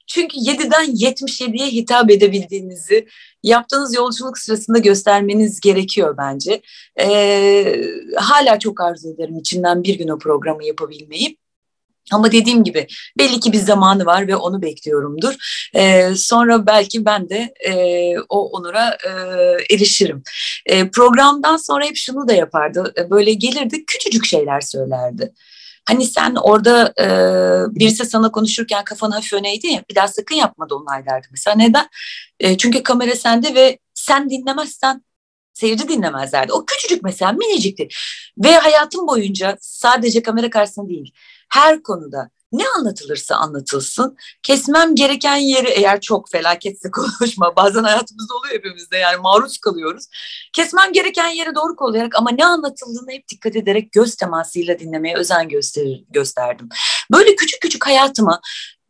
çünkü 0.09 0.36
7'den 0.36 0.86
77'ye 0.94 1.66
hitap 1.66 2.11
edebildiğinizi 2.11 3.06
yaptığınız 3.42 3.94
yolculuk 3.94 4.38
sırasında 4.38 4.78
göstermeniz 4.78 5.61
gerekiyor 5.61 6.14
bence. 6.18 6.62
Ee, 7.00 7.82
hala 8.16 8.59
çok 8.59 8.80
arzu 8.80 9.14
ederim 9.14 9.38
içinden 9.38 9.82
bir 9.82 9.98
gün 9.98 10.09
o 10.09 10.18
programı 10.18 10.64
yapabilmeyi. 10.64 11.38
Ama 12.12 12.32
dediğim 12.32 12.64
gibi 12.64 12.86
belli 13.18 13.40
ki 13.40 13.52
bir 13.52 13.59
zamanı 13.59 14.06
var 14.06 14.28
ve 14.28 14.36
onu 14.36 14.62
bekliyorumdur. 14.62 15.34
Ee, 15.74 16.11
sonra 16.16 16.66
belki 16.66 17.04
ben 17.04 17.28
de 17.28 17.52
e, 17.68 17.72
o 18.28 18.48
onura 18.48 18.98
e, 19.06 19.11
erişirim. 19.74 20.22
E, 20.66 20.90
programdan 20.90 21.56
sonra 21.56 21.84
hep 21.84 21.96
şunu 21.96 22.28
da 22.28 22.32
yapardı. 22.32 22.94
Böyle 23.11 23.32
gelirdi 23.32 23.84
küçücük 23.86 24.26
şeyler 24.26 24.61
söylerdi. 24.61 25.32
Hani 25.89 26.05
sen 26.05 26.34
orada 26.34 26.93
e, 27.01 27.07
birisi 27.74 28.05
sana 28.05 28.30
konuşurken 28.32 28.84
kafan 28.84 29.11
hafif 29.11 29.32
öneydi 29.32 29.66
ya 29.66 29.84
bir 29.91 29.95
daha 29.95 30.09
sakın 30.09 30.34
yapma 30.34 30.68
Dolunay 30.68 31.07
derdi 31.07 31.26
mesela. 31.30 31.57
Neden? 31.57 31.89
E, 32.41 32.57
çünkü 32.57 32.82
kamera 32.82 33.16
sende 33.16 33.55
ve 33.55 33.78
sen 33.95 34.30
dinlemezsen 34.30 35.05
seyirci 35.53 35.89
dinlemezlerdi. 35.89 36.53
O 36.53 36.64
küçücük 36.64 37.03
mesela 37.03 37.32
minicikti. 37.32 37.89
Ve 38.39 38.57
hayatım 38.57 39.07
boyunca 39.07 39.57
sadece 39.61 40.22
kamera 40.22 40.51
karşısında 40.51 40.89
değil 40.89 41.12
her 41.49 41.82
konuda 41.82 42.30
ne 42.53 42.64
anlatılırsa 42.78 43.36
anlatılsın. 43.36 44.16
Kesmem 44.42 44.94
gereken 44.94 45.36
yeri 45.36 45.68
eğer 45.68 46.01
çok 46.01 46.30
felaketse 46.30 46.90
konuşma. 47.18 47.57
Bazen 47.57 47.82
hayatımızda 47.82 48.34
oluyor 48.34 48.55
hepimizde 48.55 48.96
yani 48.96 49.16
maruz 49.16 49.59
kalıyoruz. 49.59 50.05
Kesmem 50.53 50.92
gereken 50.92 51.28
yeri 51.28 51.55
doğru 51.55 51.76
kollayarak 51.76 52.14
ama 52.16 52.30
ne 52.30 52.46
anlatıldığını 52.46 53.12
hep 53.12 53.28
dikkat 53.28 53.57
ederek 53.57 53.92
göz 53.92 54.16
temasıyla 54.16 54.78
dinlemeye 54.78 55.16
özen 55.16 55.49
gösterir, 55.49 56.05
gösterdim. 56.11 56.68
Böyle 57.12 57.36
küçük 57.36 57.61
küçük 57.61 57.86
hayatıma 57.86 58.40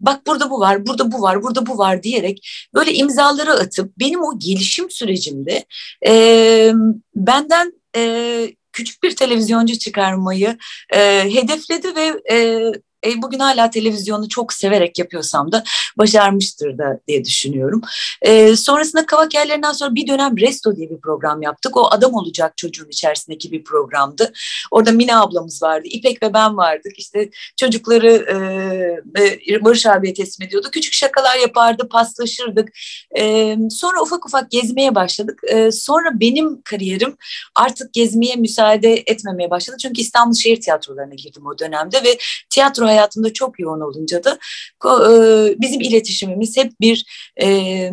bak 0.01 0.27
burada 0.27 0.51
bu 0.51 0.61
var, 0.61 0.87
burada 0.87 1.13
bu 1.13 1.23
var, 1.23 1.43
burada 1.43 1.67
bu 1.67 1.79
var 1.79 2.03
diyerek 2.03 2.49
böyle 2.75 2.93
imzaları 2.95 3.53
atıp 3.53 3.93
benim 3.99 4.23
o 4.23 4.39
gelişim 4.39 4.91
sürecimde 4.91 5.65
e, 6.07 6.73
benden 7.15 7.73
e, 7.97 8.55
küçük 8.73 9.03
bir 9.03 9.17
televizyoncu 9.17 9.79
çıkarmayı 9.79 10.59
e, 10.95 11.25
hedefledi 11.35 11.97
ve 11.97 12.35
e, 12.35 12.61
e, 13.09 13.23
bugün 13.23 13.39
hala 13.39 13.71
televizyonu 13.71 14.29
çok 14.29 14.53
severek 14.53 14.99
yapıyorsam 14.99 15.53
da 15.53 15.65
başarmıştır 15.99 16.79
da 16.79 17.01
diye 17.09 17.25
düşünüyorum. 17.25 17.81
E, 18.23 18.57
sonrasında 18.57 19.07
Kavak 19.07 19.35
Yerlerinden 19.35 19.73
sonra 19.73 19.95
bir 19.95 20.07
dönem 20.07 20.39
Resto 20.39 20.77
diye 20.77 20.91
bir 20.91 21.01
program 21.01 21.43
yaptık. 21.43 21.77
O 21.77 21.91
adam 21.91 22.15
olacak 22.15 22.57
çocuğun 22.57 22.89
içerisindeki 22.89 23.53
bir 23.53 23.65
programdı. 23.65 24.33
Orada 24.71 24.93
Mine 24.93 25.17
ablamız 25.17 25.63
vardı, 25.63 25.89
İpek 25.91 26.23
ve 26.23 26.35
ben 26.35 26.57
vardık. 26.57 26.99
İşte 26.99 27.31
çocukları 27.57 28.09
e, 29.17 29.55
e, 29.55 29.65
Barış 29.65 29.87
abiye 29.87 30.15
teslim 30.15 30.47
ediyordu. 30.47 30.69
Küçük 30.73 30.93
şakalar 30.93 31.37
yapardı, 31.37 31.89
paslaşırdık. 31.89 32.69
E, 33.19 33.57
sonra 33.71 34.03
ufak 34.03 34.27
ufak 34.27 34.51
gezmeye 34.51 34.95
başladık. 34.95 35.41
E, 35.49 35.73
sonra 35.73 36.09
benim 36.13 36.63
kariyerim 36.63 37.17
artık 37.55 37.93
gezmeye 37.93 38.37
müsaade 38.37 39.03
etmemeye 39.07 39.51
başladı. 39.51 39.77
Çünkü 39.83 40.01
İstanbul 40.01 40.35
Şehir 40.35 40.61
Tiyatrolarına 40.61 41.15
girdim 41.15 41.47
o 41.47 41.59
dönemde 41.59 42.05
ve 42.05 42.19
tiyatro 42.51 42.89
hayatımda 42.99 43.33
çok 43.33 43.61
yoğun 43.61 43.81
olunca 43.81 44.25
da 44.25 44.39
e, 44.85 45.11
bizim 45.61 45.81
iletişimimiz 45.81 46.57
hep 46.57 46.73
bir 46.81 47.07
e, 47.43 47.91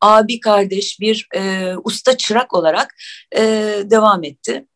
abi 0.00 0.40
kardeş, 0.40 1.00
bir 1.00 1.28
e, 1.34 1.72
usta 1.84 2.16
çırak 2.16 2.54
olarak 2.54 2.94
devam 3.90 4.24
etti. 4.24 4.66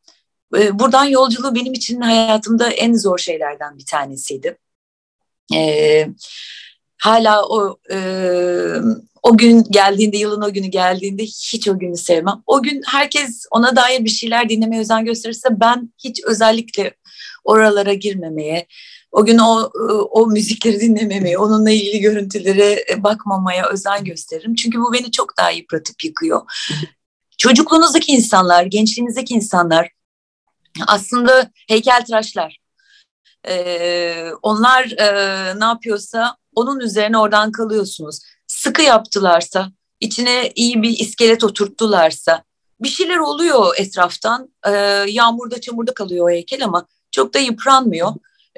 Buradan 0.72 1.05
yolculuğu 1.05 1.55
benim 1.55 1.72
için 1.72 2.01
hayatımda 2.01 2.70
en 2.70 2.95
zor 2.95 3.18
şeylerden 3.18 3.78
bir 3.78 3.87
tanesiydi. 3.87 4.59
Hala 6.99 7.45
o 7.45 7.78
o 9.22 9.37
gün 9.37 9.64
geldiğinde, 9.70 10.16
yılın 10.16 10.43
o 10.43 10.53
günü 10.53 10.66
geldiğinde 10.66 11.22
hiç 11.22 11.68
o 11.68 11.78
günü 11.78 11.97
sevmem. 11.97 12.43
O 12.47 12.62
gün 12.62 12.83
herkes 12.87 13.47
ona 13.51 13.76
dair 13.76 14.05
bir 14.05 14.11
şeyler 14.11 14.49
dinlemeye 14.49 14.83
özen 14.83 15.05
gösterirse 15.05 15.49
ben 15.61 15.93
hiç 16.05 16.20
özellikle 16.24 16.95
oralara 17.45 17.95
girmemeye, 17.95 18.66
o 19.12 19.24
gün 19.24 19.38
o 19.38 19.70
o 20.11 20.26
müzikleri 20.26 20.80
dinlememeye, 20.80 21.38
onunla 21.38 21.70
ilgili 21.70 22.01
görüntülere 22.01 22.84
bakmamaya 22.99 23.68
özen 23.68 24.05
gösteririm. 24.05 24.55
Çünkü 24.55 24.80
bu 24.80 24.93
beni 24.93 25.11
çok 25.11 25.38
daha 25.38 25.51
yıpratıp 25.51 26.05
yıkıyor. 26.05 26.43
Çocukluğunuzdaki 27.38 28.12
insanlar, 28.12 28.64
gençliğinizdeki 28.64 29.34
insanlar 29.34 29.90
aslında 30.86 31.51
heykeltıraşlar. 31.68 32.59
Ee, 33.49 34.30
onlar 34.43 34.84
e, 34.84 35.61
ne 35.61 35.64
yapıyorsa 35.64 36.36
onun 36.55 36.80
üzerine 36.80 37.18
oradan 37.18 37.53
kalıyorsunuz. 37.53 38.20
Sıkı 38.47 38.82
yaptılarsa, 38.82 39.72
içine 40.01 40.53
iyi 40.55 40.82
bir 40.82 40.99
iskelet 40.99 41.45
oturttularsa, 41.45 42.45
bir 42.80 42.88
şeyler 42.88 43.16
oluyor 43.16 43.74
etraftan. 43.76 44.55
Ee, 44.66 44.70
yağmurda 45.09 45.61
çamurda 45.61 45.95
kalıyor 45.95 46.26
o 46.26 46.30
heykel 46.30 46.64
ama 46.64 46.86
çok 47.13 47.35
da 47.35 47.39
yıpranmıyor. 47.39 48.09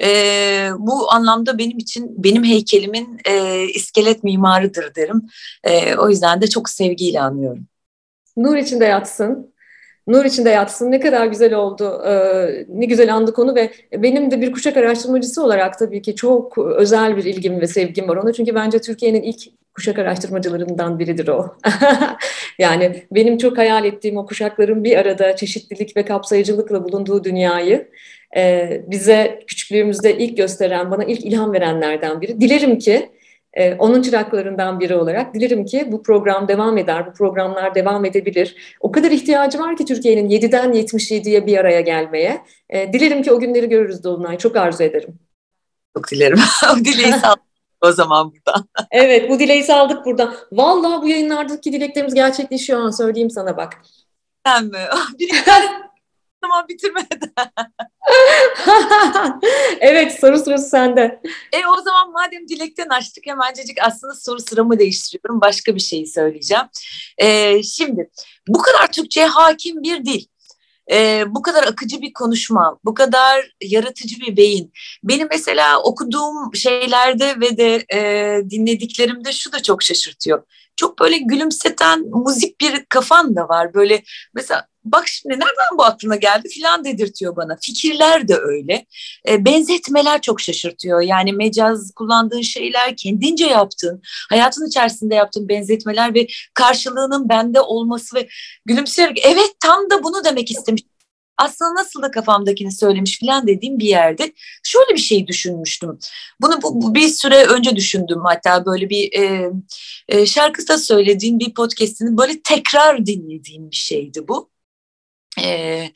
Ee, 0.02 0.68
bu 0.78 1.12
anlamda 1.12 1.58
benim 1.58 1.78
için 1.78 2.24
benim 2.24 2.44
heykelimin 2.44 3.18
e, 3.24 3.64
iskelet 3.64 4.24
mimarıdır 4.24 4.94
derim. 4.94 5.22
Ee, 5.64 5.96
o 5.96 6.10
yüzden 6.10 6.40
de 6.40 6.46
çok 6.46 6.68
sevgiyle 6.68 7.20
anıyorum. 7.20 7.66
Nur 8.36 8.56
içinde 8.56 8.84
yatsın. 8.84 9.54
Nur 10.06 10.24
içinde 10.24 10.50
yatsın. 10.50 10.90
Ne 10.90 11.00
kadar 11.00 11.26
güzel 11.26 11.54
oldu. 11.54 12.02
Ee, 12.06 12.66
ne 12.68 12.86
güzel 12.86 13.14
andık 13.14 13.38
onu 13.38 13.54
ve 13.54 13.70
benim 13.92 14.30
de 14.30 14.40
bir 14.40 14.52
kuşak 14.52 14.76
araştırmacısı 14.76 15.44
olarak 15.44 15.78
tabii 15.78 16.02
ki 16.02 16.14
çok 16.14 16.58
özel 16.58 17.16
bir 17.16 17.24
ilgim 17.24 17.60
ve 17.60 17.66
sevgim 17.66 18.08
var 18.08 18.16
ona. 18.16 18.32
Çünkü 18.32 18.54
bence 18.54 18.80
Türkiye'nin 18.80 19.22
ilk 19.22 19.42
kuşak 19.74 19.98
araştırmacılarından 19.98 20.98
biridir 20.98 21.28
o. 21.28 21.56
yani 22.58 23.04
benim 23.10 23.38
çok 23.38 23.58
hayal 23.58 23.84
ettiğim 23.84 24.16
o 24.16 24.26
kuşakların 24.26 24.84
bir 24.84 24.96
arada 24.96 25.36
çeşitlilik 25.36 25.96
ve 25.96 26.04
kapsayıcılıkla 26.04 26.84
bulunduğu 26.84 27.24
dünyayı 27.24 27.88
e, 28.36 28.82
bize 28.86 29.44
küçüklüğümüzde 29.46 30.18
ilk 30.18 30.36
gösteren, 30.36 30.90
bana 30.90 31.04
ilk 31.04 31.24
ilham 31.24 31.52
verenlerden 31.52 32.20
biri. 32.20 32.40
Dilerim 32.40 32.78
ki 32.78 33.10
ee, 33.56 33.74
onun 33.74 34.02
çıraklarından 34.02 34.80
biri 34.80 34.94
olarak 34.94 35.34
dilerim 35.34 35.64
ki 35.64 35.92
bu 35.92 36.02
program 36.02 36.48
devam 36.48 36.78
eder, 36.78 37.06
bu 37.06 37.12
programlar 37.12 37.74
devam 37.74 38.04
edebilir. 38.04 38.76
O 38.80 38.92
kadar 38.92 39.10
ihtiyacı 39.10 39.58
var 39.58 39.76
ki 39.76 39.84
Türkiye'nin 39.84 40.28
7'den 40.28 40.72
77'ye 40.72 41.46
bir 41.46 41.58
araya 41.58 41.80
gelmeye. 41.80 42.44
E, 42.68 42.92
dilerim 42.92 43.22
ki 43.22 43.32
o 43.32 43.40
günleri 43.40 43.68
görürüz 43.68 44.04
Dolunay, 44.04 44.38
çok 44.38 44.56
arzu 44.56 44.82
ederim. 44.82 45.18
Çok 45.96 46.10
dilerim. 46.10 46.38
o 46.72 46.76
dileği 46.76 47.12
sağ 47.12 47.34
o 47.80 47.92
zaman 47.92 48.32
burada. 48.32 48.64
evet 48.90 49.30
bu 49.30 49.38
dileği 49.38 49.64
saldık 49.64 50.06
burada. 50.06 50.34
Vallahi 50.52 51.02
bu 51.02 51.08
yayınlardaki 51.08 51.72
dileklerimiz 51.72 52.14
gerçekleşiyor 52.14 52.80
an 52.80 52.90
söyleyeyim 52.90 53.30
sana 53.30 53.56
bak. 53.56 53.82
Sen 54.46 54.64
mi? 54.64 54.78
Biri 55.18 55.32
zaman 56.46 56.68
bitirmeden. 56.68 57.30
evet 59.80 60.20
soru 60.20 60.38
sırası 60.38 60.68
sende. 60.68 61.20
E 61.52 61.58
o 61.78 61.82
zaman 61.82 62.12
madem 62.12 62.48
dilekten 62.48 62.88
açtık 62.88 63.26
hemencecik 63.26 63.78
aslında 63.82 64.14
soru 64.14 64.40
sıramı 64.40 64.78
değiştiriyorum. 64.78 65.40
Başka 65.40 65.74
bir 65.74 65.80
şeyi 65.80 66.06
söyleyeceğim. 66.06 66.64
E, 67.18 67.62
şimdi 67.62 68.10
bu 68.48 68.58
kadar 68.58 68.92
Türkçe'ye 68.92 69.26
hakim 69.26 69.82
bir 69.82 70.04
dil. 70.04 70.24
E, 70.90 71.24
bu 71.28 71.42
kadar 71.42 71.62
akıcı 71.62 72.02
bir 72.02 72.12
konuşma, 72.12 72.78
bu 72.84 72.94
kadar 72.94 73.52
yaratıcı 73.62 74.20
bir 74.20 74.36
beyin. 74.36 74.72
Benim 75.04 75.28
mesela 75.30 75.82
okuduğum 75.82 76.54
şeylerde 76.54 77.40
ve 77.40 77.56
de 77.56 77.84
e, 77.94 78.40
dinlediklerimde 78.50 79.32
şu 79.32 79.52
da 79.52 79.62
çok 79.62 79.82
şaşırtıyor. 79.82 80.42
Çok 80.76 80.98
böyle 80.98 81.18
gülümseten 81.18 82.04
müzik 82.26 82.60
bir 82.60 82.84
kafan 82.84 83.36
da 83.36 83.48
var. 83.48 83.74
Böyle 83.74 84.02
mesela 84.34 84.66
bak 84.84 85.08
şimdi 85.08 85.34
nereden 85.34 85.78
bu 85.78 85.84
aklına 85.84 86.16
geldi 86.16 86.48
filan 86.48 86.84
dedirtiyor 86.84 87.36
bana. 87.36 87.56
Fikirler 87.60 88.28
de 88.28 88.36
öyle. 88.36 88.86
E, 89.28 89.44
benzetmeler 89.44 90.20
çok 90.20 90.40
şaşırtıyor. 90.40 91.00
Yani 91.00 91.32
mecaz 91.32 91.92
kullandığın 91.96 92.42
şeyler, 92.42 92.96
kendince 92.96 93.46
yaptığın, 93.46 94.02
hayatın 94.30 94.68
içerisinde 94.68 95.14
yaptığın 95.14 95.48
benzetmeler 95.48 96.14
ve 96.14 96.26
karşılığının 96.54 97.28
bende 97.28 97.60
olması 97.60 98.16
ve 98.16 98.28
gülümseyerek 98.66 99.20
evet 99.24 99.50
tam 99.60 99.90
da 99.90 100.02
bunu 100.02 100.24
demek 100.24 100.50
istemiş. 100.50 100.82
Aslında 101.38 101.74
nasıl 101.74 102.02
da 102.02 102.10
kafamdakini 102.10 102.72
söylemiş 102.72 103.18
filan 103.18 103.46
dediğim 103.46 103.78
bir 103.78 103.86
yerde 103.86 104.32
şöyle 104.62 104.94
bir 104.94 105.00
şey 105.00 105.26
düşünmüştüm. 105.26 105.98
Bunu 106.40 106.62
bu, 106.62 106.82
bu 106.82 106.94
bir 106.94 107.08
süre 107.08 107.44
önce 107.44 107.76
düşündüm 107.76 108.20
hatta 108.24 108.66
böyle 108.66 108.90
bir 108.90 109.12
e, 109.12 109.50
e, 110.08 110.26
şarkıda 110.26 110.78
söylediğim 110.78 111.38
bir 111.38 111.54
podcastini 111.54 112.18
böyle 112.18 112.42
tekrar 112.42 113.06
dinlediğim 113.06 113.70
bir 113.70 113.76
şeydi 113.76 114.28
bu 114.28 114.50
e, 115.42 115.88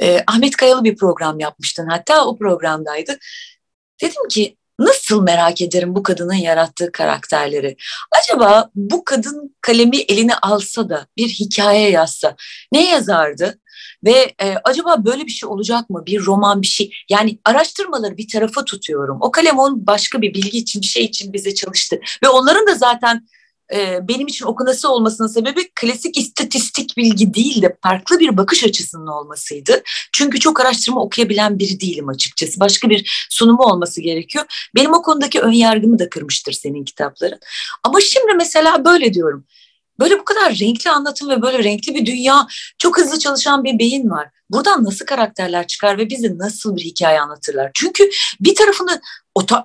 e, 0.00 0.24
Ahmet 0.26 0.56
Kayalı 0.56 0.84
bir 0.84 0.96
program 0.96 1.40
yapmıştın. 1.40 1.86
Hatta 1.88 2.26
o 2.26 2.38
programdaydı. 2.38 3.18
Dedim 4.02 4.28
ki 4.30 4.56
nasıl 4.78 5.22
merak 5.22 5.60
ederim 5.60 5.94
bu 5.94 6.02
kadının 6.02 6.34
yarattığı 6.34 6.92
karakterleri. 6.92 7.76
Acaba 8.18 8.70
bu 8.74 9.04
kadın 9.04 9.56
kalemi 9.60 9.96
eline 9.98 10.34
alsa 10.34 10.88
da 10.88 11.06
bir 11.16 11.28
hikaye 11.28 11.90
yazsa 11.90 12.36
ne 12.72 12.90
yazardı? 12.90 13.58
Ve 14.04 14.34
e, 14.42 14.54
acaba 14.64 15.04
böyle 15.04 15.26
bir 15.26 15.30
şey 15.30 15.48
olacak 15.48 15.90
mı? 15.90 16.06
Bir 16.06 16.24
roman 16.24 16.62
bir 16.62 16.66
şey. 16.66 16.90
Yani 17.08 17.38
araştırmaları 17.44 18.16
bir 18.16 18.28
tarafa 18.28 18.64
tutuyorum. 18.64 19.18
O 19.20 19.30
kalem 19.30 19.58
onun 19.58 19.86
başka 19.86 20.22
bir 20.22 20.34
bilgi 20.34 20.58
için 20.58 20.82
bir 20.82 20.86
şey 20.86 21.04
için 21.04 21.32
bize 21.32 21.54
çalıştı. 21.54 22.00
Ve 22.24 22.28
onların 22.28 22.66
da 22.66 22.74
zaten 22.74 23.26
e, 23.74 24.08
benim 24.08 24.26
için 24.26 24.44
okunası 24.44 24.92
olmasının 24.92 25.28
sebebi 25.28 25.68
klasik 25.74 26.18
istatistik 26.18 26.96
bilgi 26.96 27.34
değil 27.34 27.62
de 27.62 27.76
farklı 27.82 28.18
bir 28.18 28.36
bakış 28.36 28.64
açısının 28.64 29.06
olmasıydı. 29.06 29.82
Çünkü 30.12 30.40
çok 30.40 30.60
araştırma 30.60 31.02
okuyabilen 31.02 31.58
biri 31.58 31.80
değilim 31.80 32.08
açıkçası. 32.08 32.60
Başka 32.60 32.90
bir 32.90 33.26
sunumu 33.30 33.62
olması 33.62 34.00
gerekiyor. 34.00 34.70
Benim 34.74 34.92
o 34.92 35.02
konudaki 35.02 35.40
ön 35.40 35.52
yargımı 35.52 35.98
da 35.98 36.08
kırmıştır 36.08 36.52
senin 36.52 36.84
kitapların. 36.84 37.38
Ama 37.82 38.00
şimdi 38.00 38.34
mesela 38.36 38.84
böyle 38.84 39.14
diyorum. 39.14 39.44
Böyle 40.00 40.18
bu 40.18 40.24
kadar 40.24 40.58
renkli 40.58 40.90
anlatım 40.90 41.30
ve 41.30 41.42
böyle 41.42 41.64
renkli 41.64 41.94
bir 41.94 42.06
dünya, 42.06 42.46
çok 42.78 42.98
hızlı 42.98 43.18
çalışan 43.18 43.64
bir 43.64 43.78
beyin 43.78 44.10
var. 44.10 44.28
Buradan 44.50 44.84
nasıl 44.84 45.06
karakterler 45.06 45.66
çıkar 45.66 45.98
ve 45.98 46.10
bize 46.10 46.38
nasıl 46.38 46.76
bir 46.76 46.80
hikaye 46.80 47.20
anlatırlar? 47.20 47.70
Çünkü 47.74 48.10
bir 48.40 48.54
tarafını 48.54 49.00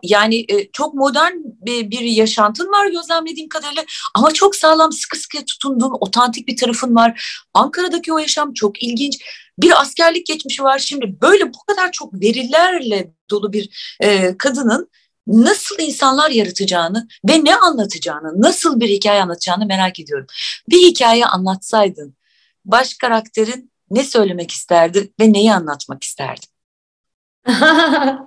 yani 0.04 0.46
e, 0.50 0.72
çok 0.72 0.94
modern 0.94 1.34
bir, 1.66 2.00
yaşantın 2.00 2.68
var 2.68 2.88
gözlemlediğim 2.88 3.50
kadarıyla 3.50 3.84
ama 4.16 4.32
çok 4.32 4.56
sağlam 4.56 4.92
sıkı 4.92 5.18
sıkı 5.18 5.46
tutunduğun 5.46 5.98
otantik 6.00 6.48
bir 6.48 6.58
tarafın 6.58 6.96
var. 6.96 7.44
Ankara'daki 7.54 8.14
o 8.14 8.18
yaşam 8.18 8.54
çok 8.54 8.84
ilginç. 8.84 9.18
Bir 9.60 9.82
askerlik 9.82 10.26
geçmişi 10.26 10.64
var 10.64 10.80
şimdi 10.80 11.22
böyle 11.22 11.54
bu 11.54 11.58
kadar 11.68 11.92
çok 11.92 12.14
verilerle 12.14 13.12
dolu 13.30 13.54
bir 13.54 13.96
e, 14.00 14.38
kadının 14.38 14.90
nasıl 15.28 15.76
insanlar 15.80 16.30
yaratacağını 16.30 17.08
ve 17.30 17.44
ne 17.44 17.56
anlatacağını, 17.56 18.42
nasıl 18.42 18.80
bir 18.80 18.90
hikaye 18.90 19.22
anlatacağını 19.22 19.66
merak 19.66 20.00
ediyorum. 20.00 20.28
Bir 20.70 20.78
hikaye 20.78 21.26
anlatsaydın 21.26 22.16
baş 22.66 22.94
karakterin 22.94 23.72
ne 23.90 24.04
söylemek 24.04 24.52
isterdi 24.52 25.14
ve 25.20 25.34
neyi 25.34 25.54
anlatmak 25.54 26.04
isterdi? 26.04 26.46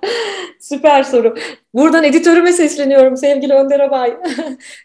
Süper 0.59 1.03
soru. 1.03 1.35
Buradan 1.73 2.03
editörüme 2.03 2.53
sesleniyorum 2.53 3.17
sevgili 3.17 3.53
Önder 3.53 3.79
Abay. 3.79 4.17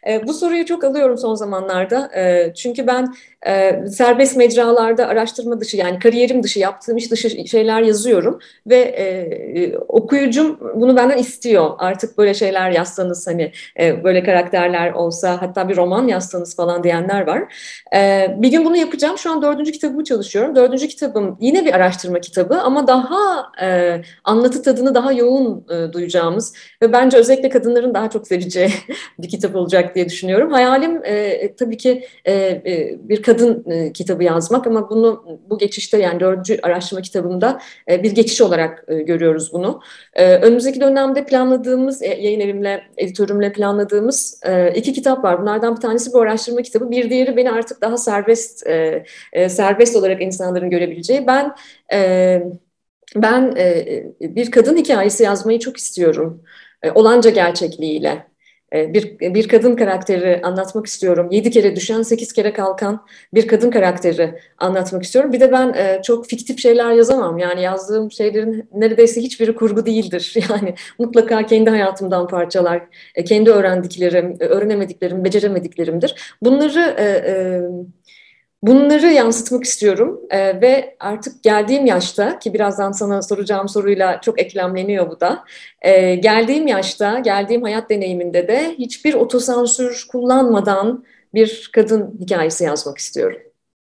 E, 0.08 0.26
bu 0.26 0.34
soruyu 0.34 0.66
çok 0.66 0.84
alıyorum 0.84 1.18
son 1.18 1.34
zamanlarda. 1.34 2.10
E, 2.16 2.54
çünkü 2.54 2.86
ben 2.86 3.14
e, 3.46 3.86
serbest 3.86 4.36
mecralarda 4.36 5.06
araştırma 5.06 5.60
dışı 5.60 5.76
yani 5.76 5.98
kariyerim 5.98 6.42
dışı 6.42 6.58
yaptığım 6.58 6.96
iş 6.96 7.10
dışı 7.10 7.48
şeyler 7.48 7.82
yazıyorum 7.82 8.38
ve 8.66 8.76
e, 8.76 9.76
okuyucum 9.78 10.58
bunu 10.74 10.96
benden 10.96 11.18
istiyor. 11.18 11.70
Artık 11.78 12.18
böyle 12.18 12.34
şeyler 12.34 12.70
yazsanız 12.70 13.26
hani 13.26 13.52
e, 13.80 14.04
böyle 14.04 14.22
karakterler 14.22 14.92
olsa 14.92 15.42
hatta 15.42 15.68
bir 15.68 15.76
roman 15.76 16.08
yazsanız 16.08 16.56
falan 16.56 16.84
diyenler 16.84 17.26
var. 17.26 17.54
E, 17.94 18.28
bir 18.38 18.50
gün 18.50 18.64
bunu 18.64 18.76
yapacağım. 18.76 19.18
Şu 19.18 19.30
an 19.30 19.42
dördüncü 19.42 19.72
kitabımı 19.72 20.04
çalışıyorum. 20.04 20.56
Dördüncü 20.56 20.88
kitabım 20.88 21.38
yine 21.40 21.64
bir 21.64 21.74
araştırma 21.74 22.20
kitabı 22.20 22.60
ama 22.60 22.86
daha 22.86 23.52
e, 23.62 24.00
anlatı 24.24 24.62
tadını 24.62 24.94
daha 24.94 25.12
yoğun 25.12 25.66
e, 25.70 25.92
duyacağımız 25.92 26.54
ve 26.82 26.92
bence 26.92 27.16
özellikle 27.16 27.48
kadınların 27.48 27.94
daha 27.94 28.10
çok 28.10 28.28
seveceği 28.28 28.70
bir 29.18 29.28
kitap 29.28 29.56
olacak 29.56 29.94
diye 29.94 30.06
düşünüyorum. 30.08 30.52
Hayalim 30.52 31.04
e, 31.04 31.54
tabii 31.56 31.76
ki 31.76 32.06
e, 32.24 32.32
e, 32.34 32.98
bir 33.02 33.22
kadın 33.22 33.70
e, 33.70 33.92
kitabı 33.92 34.24
yazmak 34.24 34.66
ama 34.66 34.90
bunu 34.90 35.24
bu 35.50 35.58
geçişte 35.58 35.98
yani 35.98 36.20
dördüncü 36.20 36.58
araştırma 36.62 37.02
kitabında 37.02 37.60
e, 37.90 38.02
bir 38.02 38.10
geçiş 38.12 38.40
olarak 38.40 38.84
e, 38.88 38.94
görüyoruz 39.02 39.52
bunu. 39.52 39.80
E, 40.14 40.36
önümüzdeki 40.36 40.80
dönemde 40.80 41.24
planladığımız, 41.24 42.02
e, 42.02 42.06
yayın 42.06 42.40
evimle, 42.40 42.82
editörümle 42.96 43.52
planladığımız 43.52 44.40
e, 44.46 44.72
iki 44.74 44.92
kitap 44.92 45.24
var. 45.24 45.42
Bunlardan 45.42 45.76
bir 45.76 45.80
tanesi 45.80 46.12
bu 46.12 46.20
araştırma 46.20 46.62
kitabı. 46.62 46.90
Bir 46.90 47.10
diğeri 47.10 47.36
beni 47.36 47.50
artık 47.50 47.80
daha 47.82 47.96
serbest 47.96 48.66
e, 48.66 49.04
e, 49.32 49.48
serbest 49.48 49.96
olarak 49.96 50.22
insanların 50.22 50.70
görebileceği. 50.70 51.26
Ben 51.26 51.54
e, 51.92 52.42
ben 53.16 53.54
e, 53.56 54.04
bir 54.20 54.50
kadın 54.50 54.76
hikayesi 54.76 55.22
yazmayı 55.24 55.58
çok 55.58 55.76
istiyorum. 55.76 56.42
E, 56.82 56.90
olanca 56.90 57.30
gerçekliğiyle. 57.30 58.32
e, 58.74 58.94
bir, 58.94 59.18
bir 59.20 59.48
kadın 59.48 59.76
karakteri 59.76 60.40
anlatmak 60.42 60.86
istiyorum. 60.86 61.28
Yedi 61.30 61.50
kere 61.50 61.76
düşen, 61.76 62.02
sekiz 62.02 62.32
kere 62.32 62.52
kalkan 62.52 63.06
bir 63.34 63.48
kadın 63.48 63.70
karakteri 63.70 64.38
anlatmak 64.58 65.02
istiyorum. 65.02 65.32
Bir 65.32 65.40
de 65.40 65.52
ben 65.52 65.72
e, 65.74 66.02
çok 66.02 66.26
fiktif 66.26 66.58
şeyler 66.58 66.92
yazamam. 66.92 67.38
Yani 67.38 67.62
yazdığım 67.62 68.10
şeylerin 68.10 68.68
neredeyse 68.74 69.20
hiçbiri 69.22 69.54
kurgu 69.54 69.86
değildir. 69.86 70.34
Yani 70.50 70.74
mutlaka 70.98 71.46
kendi 71.46 71.70
hayatımdan 71.70 72.28
parçalar, 72.28 72.82
e, 73.14 73.24
kendi 73.24 73.50
öğrendiklerim, 73.50 74.36
öğrenemediklerim, 74.40 75.24
beceremediklerimdir. 75.24 76.36
Bunları... 76.42 76.94
E, 76.98 77.04
e, 77.04 77.60
Bunları 78.62 79.06
yansıtmak 79.06 79.64
istiyorum 79.64 80.20
ee, 80.30 80.60
ve 80.60 80.96
artık 81.00 81.42
geldiğim 81.42 81.86
yaşta 81.86 82.38
ki 82.38 82.54
birazdan 82.54 82.92
sana 82.92 83.22
soracağım 83.22 83.68
soruyla 83.68 84.20
çok 84.20 84.40
eklemleniyor 84.40 85.10
bu 85.10 85.20
da. 85.20 85.44
Ee, 85.82 86.14
geldiğim 86.14 86.66
yaşta, 86.66 87.18
geldiğim 87.18 87.62
hayat 87.62 87.90
deneyiminde 87.90 88.48
de 88.48 88.74
hiçbir 88.78 89.14
otosansür 89.14 90.06
kullanmadan 90.12 91.04
bir 91.34 91.70
kadın 91.74 92.18
hikayesi 92.20 92.64
yazmak 92.64 92.98
istiyorum. 92.98 93.38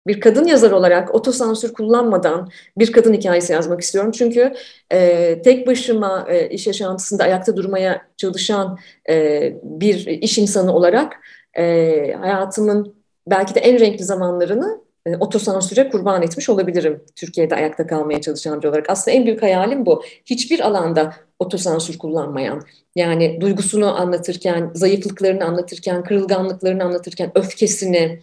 Bir 0.07 0.21
kadın 0.21 0.45
yazar 0.47 0.71
olarak 0.71 1.15
otosansür 1.15 1.73
kullanmadan 1.73 2.51
bir 2.79 2.93
kadın 2.93 3.15
hikayesi 3.15 3.53
yazmak 3.53 3.81
istiyorum. 3.81 4.11
Çünkü 4.11 4.53
e, 4.93 5.43
tek 5.43 5.67
başıma 5.67 6.27
e, 6.29 6.49
iş 6.49 6.67
yaşantısında 6.67 7.25
ayakta 7.25 7.57
durmaya 7.57 8.03
çalışan 8.17 8.79
e, 9.11 9.53
bir 9.63 10.07
iş 10.07 10.39
insanı 10.39 10.75
olarak 10.75 11.17
e, 11.59 12.17
hayatımın 12.21 12.96
belki 13.27 13.55
de 13.55 13.61
en 13.61 13.81
renkli 13.81 14.05
zamanlarını 14.05 14.81
e, 15.07 15.17
otosansüre 15.17 15.89
kurban 15.89 16.23
etmiş 16.23 16.49
olabilirim 16.49 17.05
Türkiye'de 17.17 17.55
ayakta 17.55 17.87
kalmaya 17.87 18.21
çalışan 18.21 18.61
biri 18.61 18.69
olarak. 18.69 18.91
Aslında 18.91 19.17
en 19.17 19.27
büyük 19.27 19.43
hayalim 19.43 19.87
bu. 19.87 20.03
Hiçbir 20.25 20.61
alanda 20.61 21.15
otosansür 21.39 21.99
kullanmayan, 21.99 22.63
yani 22.97 23.41
duygusunu 23.41 24.01
anlatırken, 24.01 24.71
zayıflıklarını 24.75 25.45
anlatırken, 25.45 26.05
kırılganlıklarını 26.05 26.85
anlatırken, 26.85 27.33
öfkesini 27.35 28.21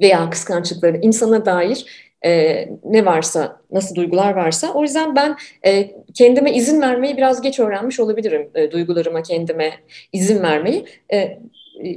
veya 0.00 0.30
kıskançlıklarını 0.30 0.98
insana 1.02 1.46
dair 1.46 2.08
e, 2.24 2.64
ne 2.84 3.06
varsa, 3.06 3.60
nasıl 3.70 3.94
duygular 3.94 4.34
varsa. 4.34 4.72
O 4.72 4.82
yüzden 4.82 5.16
ben 5.16 5.36
e, 5.66 5.90
kendime 6.14 6.54
izin 6.54 6.80
vermeyi 6.80 7.16
biraz 7.16 7.42
geç 7.42 7.60
öğrenmiş 7.60 8.00
olabilirim. 8.00 8.50
E, 8.54 8.70
duygularıma 8.70 9.22
kendime 9.22 9.72
izin 10.12 10.42
vermeyi. 10.42 10.84
E, 11.12 11.38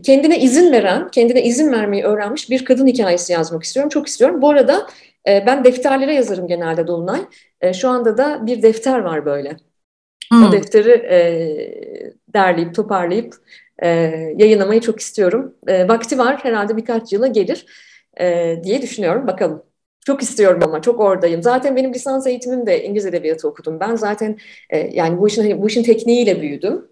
kendine 0.04 0.40
izin 0.40 0.72
veren, 0.72 1.12
kendine 1.12 1.44
izin 1.44 1.72
vermeyi 1.72 2.04
öğrenmiş 2.04 2.50
bir 2.50 2.66
kadın 2.66 2.88
hikayesi 2.88 3.34
yazmak 3.34 3.64
istiyorum. 3.64 3.90
Çok 3.90 4.08
istiyorum. 4.08 4.42
Bu 4.42 4.50
arada 4.50 4.88
e, 5.28 5.44
ben 5.46 5.64
defterlere 5.64 6.14
yazarım 6.14 6.48
genelde 6.48 6.88
Dolunay. 6.88 7.22
E, 7.62 7.74
şu 7.74 7.90
anda 7.90 8.18
da 8.18 8.46
bir 8.46 8.62
defter 8.62 9.00
var 9.00 9.26
böyle. 9.26 9.58
Hmm. 10.32 10.44
O 10.44 10.52
defteri 10.52 10.92
e, 10.92 11.20
derleyip, 12.34 12.76
toparlayıp 12.76 13.36
e, 13.84 13.88
yayınlamayı 14.38 14.82
çok 14.82 15.00
istiyorum. 15.00 15.56
E, 15.68 15.88
vakti 15.88 16.18
var, 16.18 16.40
herhalde 16.44 16.78
birkaç 16.78 17.14
yıla 17.14 17.28
gelir 17.28 17.66
e, 18.20 18.56
diye 18.64 18.82
düşünüyorum. 18.82 19.28
Bakalım. 19.28 19.64
Çok 20.06 20.22
istiyorum 20.22 20.60
ama 20.64 20.82
çok 20.82 21.00
oradayım. 21.00 21.44
Zaten 21.44 21.76
benim 21.76 21.94
lisans 21.94 22.28
eğitimim 22.28 22.66
de 22.66 22.84
İngiliz 22.84 23.06
Edebiyatı 23.06 23.48
okudum. 23.48 23.80
Ben 23.80 23.96
zaten 23.96 24.38
e, 24.70 24.78
yani 24.78 25.18
bu 25.18 25.28
işin 25.28 25.62
bu 25.62 25.68
işin 25.68 25.84
tekniğiyle 25.84 26.42
büyüdüm. 26.42 26.88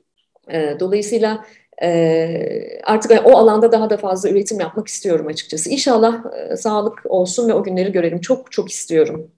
E, 0.52 0.76
dolayısıyla 0.80 1.46
e, 1.82 2.82
artık 2.84 3.12
o 3.26 3.38
alanda 3.38 3.72
daha 3.72 3.90
da 3.90 3.98
fazla 3.98 4.30
üretim 4.30 4.60
yapmak 4.60 4.88
istiyorum 4.88 5.28
açıkçası. 5.28 5.70
İnşallah 5.70 6.24
e, 6.52 6.58
sağlık 6.58 7.02
olsun 7.06 7.50
ve 7.50 7.54
o 7.54 7.64
günleri 7.64 7.92
görelim. 7.92 8.22
Çok 8.22 8.52
çok 8.52 8.70
istiyorum. 8.70 9.32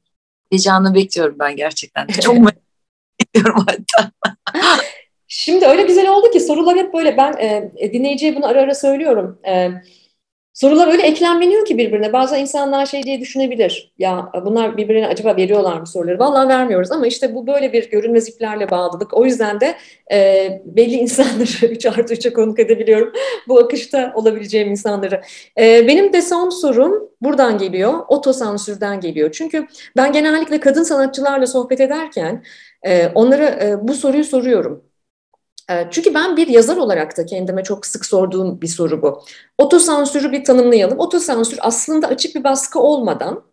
Heyecanla 0.52 0.94
bekliyorum 0.94 1.36
ben 1.40 1.56
gerçekten. 1.56 2.08
Çok 2.08 2.38
merak 2.38 2.58
ediyorum 3.36 3.66
hatta. 3.68 4.12
Şimdi 5.28 5.66
öyle 5.66 5.84
güzel 5.84 6.10
oldu 6.10 6.32
ki 6.32 6.40
sorular 6.40 6.78
hep 6.78 6.94
böyle 6.94 7.18
ben 7.18 7.34
e, 7.78 7.94
dinleyiciye 7.94 8.36
bunu 8.36 8.46
ara 8.48 8.62
ara 8.62 8.76
söylüyorum. 8.76 9.40
E, 9.48 9.72
Sorular 10.54 10.88
öyle 10.88 11.04
eklemleniyor 11.04 11.66
ki 11.66 11.78
birbirine. 11.78 12.14
Bazen 12.14 12.40
insanlar 12.40 12.86
şey 12.86 13.04
diye 13.04 13.20
düşünebilir. 13.22 13.94
Ya 14.00 14.32
bunlar 14.46 14.78
birbirine 14.78 15.08
acaba 15.08 15.36
veriyorlar 15.38 15.80
mı 15.80 15.88
soruları? 15.88 16.20
Vallahi 16.20 16.48
vermiyoruz 16.50 16.92
ama 16.92 17.08
işte 17.08 17.36
bu 17.36 17.48
böyle 17.48 17.74
bir 17.74 17.90
görünmez 17.90 18.30
iplerle 18.30 18.70
bağlılık. 18.70 19.14
O 19.14 19.26
yüzden 19.26 19.60
de 19.62 19.76
e, 20.12 20.62
belli 20.66 20.96
insanları 20.96 21.66
3 21.72 21.86
artı 21.86 22.14
3'e 22.14 22.34
konuk 22.34 22.60
edebiliyorum. 22.60 23.14
bu 23.48 23.60
akışta 23.60 24.12
olabileceğim 24.16 24.72
insanları. 24.72 25.22
E, 25.60 25.88
benim 25.88 26.14
de 26.14 26.22
son 26.22 26.50
sorum 26.50 27.10
buradan 27.22 27.58
geliyor. 27.58 27.94
Otosansürden 28.08 29.00
geliyor. 29.00 29.32
Çünkü 29.32 29.68
ben 29.98 30.12
genellikle 30.12 30.60
kadın 30.60 30.84
sanatçılarla 30.84 31.48
sohbet 31.48 31.82
ederken 31.82 32.44
e, 32.84 33.08
onlara 33.08 33.46
e, 33.50 33.88
bu 33.88 33.94
soruyu 33.94 34.24
soruyorum. 34.24 34.91
Ee, 35.72 35.88
çünkü 35.92 36.14
ben 36.14 36.38
bir 36.38 36.48
yazar 36.48 36.78
olarak 36.78 37.18
da 37.18 37.26
kendime 37.26 37.64
çok 37.64 37.86
sık 37.86 38.06
sorduğum 38.06 38.62
bir 38.62 38.68
soru 38.68 39.02
bu. 39.02 39.24
Otosansürü 39.58 40.32
bir 40.32 40.44
tanımlayalım. 40.44 41.00
Otosansür 41.00 41.58
aslında 41.62 42.08
açık 42.08 42.36
bir 42.36 42.44
baskı 42.44 42.80
olmadan 42.80 43.44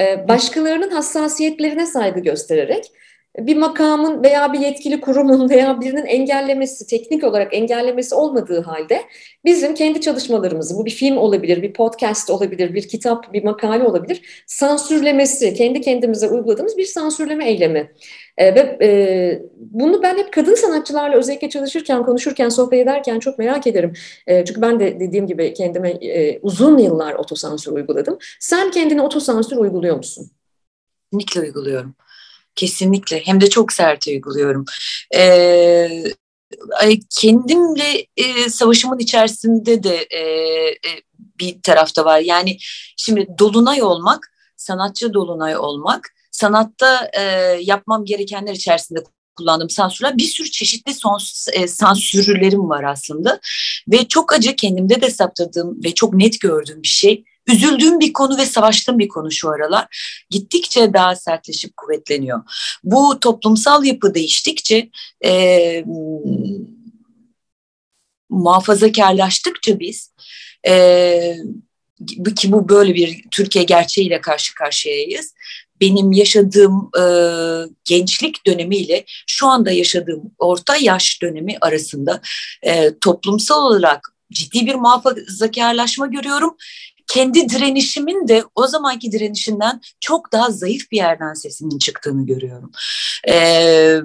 e, 0.00 0.28
başkalarının 0.28 0.90
hassasiyetlerine 0.90 1.86
saygı 1.86 2.20
göstererek 2.20 2.92
bir 3.38 3.56
makamın 3.56 4.22
veya 4.22 4.52
bir 4.52 4.58
yetkili 4.58 5.00
kurumun 5.00 5.50
veya 5.50 5.80
birinin 5.80 6.06
engellemesi, 6.06 6.86
teknik 6.86 7.24
olarak 7.24 7.54
engellemesi 7.54 8.14
olmadığı 8.14 8.60
halde 8.60 9.02
bizim 9.44 9.74
kendi 9.74 10.00
çalışmalarımızı, 10.00 10.76
bu 10.76 10.86
bir 10.86 10.90
film 10.90 11.16
olabilir, 11.16 11.62
bir 11.62 11.72
podcast 11.72 12.30
olabilir, 12.30 12.74
bir 12.74 12.88
kitap, 12.88 13.32
bir 13.32 13.44
makale 13.44 13.84
olabilir, 13.84 14.44
sansürlemesi, 14.46 15.54
kendi 15.54 15.80
kendimize 15.80 16.28
uyguladığımız 16.28 16.76
bir 16.78 16.84
sansürleme 16.84 17.48
eylemi. 17.48 17.92
E, 18.38 18.54
ve 18.54 18.78
e, 18.82 19.42
bunu 19.56 20.02
ben 20.02 20.18
hep 20.18 20.32
kadın 20.32 20.54
sanatçılarla 20.54 21.16
özellikle 21.16 21.50
çalışırken, 21.50 22.04
konuşurken, 22.04 22.48
sohbet 22.48 22.82
ederken 22.82 23.18
çok 23.18 23.38
merak 23.38 23.66
ederim. 23.66 23.92
E, 24.26 24.44
çünkü 24.44 24.62
ben 24.62 24.80
de 24.80 25.00
dediğim 25.00 25.26
gibi 25.26 25.54
kendime 25.54 25.90
e, 25.90 26.38
uzun 26.42 26.78
yıllar 26.78 27.14
otosansür 27.14 27.72
uyguladım. 27.72 28.18
Sen 28.40 28.70
kendine 28.70 29.02
otosansür 29.02 29.56
uyguluyor 29.56 29.96
musun? 29.96 30.30
Kesinlikle 31.12 31.40
uyguluyorum. 31.40 31.94
Kesinlikle. 32.54 33.20
Hem 33.26 33.40
de 33.40 33.50
çok 33.50 33.72
sert 33.72 34.06
uyguluyorum. 34.06 34.64
Ee, 35.14 36.04
kendimle 37.10 38.06
e, 38.16 38.48
savaşımın 38.48 38.98
içerisinde 38.98 39.82
de 39.82 39.96
e, 39.96 40.20
e, 40.68 41.02
bir 41.16 41.62
tarafta 41.62 42.04
var. 42.04 42.20
Yani 42.20 42.58
şimdi 42.96 43.26
dolunay 43.38 43.82
olmak, 43.82 44.32
sanatçı 44.56 45.14
dolunay 45.14 45.56
olmak, 45.56 46.08
sanatta 46.30 47.10
e, 47.12 47.22
yapmam 47.60 48.04
gerekenler 48.04 48.54
içerisinde 48.54 49.04
kullandığım 49.36 49.70
sansürler 49.70 50.16
bir 50.16 50.24
sürü 50.24 50.50
çeşitli 50.50 50.94
son, 50.94 51.20
e, 51.52 51.68
sansürlerim 51.68 52.68
var 52.68 52.84
aslında 52.84 53.40
ve 53.88 54.08
çok 54.08 54.32
acı 54.32 54.56
kendimde 54.56 55.00
de 55.00 55.10
saptadığım 55.10 55.84
ve 55.84 55.94
çok 55.94 56.14
net 56.14 56.40
gördüğüm 56.40 56.82
bir 56.82 56.88
şey 56.88 57.24
üzüldüğüm 57.46 58.00
bir 58.00 58.12
konu 58.12 58.38
ve 58.38 58.46
savaştığım 58.46 58.98
bir 58.98 59.08
konu 59.08 59.30
şu 59.30 59.50
aralar. 59.50 59.86
Gittikçe 60.30 60.92
daha 60.92 61.16
sertleşip 61.16 61.76
kuvvetleniyor. 61.76 62.42
Bu 62.84 63.20
toplumsal 63.20 63.84
yapı 63.84 64.14
değiştikçe 64.14 64.90
e, 65.24 65.84
muhafazakarlaştıkça 68.30 69.80
biz 69.80 70.12
e, 70.68 71.36
ki 72.36 72.52
bu 72.52 72.68
böyle 72.68 72.94
bir 72.94 73.24
Türkiye 73.30 73.64
gerçeğiyle 73.64 74.20
karşı 74.20 74.54
karşıyayız. 74.54 75.34
Benim 75.80 76.12
yaşadığım 76.12 76.90
e, 77.00 77.04
gençlik 77.84 78.46
dönemiyle 78.46 79.04
şu 79.26 79.46
anda 79.46 79.70
yaşadığım 79.70 80.22
orta 80.38 80.76
yaş 80.76 81.22
dönemi 81.22 81.56
arasında 81.60 82.20
e, 82.62 82.98
toplumsal 82.98 83.62
olarak 83.62 84.14
ciddi 84.32 84.66
bir 84.66 84.74
muhafazakarlaşma 84.74 86.06
görüyorum 86.06 86.56
kendi 87.10 87.48
direnişimin 87.48 88.28
de 88.28 88.44
o 88.54 88.66
zamanki 88.66 89.12
direnişinden 89.12 89.80
çok 90.00 90.32
daha 90.32 90.50
zayıf 90.50 90.90
bir 90.90 90.96
yerden 90.96 91.34
sesinin 91.34 91.78
çıktığını 91.78 92.26
görüyorum. 92.26 92.72
Ee, 93.28 93.98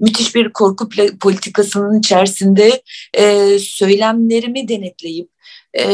müthiş 0.00 0.34
bir 0.34 0.52
korku 0.52 0.88
politikasının 1.20 1.98
içerisinde 1.98 2.82
e, 3.14 3.58
söylemlerimi 3.58 4.68
denetleyip 4.68 5.30
e, 5.78 5.86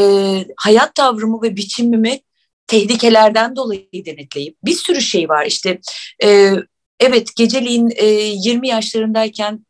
hayat 0.57 0.95
tavrımı 0.95 1.41
ve 1.41 1.55
biçimimi 1.55 2.19
tehlikelerden 2.67 3.55
dolayı 3.55 4.05
denetleyip 4.05 4.57
bir 4.65 4.75
sürü 4.75 5.01
şey 5.01 5.29
var 5.29 5.45
işte 5.45 5.79
e, 6.23 6.53
evet 6.99 7.35
geceliğin 7.35 7.91
e, 7.95 8.05
20 8.05 8.67
yaşlarındayken 8.67 9.65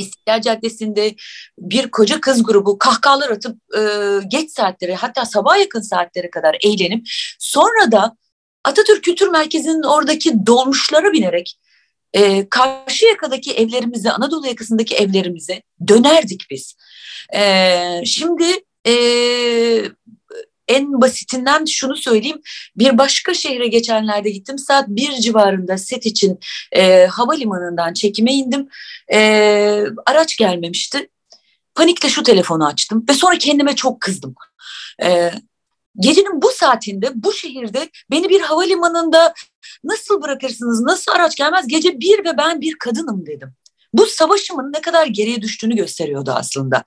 İstiklal 0.00 0.40
Caddesi'nde 0.40 1.14
bir 1.58 1.90
koca 1.90 2.20
kız 2.20 2.42
grubu 2.42 2.78
kahkahalar 2.78 3.30
atıp 3.30 3.56
e, 3.76 3.80
geç 4.28 4.50
saatlere 4.50 4.94
hatta 4.94 5.24
sabah 5.24 5.58
yakın 5.58 5.80
saatlere 5.80 6.30
kadar 6.30 6.56
eğlenip 6.64 7.06
sonra 7.38 7.92
da 7.92 8.16
Atatürk 8.64 9.04
Kültür 9.04 9.28
Merkezi'nin 9.28 9.82
oradaki 9.82 10.46
dolmuşlara 10.46 11.12
binerek 11.12 11.58
e, 12.12 12.48
karşı 12.48 13.06
yakadaki 13.06 13.52
evlerimize, 13.52 14.10
Anadolu 14.10 14.46
yakasındaki 14.46 14.96
evlerimize 14.96 15.62
dönerdik 15.88 16.46
biz. 16.50 16.76
E, 17.34 18.02
şimdi 18.04 18.44
e, 18.86 18.92
en 20.70 21.00
basitinden 21.00 21.64
şunu 21.64 21.96
söyleyeyim. 21.96 22.40
Bir 22.76 22.98
başka 22.98 23.34
şehre 23.34 23.66
geçenlerde 23.66 24.30
gittim. 24.30 24.58
Saat 24.58 24.88
bir 24.88 25.12
civarında 25.12 25.78
set 25.78 26.06
için 26.06 26.38
e, 26.72 27.06
havalimanından 27.06 27.92
çekime 27.92 28.32
indim. 28.32 28.68
E, 29.12 29.20
araç 30.06 30.36
gelmemişti. 30.36 31.08
panikle 31.74 32.08
şu 32.08 32.22
telefonu 32.22 32.66
açtım 32.66 33.04
ve 33.08 33.12
sonra 33.12 33.38
kendime 33.38 33.76
çok 33.76 34.00
kızdım. 34.00 34.34
Ee, 35.02 35.30
gecenin 35.98 36.42
bu 36.42 36.50
saatinde 36.54 37.10
bu 37.14 37.32
şehirde 37.32 37.90
beni 38.10 38.28
bir 38.28 38.40
havalimanında 38.40 39.34
nasıl 39.84 40.22
bırakırsınız, 40.22 40.80
nasıl 40.80 41.12
araç 41.12 41.36
gelmez 41.36 41.66
gece 41.68 42.00
bir 42.00 42.24
ve 42.24 42.38
ben 42.38 42.60
bir 42.60 42.78
kadınım 42.78 43.26
dedim. 43.26 43.54
Bu 43.92 44.06
savaşımın 44.06 44.72
ne 44.72 44.80
kadar 44.80 45.06
geriye 45.06 45.42
düştüğünü 45.42 45.76
gösteriyordu 45.76 46.32
aslında 46.36 46.84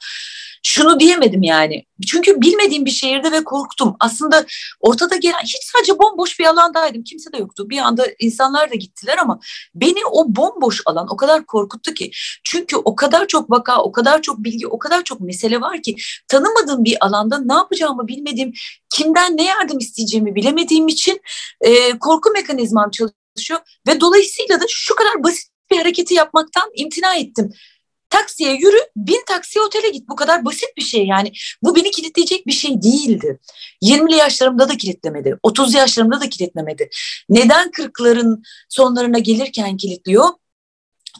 şunu 0.63 0.99
diyemedim 0.99 1.43
yani. 1.43 1.85
Çünkü 2.07 2.41
bilmediğim 2.41 2.85
bir 2.85 2.91
şehirde 2.91 3.31
ve 3.31 3.43
korktum. 3.43 3.95
Aslında 3.99 4.45
ortada 4.79 5.15
gelen 5.15 5.43
hiç 5.43 5.57
sadece 5.61 5.99
bomboş 5.99 6.39
bir 6.39 6.45
alandaydım. 6.45 7.03
Kimse 7.03 7.31
de 7.33 7.37
yoktu. 7.37 7.69
Bir 7.69 7.77
anda 7.77 8.07
insanlar 8.19 8.71
da 8.71 8.75
gittiler 8.75 9.17
ama 9.17 9.39
beni 9.75 10.05
o 10.11 10.35
bomboş 10.35 10.81
alan 10.85 11.07
o 11.09 11.17
kadar 11.17 11.45
korkuttu 11.45 11.93
ki. 11.93 12.11
Çünkü 12.43 12.75
o 12.75 12.95
kadar 12.95 13.27
çok 13.27 13.51
vaka, 13.51 13.81
o 13.81 13.91
kadar 13.91 14.21
çok 14.21 14.43
bilgi, 14.43 14.67
o 14.67 14.79
kadar 14.79 15.03
çok 15.03 15.19
mesele 15.19 15.61
var 15.61 15.81
ki 15.81 15.95
tanımadığım 16.27 16.83
bir 16.83 17.05
alanda 17.05 17.37
ne 17.39 17.53
yapacağımı 17.53 18.07
bilmediğim, 18.07 18.53
kimden 18.89 19.37
ne 19.37 19.43
yardım 19.43 19.79
isteyeceğimi 19.79 20.35
bilemediğim 20.35 20.87
için 20.87 21.21
e, 21.61 21.99
korku 21.99 22.31
mekanizmam 22.31 22.91
çalışıyor 22.91 23.59
ve 23.87 24.01
dolayısıyla 24.01 24.61
da 24.61 24.65
şu 24.69 24.95
kadar 24.95 25.23
basit 25.23 25.52
bir 25.73 25.77
hareketi 25.77 26.13
yapmaktan 26.13 26.71
imtina 26.75 27.15
ettim. 27.15 27.53
Taksiye 28.09 28.53
yürü, 28.53 28.77
bin 28.95 29.23
taksiye 29.27 29.65
otele 29.65 29.89
git. 29.89 30.09
Bu 30.09 30.15
kadar 30.15 30.45
basit 30.45 30.77
bir 30.77 30.81
şey 30.81 31.05
yani. 31.05 31.31
Bu 31.63 31.75
beni 31.75 31.91
kilitleyecek 31.91 32.47
bir 32.47 32.51
şey 32.51 32.81
değildi. 32.81 33.39
20'li 33.83 34.15
yaşlarımda 34.15 34.69
da 34.69 34.77
kilitlemedi. 34.77 35.37
30 35.43 35.73
yaşlarımda 35.73 36.21
da 36.21 36.29
kilitlemedi. 36.29 36.89
Neden 37.29 37.69
40'ların 37.69 38.43
sonlarına 38.69 39.19
gelirken 39.19 39.77
kilitliyor? 39.77 40.29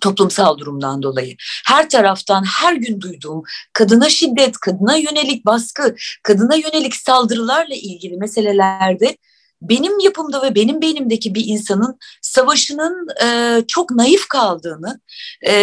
toplumsal 0.02 0.58
durumdan 0.58 1.04
dolayı. 1.04 1.36
Her 1.66 1.90
taraftan 1.90 2.44
her 2.44 2.74
gün 2.74 3.02
duyduğum 3.02 3.44
kadına 3.74 4.10
şiddet, 4.10 4.58
kadına 4.58 4.96
yönelik 4.96 5.46
baskı, 5.46 5.96
kadına 6.24 6.56
yönelik 6.56 6.96
saldırılarla 6.96 7.76
ilgili 7.76 8.18
meselelerde 8.18 9.18
benim 9.70 10.00
yapımda 10.00 10.42
ve 10.42 10.56
benim 10.56 10.82
beynimdeki 10.82 11.36
bir 11.36 11.46
insanın 11.46 12.00
savaşının 12.22 13.08
e, 13.24 13.60
çok 13.68 13.92
naif 13.92 14.28
kaldığını 14.28 15.00
e, 15.42 15.54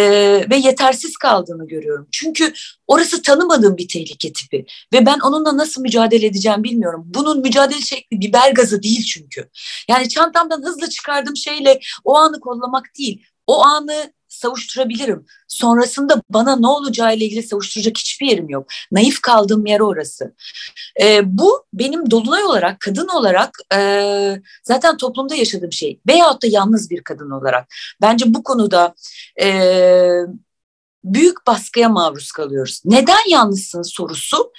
ve 0.49 0.55
yetersiz 0.55 1.17
kaldığını 1.17 1.67
görüyorum. 1.67 2.07
Çünkü 2.11 2.53
orası 2.87 3.21
tanımadığım 3.21 3.77
bir 3.77 3.87
tehlike 3.87 4.33
tipi 4.33 4.65
ve 4.93 5.05
ben 5.05 5.19
onunla 5.19 5.57
nasıl 5.57 5.81
mücadele 5.81 6.25
edeceğim 6.25 6.63
bilmiyorum. 6.63 7.03
Bunun 7.05 7.41
mücadele 7.41 7.81
şekli 7.81 8.21
biber 8.21 8.51
gazı 8.51 8.83
değil 8.83 9.05
çünkü. 9.05 9.49
Yani 9.87 10.09
çantamdan 10.09 10.63
hızlı 10.63 10.89
çıkardığım 10.89 11.35
şeyle 11.35 11.79
o 12.03 12.15
anı 12.17 12.39
kollamak 12.39 12.85
değil. 12.97 13.25
O 13.47 13.63
anı 13.63 14.13
savuşturabilirim. 14.31 15.25
Sonrasında 15.47 16.21
bana 16.29 16.55
ne 16.55 16.67
olacağıyla 16.67 17.25
ilgili 17.25 17.43
savuşturacak 17.43 17.97
hiçbir 17.97 18.27
yerim 18.27 18.49
yok. 18.49 18.67
Naif 18.91 19.21
kaldığım 19.21 19.65
yer 19.65 19.79
orası. 19.79 20.33
E, 21.01 21.37
bu 21.37 21.65
benim 21.73 22.11
dolunay 22.11 22.43
olarak, 22.43 22.79
kadın 22.79 23.07
olarak 23.07 23.57
e, 23.75 24.41
zaten 24.63 24.97
toplumda 24.97 25.35
yaşadığım 25.35 25.71
şey. 25.71 25.99
Veyahut 26.07 26.43
da 26.43 26.47
yalnız 26.47 26.89
bir 26.89 27.03
kadın 27.03 27.29
olarak. 27.29 27.67
Bence 28.01 28.25
bu 28.27 28.43
konuda... 28.43 28.95
E, 29.41 29.47
büyük 31.03 31.47
baskıya 31.47 31.89
maruz 31.89 32.31
kalıyoruz. 32.31 32.81
Neden 32.85 33.29
yalnızsın 33.29 33.81
sorusu 33.81 34.51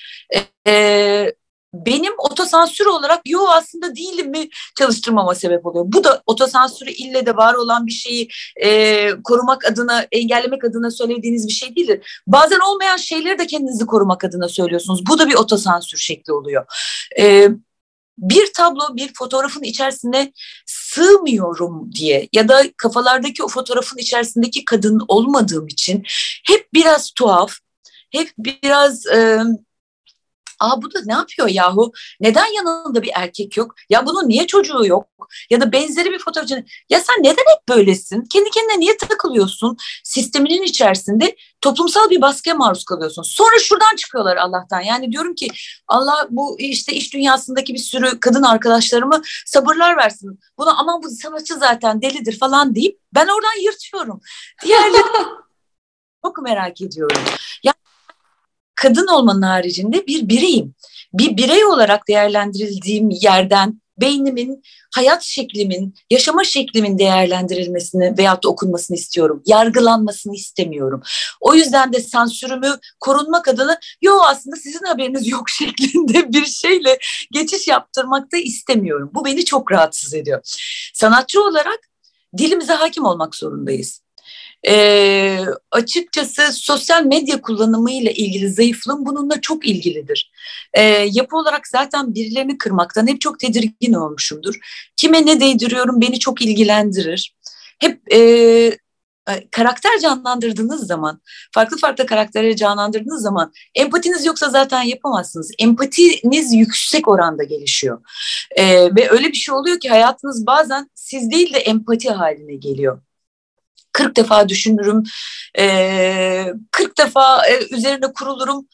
e, 0.66 1.33
benim 1.75 2.12
otosansür 2.18 2.87
olarak 2.87 3.20
yo 3.27 3.41
aslında 3.49 3.97
değilim 3.97 4.31
mi 4.31 4.49
çalıştırmama 4.79 5.35
sebep 5.35 5.66
oluyor. 5.66 5.85
Bu 5.89 6.05
da 6.05 6.23
otosansürü 6.27 6.91
ille 6.91 7.27
de 7.27 7.37
var 7.37 7.55
olan 7.55 7.87
bir 7.87 7.93
şeyi 7.93 8.29
e, 8.62 9.11
korumak 9.25 9.64
adına, 9.64 10.07
engellemek 10.12 10.64
adına 10.64 10.91
söylediğiniz 10.91 11.49
bir 11.49 11.53
şey 11.53 11.77
değildir. 11.77 12.23
Bazen 12.27 12.59
olmayan 12.59 12.97
şeyleri 12.97 13.39
de 13.39 13.47
kendinizi 13.47 13.87
korumak 13.87 14.25
adına 14.25 14.49
söylüyorsunuz. 14.49 15.07
Bu 15.07 15.18
da 15.18 15.29
bir 15.29 15.35
otosansür 15.35 15.99
şekli 15.99 16.33
oluyor. 16.33 16.66
E, 17.18 17.49
bir 18.18 18.53
tablo 18.53 18.97
bir 18.97 19.14
fotoğrafın 19.14 19.62
içerisine 19.62 20.33
sığmıyorum 20.66 21.93
diye 21.93 22.29
ya 22.33 22.49
da 22.49 22.62
kafalardaki 22.77 23.43
o 23.43 23.49
fotoğrafın 23.49 23.99
içerisindeki 23.99 24.64
kadın 24.64 25.01
olmadığım 25.09 25.66
için 25.66 26.03
hep 26.47 26.68
biraz 26.75 27.11
tuhaf, 27.11 27.53
hep 28.11 28.33
biraz... 28.39 29.07
E, 29.07 29.39
Aa 30.63 30.83
bu 30.83 30.95
da 30.95 30.99
ne 31.05 31.13
yapıyor 31.13 31.49
yahu? 31.49 31.93
Neden 32.21 32.47
yanında 32.47 33.03
bir 33.03 33.11
erkek 33.15 33.57
yok? 33.57 33.75
Ya 33.89 34.07
bunun 34.07 34.29
niye 34.29 34.47
çocuğu 34.47 34.87
yok? 34.87 35.07
Ya 35.51 35.61
da 35.61 35.73
benzeri 35.73 36.11
bir 36.11 36.19
fotoğrafçı. 36.19 36.65
Ya 36.91 37.01
sen 37.01 37.23
neden 37.23 37.45
hep 37.55 37.69
böylesin? 37.69 38.25
Kendi 38.25 38.51
kendine 38.51 38.81
niye 38.81 38.97
takılıyorsun? 38.97 39.77
Sisteminin 40.05 40.63
içerisinde 40.63 41.37
toplumsal 41.61 42.11
bir 42.11 42.21
baskıya 42.21 42.55
maruz 42.55 42.85
kalıyorsun. 42.85 43.23
Sonra 43.23 43.59
şuradan 43.59 43.97
çıkıyorlar 43.97 44.37
Allah'tan. 44.37 44.81
Yani 44.81 45.13
diyorum 45.13 45.35
ki 45.35 45.49
Allah 45.89 46.27
bu 46.31 46.57
işte 46.59 46.93
iş 46.93 47.15
dünyasındaki 47.15 47.75
bir 47.75 47.79
sürü 47.79 48.21
kadın 48.21 48.43
arkadaşlarımı 48.43 49.23
sabırlar 49.47 49.97
versin. 49.97 50.41
Buna 50.59 50.77
aman 50.79 51.03
bu 51.03 51.11
sanatçı 51.11 51.55
zaten 51.55 52.03
delidir 52.03 52.39
falan 52.39 52.75
deyip 52.75 52.99
ben 53.15 53.27
oradan 53.27 53.63
yırtıyorum. 53.63 54.21
Diğerleri 54.65 55.03
çok 56.25 56.43
merak 56.43 56.81
ediyorum. 56.81 57.23
Ya 57.63 57.73
kadın 58.83 59.07
olmanın 59.07 59.43
haricinde 59.43 60.07
bir 60.07 60.28
bireyim. 60.28 60.74
Bir 61.12 61.37
birey 61.37 61.64
olarak 61.64 62.09
değerlendirildiğim 62.09 63.11
yerden 63.11 63.83
beynimin, 64.01 64.62
hayat 64.95 65.22
şeklimin, 65.22 65.95
yaşama 66.11 66.45
şeklimin 66.45 66.99
değerlendirilmesini 66.99 68.18
veyahut 68.18 68.45
da 68.45 68.49
okunmasını 68.49 68.97
istiyorum. 68.97 69.43
Yargılanmasını 69.47 70.35
istemiyorum. 70.35 71.03
O 71.41 71.55
yüzden 71.55 71.93
de 71.93 72.01
sansürümü 72.01 72.78
korunmak 73.01 73.49
adına 73.49 73.78
yo 74.03 74.20
aslında 74.20 74.57
sizin 74.57 74.87
haberiniz 74.87 75.28
yok 75.28 75.51
şeklinde 75.59 76.33
bir 76.33 76.47
şeyle 76.47 76.99
geçiş 77.33 77.68
yaptırmak 77.68 78.33
da 78.33 78.37
istemiyorum. 78.37 79.11
Bu 79.14 79.24
beni 79.24 79.45
çok 79.45 79.72
rahatsız 79.72 80.14
ediyor. 80.14 80.41
Sanatçı 80.95 81.43
olarak 81.43 81.78
dilimize 82.39 82.72
hakim 82.72 83.05
olmak 83.05 83.35
zorundayız. 83.35 84.03
E, 84.67 85.39
açıkçası 85.71 86.53
sosyal 86.53 87.05
medya 87.05 87.41
kullanımıyla 87.41 88.11
ilgili 88.11 88.51
zayıflığım 88.51 89.07
bununla 89.07 89.41
çok 89.41 89.67
ilgilidir. 89.67 90.33
E, 90.75 90.83
yapı 91.13 91.37
olarak 91.37 91.69
zaten 91.69 92.15
birilerini 92.15 92.59
kırmaktan 92.59 93.07
hep 93.07 93.21
çok 93.21 93.39
tedirgin 93.39 93.93
olmuşumdur. 93.93 94.55
Kime 94.97 95.27
ne 95.27 95.41
değdiriyorum 95.41 96.01
beni 96.01 96.19
çok 96.19 96.43
ilgilendirir. 96.43 97.37
Hep 97.79 98.13
e, 98.13 98.79
karakter 99.51 99.99
canlandırdığınız 99.99 100.87
zaman, 100.87 101.21
farklı 101.55 101.79
farklı 101.79 102.07
karakterleri 102.07 102.57
canlandırdığınız 102.57 103.23
zaman 103.23 103.53
empatiniz 103.75 104.27
yoksa 104.27 104.51
zaten 104.51 104.83
yapamazsınız. 104.83 105.51
Empatiniz 105.59 106.55
yüksek 106.55 107.09
oranda 107.09 107.45
gelişiyor. 107.45 108.01
Ee, 108.57 108.97
ve 108.97 109.11
öyle 109.11 109.29
bir 109.29 109.35
şey 109.35 109.55
oluyor 109.55 109.81
ki 109.81 109.89
hayatınız 109.89 110.47
bazen 110.47 110.91
siz 110.95 111.31
değil 111.31 111.55
de 111.55 111.59
empati 111.59 112.11
haline 112.11 112.55
geliyor. 112.55 113.01
40 114.03 114.16
defa 114.16 114.48
düşünürüm, 114.48 115.03
e, 115.59 116.46
40 116.70 116.98
defa 116.98 117.46
e, 117.46 117.74
üzerine 117.74 118.12
kurulurum, 118.12 118.68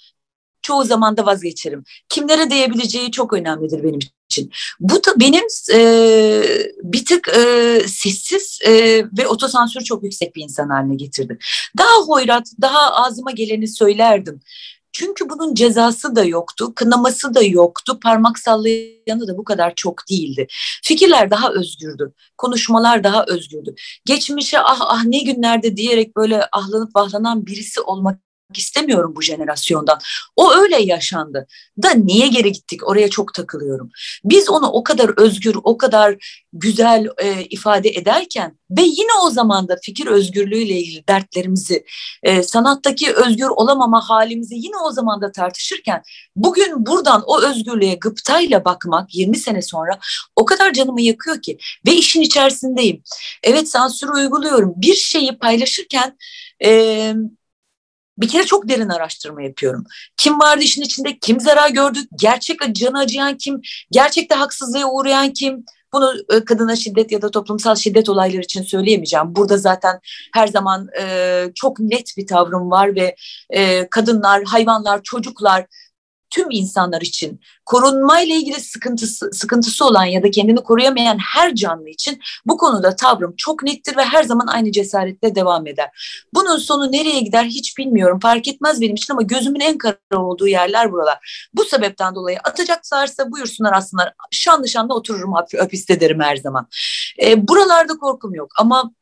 çoğu 0.62 0.84
zaman 0.84 1.16
da 1.16 1.26
vazgeçerim. 1.26 1.84
Kimlere 2.08 2.50
değebileceği 2.50 3.10
çok 3.10 3.32
önemlidir 3.32 3.82
benim 3.82 3.98
için. 4.30 4.50
Bu 4.80 4.94
da 4.94 5.20
benim 5.20 5.44
e, 5.72 5.80
bir 6.82 7.04
tık 7.04 7.28
e, 7.28 7.80
sessiz 7.88 8.58
e, 8.66 8.72
ve 9.18 9.26
otosansür 9.28 9.80
çok 9.80 10.04
yüksek 10.04 10.36
bir 10.36 10.42
insan 10.42 10.68
haline 10.68 10.94
getirdi. 10.94 11.38
Daha 11.78 12.06
hoyrat, 12.06 12.46
daha 12.60 12.92
ağzıma 12.94 13.30
geleni 13.30 13.68
söylerdim. 13.68 14.40
Çünkü 14.98 15.28
bunun 15.28 15.54
cezası 15.54 16.16
da 16.16 16.24
yoktu, 16.24 16.72
kınaması 16.74 17.34
da 17.34 17.42
yoktu, 17.42 17.98
parmak 18.02 18.38
sallayanı 18.38 19.28
da 19.28 19.38
bu 19.38 19.44
kadar 19.44 19.74
çok 19.74 20.08
değildi. 20.10 20.46
Fikirler 20.84 21.30
daha 21.30 21.52
özgürdü, 21.52 22.12
konuşmalar 22.38 23.04
daha 23.04 23.24
özgürdü. 23.28 23.74
Geçmişe 24.04 24.58
ah 24.58 24.80
ah 24.80 25.04
ne 25.04 25.18
günlerde 25.18 25.76
diyerek 25.76 26.16
böyle 26.16 26.48
ahlanıp 26.52 26.94
bahlanan 26.94 27.46
birisi 27.46 27.80
olmak 27.80 28.27
istemiyorum 28.56 29.12
bu 29.16 29.22
jenerasyondan. 29.22 29.98
O 30.36 30.54
öyle 30.54 30.82
yaşandı. 30.82 31.46
Da 31.82 31.90
niye 31.90 32.28
geri 32.28 32.52
gittik? 32.52 32.88
Oraya 32.88 33.10
çok 33.10 33.34
takılıyorum. 33.34 33.90
Biz 34.24 34.50
onu 34.50 34.66
o 34.66 34.82
kadar 34.82 35.20
özgür, 35.20 35.56
o 35.64 35.78
kadar 35.78 36.16
güzel 36.52 37.06
e, 37.18 37.44
ifade 37.44 37.88
ederken 37.88 38.58
ve 38.70 38.82
yine 38.82 39.12
o 39.22 39.30
zaman 39.30 39.68
da 39.68 39.76
fikir 39.82 40.06
özgürlüğüyle 40.06 40.80
ilgili 40.80 41.08
dertlerimizi, 41.08 41.84
e, 42.22 42.42
sanattaki 42.42 43.12
özgür 43.12 43.48
olamama 43.48 44.08
halimizi 44.08 44.54
yine 44.54 44.76
o 44.76 44.90
zaman 44.90 45.22
da 45.22 45.32
tartışırken 45.32 46.02
bugün 46.36 46.86
buradan 46.86 47.22
o 47.26 47.42
özgürlüğe 47.42 47.94
gıptayla 47.94 48.64
bakmak 48.64 49.14
20 49.14 49.36
sene 49.36 49.62
sonra 49.62 49.98
o 50.36 50.44
kadar 50.44 50.72
canımı 50.72 51.00
yakıyor 51.00 51.42
ki 51.42 51.58
ve 51.86 51.92
işin 51.92 52.20
içerisindeyim. 52.20 53.02
Evet 53.42 53.68
sansür 53.68 54.08
uyguluyorum. 54.08 54.72
Bir 54.76 54.94
şeyi 54.94 55.38
paylaşırken 55.38 56.16
e, 56.64 57.14
bir 58.18 58.28
kere 58.28 58.46
çok 58.46 58.68
derin 58.68 58.88
araştırma 58.88 59.42
yapıyorum. 59.42 59.84
Kim 60.16 60.40
vardı 60.40 60.62
işin 60.62 60.82
içinde, 60.82 61.18
kim 61.18 61.40
zarar 61.40 61.70
gördü, 61.70 61.98
gerçek 62.18 62.60
canı 62.72 62.98
acıyan 62.98 63.36
kim, 63.36 63.60
gerçekte 63.90 64.34
haksızlığa 64.34 64.92
uğrayan 64.92 65.32
kim, 65.32 65.64
Bunu 65.92 66.14
e, 66.32 66.44
kadına 66.44 66.76
şiddet 66.76 67.12
ya 67.12 67.22
da 67.22 67.30
toplumsal 67.30 67.74
şiddet 67.74 68.08
olayları 68.08 68.42
için 68.42 68.62
söyleyemeyeceğim. 68.62 69.34
Burada 69.34 69.58
zaten 69.58 70.00
her 70.34 70.46
zaman 70.46 70.88
e, 71.00 71.44
çok 71.54 71.80
net 71.80 72.16
bir 72.16 72.26
tavrım 72.26 72.70
var 72.70 72.94
ve 72.94 73.16
e, 73.50 73.88
kadınlar, 73.88 74.44
hayvanlar, 74.44 75.00
çocuklar 75.02 75.66
tüm 76.30 76.50
insanlar 76.50 77.00
için 77.00 77.40
korunmayla 77.66 78.34
ilgili 78.34 78.60
sıkıntısı, 78.60 79.30
sıkıntısı 79.32 79.86
olan 79.86 80.04
ya 80.04 80.22
da 80.22 80.30
kendini 80.30 80.56
koruyamayan 80.56 81.18
her 81.34 81.54
canlı 81.54 81.88
için 81.88 82.20
bu 82.46 82.56
konuda 82.56 82.96
tavrım 82.96 83.34
çok 83.36 83.62
nettir 83.62 83.96
ve 83.96 84.04
her 84.04 84.22
zaman 84.22 84.46
aynı 84.46 84.72
cesaretle 84.72 85.34
devam 85.34 85.66
eder. 85.66 86.24
Bunun 86.34 86.56
sonu 86.56 86.92
nereye 86.92 87.20
gider 87.20 87.44
hiç 87.44 87.78
bilmiyorum. 87.78 88.18
Fark 88.22 88.48
etmez 88.48 88.80
benim 88.80 88.94
için 88.94 89.12
ama 89.12 89.22
gözümün 89.22 89.60
en 89.60 89.78
kara 89.78 89.96
olduğu 90.16 90.48
yerler 90.48 90.92
buralar. 90.92 91.48
Bu 91.54 91.64
sebepten 91.64 92.14
dolayı 92.14 92.38
atacaklarsa 92.44 93.30
buyursunlar 93.30 93.72
aslında 93.72 94.14
şanlı 94.30 94.68
şanlı 94.68 94.94
otururum 94.94 95.32
hapiste 95.58 96.00
derim 96.00 96.20
her 96.20 96.36
zaman. 96.36 96.68
E, 97.22 97.48
buralarda 97.48 97.96
korkum 97.98 98.34
yok 98.34 98.50
ama 98.58 98.92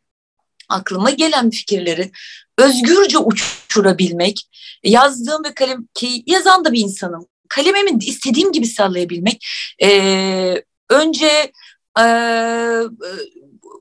aklıma 0.69 1.11
gelen 1.11 1.51
fikirleri 1.51 2.11
özgürce 2.59 3.19
uçurabilmek, 3.19 4.49
yazdığım 4.85 5.45
ve 5.45 5.55
kalem 5.55 5.89
ki 5.95 6.23
yazan 6.27 6.65
da 6.65 6.73
bir 6.73 6.81
insanım. 6.81 7.27
Kalemimi 7.49 8.05
istediğim 8.05 8.53
gibi 8.53 8.67
sallayabilmek. 8.67 9.47
E, 9.83 10.63
önce 10.91 11.53
e, 12.01 12.05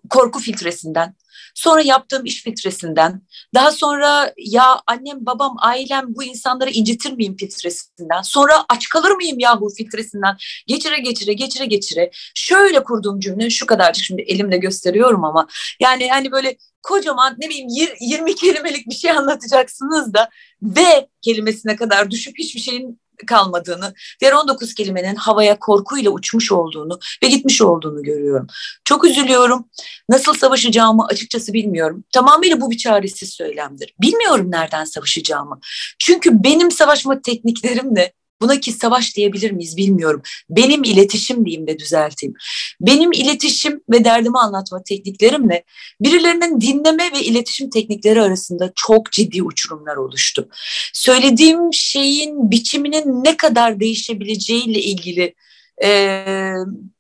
korku 0.10 0.40
filtresinden, 0.40 1.16
Sonra 1.56 1.82
yaptığım 1.82 2.26
iş 2.26 2.44
filtresinden, 2.44 3.22
daha 3.54 3.72
sonra 3.72 4.34
ya 4.38 4.82
annem, 4.88 5.26
babam, 5.26 5.56
ailem 5.60 6.06
bu 6.08 6.24
insanları 6.24 6.70
incitir 6.70 7.14
miyim? 7.14 7.36
filtresinden, 7.40 8.22
sonra 8.22 8.66
aç 8.70 8.90
kalır 8.90 9.12
mıyım 9.12 9.40
yahu? 9.40 9.70
filtresinden, 9.78 10.38
geçire 10.68 10.98
geçire 10.98 11.34
geçire 11.34 11.66
geçire. 11.66 12.10
Şöyle 12.36 12.84
kurduğum 12.84 13.20
cümle 13.20 13.50
şu 13.50 13.66
kadarcık 13.66 14.06
şimdi 14.06 14.22
elimle 14.22 14.58
gösteriyorum 14.58 15.24
ama 15.24 15.48
yani 15.80 16.10
hani 16.10 16.32
böyle 16.32 16.58
kocaman 16.84 17.36
ne 17.38 17.50
bileyim 17.50 17.68
20 18.00 18.36
kelimelik 18.36 18.90
bir 18.90 18.96
şey 18.96 19.12
anlatacaksınız 19.12 20.14
da 20.14 20.30
ve 20.62 21.08
kelimesine 21.22 21.76
kadar 21.76 22.12
düşüp 22.12 22.40
hiçbir 22.40 22.60
şeyin 22.60 23.00
kalmadığını, 23.28 23.94
diğer 24.22 24.34
19 24.34 24.74
kelimenin 24.74 25.16
havaya 25.16 25.60
korkuyla 25.60 26.12
uçmuş 26.12 26.52
olduğunu 26.52 27.00
ve 27.24 27.28
gitmiş 27.28 27.62
olduğunu 27.62 28.04
görüyorum. 28.04 28.48
Çok 28.86 29.06
üzülüyorum. 29.06 29.70
Nasıl 30.10 30.34
savaşacağımı 30.34 31.06
açıkçası 31.06 31.54
bilmiyorum. 31.54 32.04
Tamamıyla 32.14 32.62
bu 32.62 32.72
bir 32.72 32.78
çaresiz 32.78 33.30
söylemdir. 33.30 33.96
Bilmiyorum 34.02 34.52
nereden 34.52 34.86
savaşacağımı. 34.86 35.60
Çünkü 36.00 36.44
benim 36.44 36.72
savaşma 36.72 37.22
tekniklerimle 37.22 38.14
Buna 38.46 38.60
ki 38.60 38.72
savaş 38.72 39.16
diyebilir 39.16 39.52
miyiz 39.52 39.78
bilmiyorum. 39.78 40.22
Benim 40.50 40.84
iletişim 40.84 41.46
diyeyim 41.46 41.68
de 41.68 41.80
düzelteyim. 41.80 42.34
Benim 42.82 43.12
iletişim 43.12 43.82
ve 43.92 44.04
derdimi 44.04 44.38
anlatma 44.38 44.84
tekniklerimle 44.84 45.64
birilerinin 46.02 46.62
dinleme 46.62 47.12
ve 47.14 47.24
iletişim 47.24 47.70
teknikleri 47.70 48.22
arasında 48.22 48.72
çok 48.76 49.12
ciddi 49.12 49.44
uçurumlar 49.44 49.96
oluştu. 49.96 50.50
Söylediğim 50.94 51.74
şeyin 51.74 52.52
biçiminin 52.52 53.24
ne 53.24 53.38
kadar 53.38 53.80
değişebileceğiyle 53.80 54.82
ilgili 54.82 55.36
e, 55.84 56.26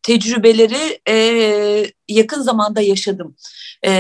tecrübeleri 0.03 0.99
e, 1.09 1.15
yakın 2.07 2.41
zamanda 2.41 2.81
yaşadım. 2.81 3.35
E, 3.85 3.91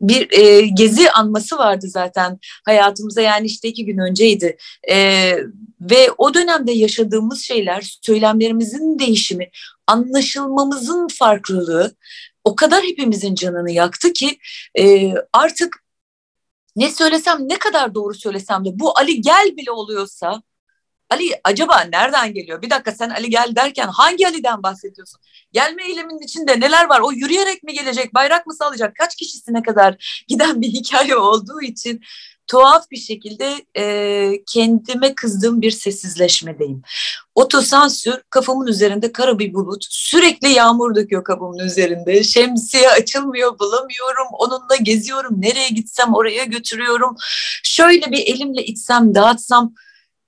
bir 0.00 0.38
e, 0.38 0.60
gezi 0.60 1.10
anması 1.10 1.58
vardı 1.58 1.86
zaten 1.88 2.38
hayatımıza. 2.64 3.20
Yani 3.20 3.46
işte 3.46 3.68
iki 3.68 3.84
gün 3.84 3.98
önceydi. 3.98 4.56
E, 4.90 5.36
ve 5.80 6.10
o 6.18 6.34
dönemde 6.34 6.72
yaşadığımız 6.72 7.42
şeyler 7.42 7.98
söylemlerimizin 8.02 8.98
değişimi 8.98 9.50
anlaşılmamızın 9.86 11.08
farklılığı 11.08 11.94
o 12.44 12.56
kadar 12.56 12.82
hepimizin 12.82 13.34
canını 13.34 13.70
yaktı 13.70 14.12
ki 14.12 14.38
e, 14.78 15.14
artık 15.32 15.84
ne 16.76 16.90
söylesem 16.90 17.48
ne 17.48 17.58
kadar 17.58 17.94
doğru 17.94 18.14
söylesem 18.14 18.64
de 18.64 18.68
bu 18.72 18.98
Ali 18.98 19.20
gel 19.20 19.56
bile 19.56 19.70
oluyorsa 19.70 20.42
Ali 21.10 21.40
acaba 21.44 21.80
nereden 21.80 22.34
geliyor? 22.34 22.62
Bir 22.62 22.70
dakika 22.70 22.92
sen 22.92 23.10
Ali 23.10 23.30
gel 23.30 23.52
derken 23.56 23.88
hangi 23.88 24.26
Ali'den 24.26 24.62
bahsediyorsun? 24.62 25.20
Gelme 25.52 25.84
eyleminin 25.84 26.24
içinde 26.24 26.60
neler 26.60 26.88
var? 26.88 27.00
O 27.00 27.12
yürüyerek 27.12 27.62
mi 27.62 27.72
gelecek? 27.72 28.14
Bayrak 28.14 28.46
mı 28.46 28.54
sallayacak? 28.54 28.96
Kaç 28.96 29.16
kişisine 29.16 29.62
kadar 29.62 30.22
giden 30.28 30.60
bir 30.60 30.68
hikaye 30.72 31.16
olduğu 31.16 31.62
için 31.62 32.00
tuhaf 32.46 32.90
bir 32.90 32.96
şekilde 32.96 33.64
e, 33.76 34.44
kendime 34.52 35.14
kızdığım 35.14 35.62
bir 35.62 35.70
sessizleşmedeyim. 35.70 36.82
Otosansür 37.34 38.22
kafamın 38.30 38.66
üzerinde 38.66 39.12
kara 39.12 39.38
bir 39.38 39.54
bulut. 39.54 39.84
Sürekli 39.90 40.48
yağmur 40.48 40.94
döküyor 40.94 41.24
kafamın 41.24 41.58
üzerinde. 41.58 42.22
Şemsiye 42.22 42.90
açılmıyor 42.90 43.58
bulamıyorum. 43.58 44.26
Onunla 44.32 44.76
geziyorum. 44.82 45.40
Nereye 45.40 45.68
gitsem 45.68 46.14
oraya 46.14 46.44
götürüyorum. 46.44 47.16
Şöyle 47.62 48.10
bir 48.10 48.26
elimle 48.26 48.64
itsem 48.64 49.14
dağıtsam 49.14 49.74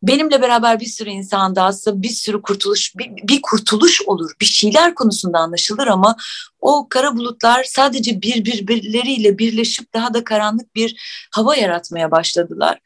benimle 0.03 0.43
beraber 0.43 0.81
bir 0.81 0.87
sürü 0.87 1.11
insan 1.11 1.57
da 1.57 1.63
aslında 1.65 2.03
bir 2.03 2.09
sürü 2.09 2.43
kurtuluş, 2.43 2.97
bir, 2.99 3.11
bir 3.29 3.43
kurtuluş 3.43 4.03
olur. 4.03 4.31
Bir 4.41 4.47
şeyler 4.47 4.95
konusunda 4.95 5.39
anlaşılır 5.39 5.87
ama 5.87 6.17
o 6.61 6.87
kara 6.89 7.17
bulutlar 7.17 7.65
sadece 7.65 8.23
birbirleriyle 8.23 9.39
birleşip 9.39 9.95
daha 9.95 10.15
da 10.15 10.25
karanlık 10.25 10.75
bir 10.75 10.97
hava 11.31 11.57
yaratmaya 11.57 12.11
başladılar. 12.11 12.79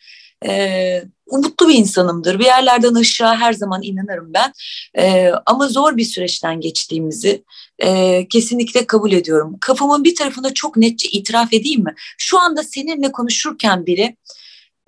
Ee, 0.47 1.05
umutlu 1.27 1.69
bir 1.69 1.75
insanımdır. 1.75 2.39
Bir 2.39 2.45
yerlerden 2.45 2.95
aşağı 2.95 3.35
her 3.35 3.53
zaman 3.53 3.83
inanırım 3.83 4.35
ben. 4.35 4.53
Ee, 4.99 5.33
ama 5.47 5.69
zor 5.69 5.97
bir 5.97 6.05
süreçten 6.05 6.61
geçtiğimizi 6.61 7.45
e, 7.79 8.29
kesinlikle 8.29 8.87
kabul 8.87 9.13
ediyorum. 9.13 9.57
Kafamın 9.61 10.05
bir 10.05 10.15
tarafında 10.15 10.55
çok 10.55 10.77
netçe 10.77 11.09
itiraf 11.09 11.53
edeyim 11.53 11.85
mi? 11.85 11.95
Şu 12.19 12.41
anda 12.41 12.63
seninle 12.63 13.13
konuşurken 13.13 13.87
bile 13.87 14.17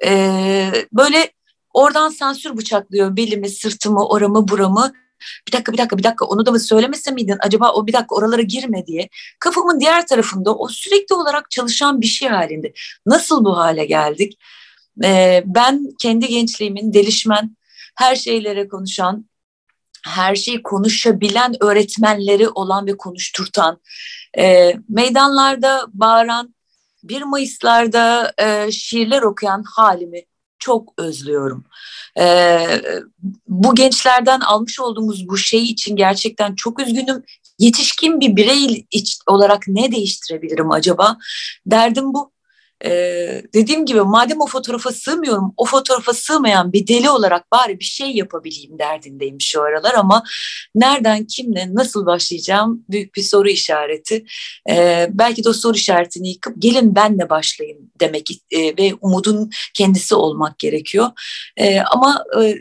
e, 0.04 0.72
böyle 0.92 1.32
Oradan 1.74 2.08
sansür 2.08 2.56
bıçaklıyor 2.56 3.16
belimi, 3.16 3.48
sırtımı, 3.48 4.08
oramı, 4.08 4.48
buramı. 4.48 4.92
Bir 5.48 5.52
dakika, 5.52 5.72
bir 5.72 5.78
dakika, 5.78 5.98
bir 5.98 6.02
dakika 6.02 6.24
onu 6.24 6.46
da 6.46 6.50
mı 6.50 6.60
söylemese 6.60 7.10
miydin? 7.10 7.36
Acaba 7.40 7.72
o 7.72 7.86
bir 7.86 7.92
dakika 7.92 8.14
oralara 8.14 8.42
girme 8.42 8.86
diye. 8.86 9.08
Kafamın 9.38 9.80
diğer 9.80 10.06
tarafında 10.06 10.54
o 10.54 10.68
sürekli 10.68 11.14
olarak 11.14 11.50
çalışan 11.50 12.00
bir 12.00 12.06
şey 12.06 12.28
halinde. 12.28 12.72
Nasıl 13.06 13.44
bu 13.44 13.56
hale 13.56 13.84
geldik? 13.84 14.38
Ee, 15.04 15.42
ben 15.46 15.88
kendi 16.00 16.26
gençliğimin 16.26 16.92
delişmen, 16.92 17.56
her 17.96 18.16
şeylere 18.16 18.68
konuşan, 18.68 19.28
her 20.04 20.34
şeyi 20.34 20.62
konuşabilen 20.62 21.54
öğretmenleri 21.60 22.48
olan 22.48 22.86
ve 22.86 22.96
konuşturtan, 22.96 23.80
e, 24.38 24.74
meydanlarda 24.88 25.86
bağıran, 25.92 26.54
1 27.02 27.22
Mayıs'larda 27.22 28.32
e, 28.38 28.72
şiirler 28.72 29.22
okuyan 29.22 29.62
halimi 29.62 30.22
çok 30.58 30.92
özlüyorum. 30.98 31.64
Ee, 32.18 32.82
bu 33.48 33.74
gençlerden 33.74 34.40
almış 34.40 34.80
olduğumuz 34.80 35.28
bu 35.28 35.36
şey 35.36 35.64
için 35.64 35.96
gerçekten 35.96 36.54
çok 36.54 36.80
üzgünüm. 36.80 37.24
Yetişkin 37.58 38.20
bir 38.20 38.36
birey 38.36 38.86
olarak 39.26 39.62
ne 39.68 39.92
değiştirebilirim 39.92 40.70
acaba? 40.70 41.16
Derdim 41.66 42.14
bu 42.14 42.32
ee, 42.84 43.42
dediğim 43.54 43.86
gibi 43.86 44.00
madem 44.00 44.40
o 44.40 44.46
fotoğrafa 44.46 44.92
sığmıyorum, 44.92 45.54
o 45.56 45.64
fotoğrafa 45.64 46.12
sığmayan 46.12 46.72
bir 46.72 46.86
deli 46.86 47.10
olarak 47.10 47.52
bari 47.52 47.78
bir 47.78 47.84
şey 47.84 48.10
yapabileyim 48.10 48.78
derdindeyim 48.78 49.40
şu 49.40 49.62
aralar 49.62 49.94
ama 49.94 50.22
nereden, 50.74 51.24
kimle, 51.24 51.74
nasıl 51.74 52.06
başlayacağım 52.06 52.84
büyük 52.90 53.14
bir 53.14 53.22
soru 53.22 53.48
işareti. 53.48 54.24
Ee, 54.70 55.08
belki 55.12 55.44
de 55.44 55.48
o 55.48 55.52
soru 55.52 55.76
işaretini 55.76 56.28
yıkıp 56.28 56.54
gelin 56.58 56.94
benle 56.94 57.30
başlayın 57.30 57.92
demek 58.00 58.30
e, 58.50 58.76
ve 58.76 58.94
umudun 59.00 59.50
kendisi 59.74 60.14
olmak 60.14 60.58
gerekiyor. 60.58 61.06
Ee, 61.56 61.80
ama 61.80 62.24
e, 62.42 62.56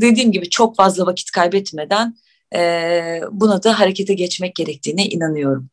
dediğim 0.00 0.32
gibi 0.32 0.50
çok 0.50 0.76
fazla 0.76 1.06
vakit 1.06 1.30
kaybetmeden 1.30 2.16
e, 2.54 3.20
buna 3.30 3.62
da 3.62 3.78
harekete 3.80 4.14
geçmek 4.14 4.54
gerektiğine 4.54 5.06
inanıyorum. 5.06 5.68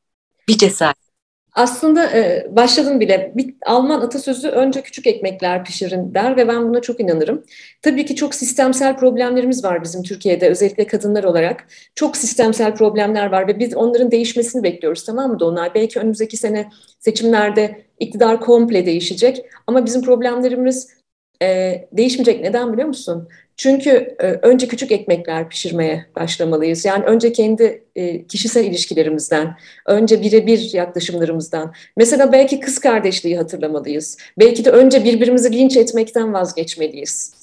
Bir 0.48 0.58
cesaret. 0.58 1.11
Aslında 1.54 2.12
e, 2.18 2.48
başladım 2.56 3.00
bile. 3.00 3.32
Bir 3.36 3.56
Alman 3.66 4.02
atasözü 4.02 4.48
önce 4.48 4.82
küçük 4.82 5.08
ekmekler 5.08 5.66
pişirin 5.66 6.14
der 6.14 6.38
ve 6.38 6.48
ben 6.48 6.70
buna 6.70 6.82
çok 6.82 7.00
inanırım. 7.00 7.44
Tabii 7.82 8.06
ki 8.06 8.16
çok 8.16 8.36
sistemsel 8.36 8.98
problemlerimiz 8.98 9.64
var 9.64 9.84
bizim 9.84 10.04
Türkiye'de 10.04 10.50
özellikle 10.50 10.88
kadınlar 10.88 11.24
olarak. 11.24 11.68
Çok 11.96 12.18
sistemsel 12.18 12.76
problemler 12.76 13.32
var 13.32 13.48
ve 13.48 13.60
biz 13.60 13.76
onların 13.76 14.12
değişmesini 14.12 14.64
bekliyoruz 14.64 15.06
tamam 15.06 15.32
mı 15.32 15.40
Dolunay? 15.40 15.72
Belki 15.76 16.00
önümüzdeki 16.00 16.38
sene 16.38 16.70
seçimlerde 17.00 17.82
iktidar 18.00 18.42
komple 18.42 18.86
değişecek 18.86 19.46
ama 19.68 19.86
bizim 19.86 20.02
problemlerimiz 20.02 21.02
e, 21.42 21.76
değişmeyecek. 21.92 22.42
Neden 22.42 22.74
biliyor 22.74 22.88
musun? 22.88 23.28
Çünkü 23.62 24.16
e, 24.20 24.28
önce 24.28 24.68
küçük 24.68 24.92
ekmekler 24.92 25.50
pişirmeye 25.50 26.06
başlamalıyız. 26.16 26.86
Yani 26.86 27.06
önce 27.06 27.32
kendi 27.32 27.84
e, 27.96 28.28
kişisel 28.28 28.66
ilişkilerimizden, 28.66 29.58
önce 29.86 30.22
birebir 30.22 30.74
yaklaşımlarımızdan. 30.74 31.74
Mesela 31.98 32.32
belki 32.32 32.60
kız 32.60 32.80
kardeşliği 32.80 33.38
hatırlamalıyız. 33.38 34.18
Belki 34.40 34.66
de 34.66 34.72
önce 34.72 35.04
birbirimizi 35.04 35.52
linç 35.52 35.78
etmekten 35.78 36.34
vazgeçmeliyiz. 36.34 37.34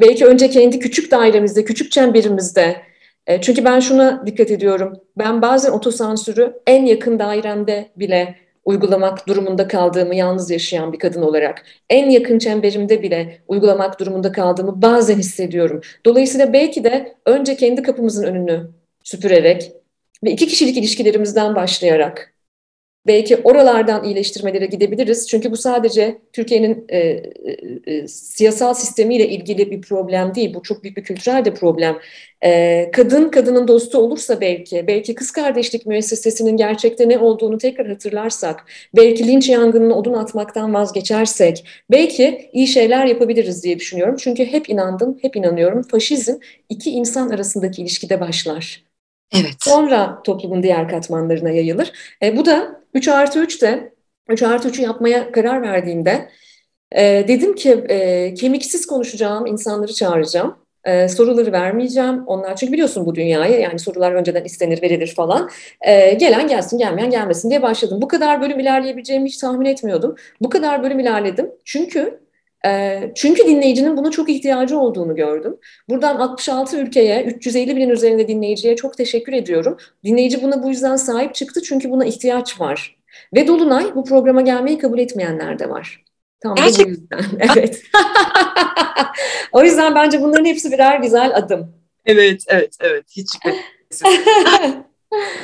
Belki 0.00 0.26
önce 0.26 0.50
kendi 0.50 0.78
küçük 0.78 1.10
dairemizde, 1.10 1.64
küçük 1.64 1.92
çemberimizde 1.92 2.76
E, 3.26 3.40
çünkü 3.40 3.64
ben 3.64 3.80
şuna 3.80 4.26
dikkat 4.26 4.50
ediyorum. 4.50 4.92
Ben 5.18 5.42
bazen 5.42 5.72
otosansürü 5.72 6.52
en 6.66 6.86
yakın 6.86 7.18
dairemde 7.18 7.88
bile 7.96 8.34
uygulamak 8.64 9.28
durumunda 9.28 9.68
kaldığımı 9.68 10.14
yalnız 10.14 10.50
yaşayan 10.50 10.92
bir 10.92 10.98
kadın 10.98 11.22
olarak 11.22 11.64
en 11.90 12.10
yakın 12.10 12.38
çemberimde 12.38 13.02
bile 13.02 13.38
uygulamak 13.48 14.00
durumunda 14.00 14.32
kaldığımı 14.32 14.82
bazen 14.82 15.18
hissediyorum. 15.18 15.80
Dolayısıyla 16.06 16.52
belki 16.52 16.84
de 16.84 17.16
önce 17.26 17.56
kendi 17.56 17.82
kapımızın 17.82 18.24
önünü 18.24 18.70
süpürerek 19.04 19.72
ve 20.24 20.30
iki 20.30 20.46
kişilik 20.46 20.76
ilişkilerimizden 20.76 21.54
başlayarak 21.54 22.31
belki 23.06 23.36
oralardan 23.36 24.04
iyileştirmelere 24.04 24.66
gidebiliriz. 24.66 25.28
Çünkü 25.28 25.50
bu 25.50 25.56
sadece 25.56 26.18
Türkiye'nin 26.32 26.84
e, 26.88 26.98
e, 26.98 27.22
e, 27.86 28.08
siyasal 28.08 28.74
sistemiyle 28.74 29.28
ilgili 29.28 29.70
bir 29.70 29.80
problem 29.82 30.34
değil. 30.34 30.54
Bu 30.54 30.62
çok 30.62 30.82
büyük 30.82 30.96
bir 30.96 31.04
kültürel 31.04 31.44
de 31.44 31.54
problem. 31.54 31.98
E, 32.44 32.90
kadın 32.92 33.28
kadının 33.28 33.68
dostu 33.68 33.98
olursa 33.98 34.40
belki, 34.40 34.86
belki 34.86 35.14
kız 35.14 35.30
kardeşlik 35.30 35.86
müessesesinin 35.86 36.56
gerçekte 36.56 37.08
ne 37.08 37.18
olduğunu 37.18 37.58
tekrar 37.58 37.88
hatırlarsak, 37.88 38.64
belki 38.96 39.26
linç 39.26 39.48
yangınına 39.48 39.94
odun 39.94 40.12
atmaktan 40.12 40.74
vazgeçersek, 40.74 41.64
belki 41.90 42.50
iyi 42.52 42.66
şeyler 42.66 43.06
yapabiliriz 43.06 43.64
diye 43.64 43.78
düşünüyorum. 43.78 44.16
Çünkü 44.18 44.44
hep 44.44 44.68
inandım, 44.70 45.18
hep 45.22 45.36
inanıyorum. 45.36 45.82
Faşizm 45.82 46.34
iki 46.68 46.90
insan 46.90 47.28
arasındaki 47.30 47.82
ilişkide 47.82 48.20
başlar. 48.20 48.91
Evet. 49.32 49.54
Sonra 49.60 50.22
toplumun 50.24 50.62
diğer 50.62 50.88
katmanlarına 50.88 51.50
yayılır. 51.50 51.92
E, 52.22 52.36
bu 52.36 52.46
da 52.46 52.80
3 52.94 53.08
artı 53.08 53.38
3 53.38 53.62
de 53.62 53.92
3 54.28 54.42
artı 54.42 54.68
3'ü 54.68 54.82
yapmaya 54.82 55.32
karar 55.32 55.62
verdiğimde 55.62 56.28
e, 56.96 57.24
dedim 57.28 57.54
ki 57.54 57.84
e, 57.88 58.34
kemiksiz 58.34 58.86
konuşacağım 58.86 59.46
insanları 59.46 59.92
çağıracağım. 59.92 60.56
E, 60.84 61.08
soruları 61.08 61.52
vermeyeceğim. 61.52 62.24
Onlar 62.26 62.56
çünkü 62.56 62.72
biliyorsun 62.72 63.06
bu 63.06 63.14
dünyayı 63.14 63.60
yani 63.60 63.78
sorular 63.78 64.12
önceden 64.12 64.44
istenir 64.44 64.82
verilir 64.82 65.14
falan. 65.16 65.50
E, 65.80 66.14
gelen 66.14 66.48
gelsin 66.48 66.78
gelmeyen 66.78 67.10
gelmesin 67.10 67.50
diye 67.50 67.62
başladım. 67.62 68.02
Bu 68.02 68.08
kadar 68.08 68.40
bölüm 68.40 68.60
ilerleyebileceğimi 68.60 69.28
hiç 69.28 69.36
tahmin 69.36 69.66
etmiyordum. 69.66 70.16
Bu 70.40 70.50
kadar 70.50 70.82
bölüm 70.82 71.00
ilerledim. 71.00 71.50
Çünkü 71.64 72.20
çünkü 73.14 73.46
dinleyicinin 73.46 73.96
buna 73.96 74.10
çok 74.10 74.28
ihtiyacı 74.30 74.78
olduğunu 74.78 75.16
gördüm. 75.16 75.56
Buradan 75.88 76.16
66 76.16 76.76
ülkeye, 76.76 77.24
350 77.24 77.76
binin 77.76 77.88
üzerinde 77.90 78.28
dinleyiciye 78.28 78.76
çok 78.76 78.96
teşekkür 78.96 79.32
ediyorum. 79.32 79.76
Dinleyici 80.04 80.42
buna 80.42 80.62
bu 80.62 80.68
yüzden 80.68 80.96
sahip 80.96 81.34
çıktı 81.34 81.62
çünkü 81.62 81.90
buna 81.90 82.04
ihtiyaç 82.04 82.60
var. 82.60 82.96
Ve 83.34 83.46
Dolunay 83.46 83.94
bu 83.94 84.04
programa 84.04 84.40
gelmeyi 84.40 84.78
kabul 84.78 84.98
etmeyenler 84.98 85.58
de 85.58 85.70
var. 85.70 86.04
Tam 86.40 86.56
da 86.56 86.62
bu 86.78 86.88
yüzden. 86.88 87.20
Evet. 87.56 87.82
o 89.52 89.64
yüzden 89.64 89.94
bence 89.94 90.22
bunların 90.22 90.44
hepsi 90.44 90.72
birer 90.72 91.00
güzel 91.00 91.36
adım. 91.36 91.74
Evet, 92.06 92.44
evet, 92.48 92.76
evet. 92.80 93.04
Hiç 93.10 93.28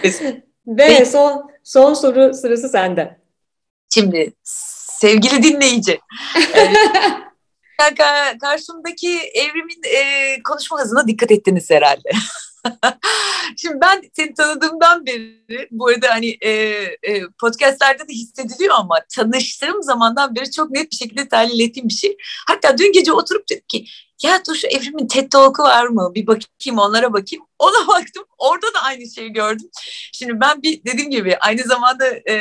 Ve 0.67 1.05
son, 1.05 1.51
son 1.65 1.95
soru 1.95 2.35
sırası 2.35 2.69
sende. 2.69 3.17
Şimdi 3.95 4.33
sevgili 5.01 5.43
dinleyici. 5.43 6.01
karşımdaki 8.41 9.19
evrimin 9.19 9.81
e, 9.85 10.43
konuşma 10.43 10.81
hızına 10.81 11.09
dikkat 11.09 11.31
ettiniz 11.31 11.71
herhalde. 11.71 12.11
Şimdi 13.57 13.81
ben 13.81 14.03
seni 14.13 14.35
tanıdığımdan 14.35 15.07
beri 15.07 15.69
bu 15.71 15.87
arada 15.87 16.11
hani 16.11 16.37
e, 16.41 16.51
e, 17.03 17.23
podcastlerde 17.41 18.09
de 18.09 18.13
hissediliyor 18.13 18.75
ama 18.79 18.99
tanıştığım 19.17 19.83
zamandan 19.83 20.35
beri 20.35 20.51
çok 20.51 20.71
net 20.71 20.91
bir 20.91 20.97
şekilde 20.97 21.29
tahlil 21.29 21.61
ettiğim 21.61 21.89
bir 21.89 21.95
şey. 21.95 22.17
Hatta 22.49 22.79
dün 22.79 22.93
gece 22.93 23.13
oturup 23.13 23.49
dedim 23.51 23.65
ki 23.69 23.87
ya 24.23 24.43
dur 24.49 24.55
şu 24.55 24.67
evrimin 24.67 25.07
TED 25.07 25.31
Talk'u 25.31 25.63
var 25.63 25.87
mı? 25.87 26.13
Bir 26.15 26.27
bakayım 26.27 26.79
onlara 26.79 27.13
bakayım. 27.13 27.45
Ona 27.59 27.89
baktım. 27.89 28.25
Orada 28.39 28.67
da 28.75 28.83
aynı 28.83 29.11
şeyi 29.11 29.33
gördüm. 29.33 29.71
Şimdi 30.13 30.41
ben 30.41 30.63
bir 30.63 30.85
dediğim 30.85 31.11
gibi 31.11 31.37
aynı 31.41 31.63
zamanda 31.63 32.07
e, 32.07 32.35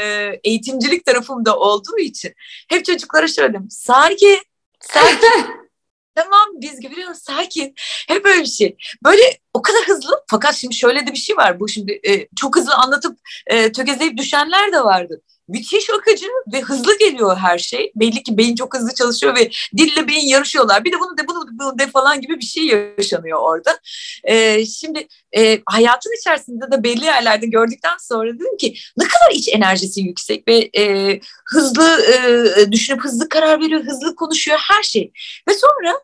eğitimcilik 0.43 1.05
tarafımda 1.05 1.59
olduğu 1.59 1.97
için 1.99 2.33
hep 2.69 2.85
çocuklara 2.85 3.27
söyledim. 3.27 3.67
Sakin, 3.69 4.39
sakin. 4.79 5.45
Tamam 6.15 6.49
biz 6.53 6.81
biliyoruz 6.81 7.17
sakin. 7.17 7.73
Hep 8.07 8.25
böyle 8.25 8.41
bir 8.41 8.45
şey. 8.45 8.77
Böyle 9.03 9.21
o 9.53 9.61
kadar 9.61 9.87
hızlı 9.87 10.23
fakat 10.27 10.55
şimdi 10.55 10.75
şöyle 10.75 11.07
de 11.07 11.11
bir 11.11 11.17
şey 11.17 11.37
var. 11.37 11.59
Bu 11.59 11.67
şimdi 11.67 11.99
e, 12.07 12.27
çok 12.35 12.55
hızlı 12.55 12.73
anlatıp 12.73 13.19
e, 13.47 13.71
tökezleyip 13.71 14.17
düşenler 14.17 14.71
de 14.71 14.83
vardı. 14.83 15.21
Müthiş 15.47 15.89
akıcı 15.89 16.25
ve 16.53 16.61
hızlı 16.61 16.97
geliyor 16.97 17.37
her 17.37 17.57
şey. 17.57 17.91
Belli 17.95 18.23
ki 18.23 18.37
beyin 18.37 18.55
çok 18.55 18.75
hızlı 18.75 18.93
çalışıyor 18.93 19.35
ve 19.35 19.51
dille 19.77 20.07
beyin 20.07 20.27
yarışıyorlar. 20.27 20.85
Bir 20.85 20.91
de 20.91 20.99
bunu 20.99 21.17
de 21.17 21.27
bunu 21.27 21.45
bunu 21.51 21.79
de 21.79 21.87
falan 21.87 22.21
gibi 22.21 22.39
bir 22.39 22.45
şey 22.45 22.65
yaşanıyor 22.97 23.39
orada. 23.41 23.79
E, 24.23 24.65
şimdi 24.65 25.07
e, 25.37 25.61
hayatın 25.65 26.19
içerisinde 26.19 26.71
de 26.71 26.83
belli 26.83 27.05
yerlerde 27.05 27.45
gördükten 27.45 27.97
sonra 27.99 28.33
dedim 28.33 28.57
ki 28.57 28.75
ne 28.97 29.03
kadar 29.03 29.31
iç 29.31 29.47
enerjisi 29.47 30.01
yüksek 30.01 30.47
ve 30.47 30.69
e, 30.77 31.19
hızlı 31.45 32.01
e, 32.01 32.71
düşünüp 32.71 33.03
hızlı 33.03 33.29
karar 33.29 33.61
veriyor, 33.61 33.83
hızlı 33.83 34.15
konuşuyor 34.15 34.57
her 34.61 34.83
şey. 34.83 35.11
Ve 35.49 35.53
sonra 35.53 36.01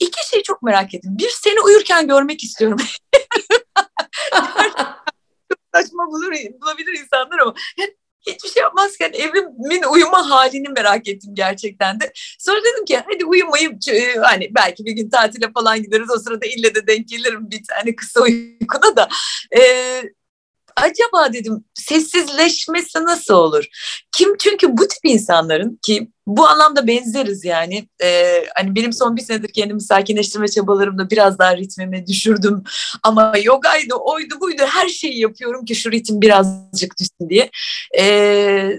İki 0.00 0.28
şeyi 0.30 0.42
çok 0.42 0.62
merak 0.62 0.94
ettim. 0.94 1.18
Bir 1.18 1.30
seni 1.30 1.60
uyurken 1.60 2.08
görmek 2.08 2.44
istiyorum. 2.44 2.78
saçma 5.74 6.06
bulur, 6.06 6.32
bulabilir 6.60 6.98
insanlar 6.98 7.38
ama 7.38 7.54
hiçbir 8.26 8.48
şey 8.48 8.62
yapmazken 8.62 9.12
evimin 9.12 9.82
uyuma 9.92 10.30
halini 10.30 10.68
merak 10.68 11.08
ettim 11.08 11.30
gerçekten 11.34 12.00
de. 12.00 12.12
Sonra 12.38 12.60
dedim 12.60 12.84
ki 12.84 13.00
hadi 13.06 13.24
uyumayıp 13.24 13.88
e, 13.88 14.14
hani 14.14 14.50
belki 14.54 14.84
bir 14.84 14.92
gün 14.92 15.10
tatile 15.10 15.52
falan 15.52 15.82
gideriz 15.82 16.10
o 16.10 16.18
sırada 16.18 16.46
ille 16.46 16.74
de 16.74 16.86
denk 16.86 17.08
gelirim 17.08 17.50
bir 17.50 17.62
tane 17.64 17.96
kısa 17.96 18.20
uykuna 18.20 18.96
da. 18.96 19.08
Ee, 19.56 20.02
acaba 20.76 21.32
dedim 21.32 21.64
sessizleşmesi 21.74 23.04
nasıl 23.04 23.34
olur? 23.34 23.64
Kim 24.16 24.36
çünkü 24.36 24.76
bu 24.76 24.88
tip 24.88 25.04
insanların 25.04 25.78
ki 25.82 26.08
bu 26.26 26.46
anlamda 26.48 26.86
benzeriz 26.86 27.44
yani. 27.44 27.88
Ee, 28.02 28.44
hani 28.54 28.74
benim 28.74 28.92
son 28.92 29.16
bir 29.16 29.22
senedir 29.22 29.52
kendimi 29.52 29.80
sakinleştirme 29.80 30.48
çabalarımda 30.48 31.10
biraz 31.10 31.38
daha 31.38 31.56
ritmimi 31.56 32.06
düşürdüm. 32.06 32.62
Ama 33.02 33.34
yogaydı, 33.42 33.94
oydu, 33.94 34.34
buydu 34.40 34.62
her 34.66 34.88
şeyi 34.88 35.20
yapıyorum 35.20 35.64
ki 35.64 35.74
şu 35.74 35.92
ritim 35.92 36.20
birazcık 36.20 36.98
düşsün 37.00 37.28
diye. 37.28 37.50
Ee, 37.98 38.72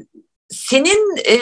senin 0.49 1.17
e, 1.25 1.37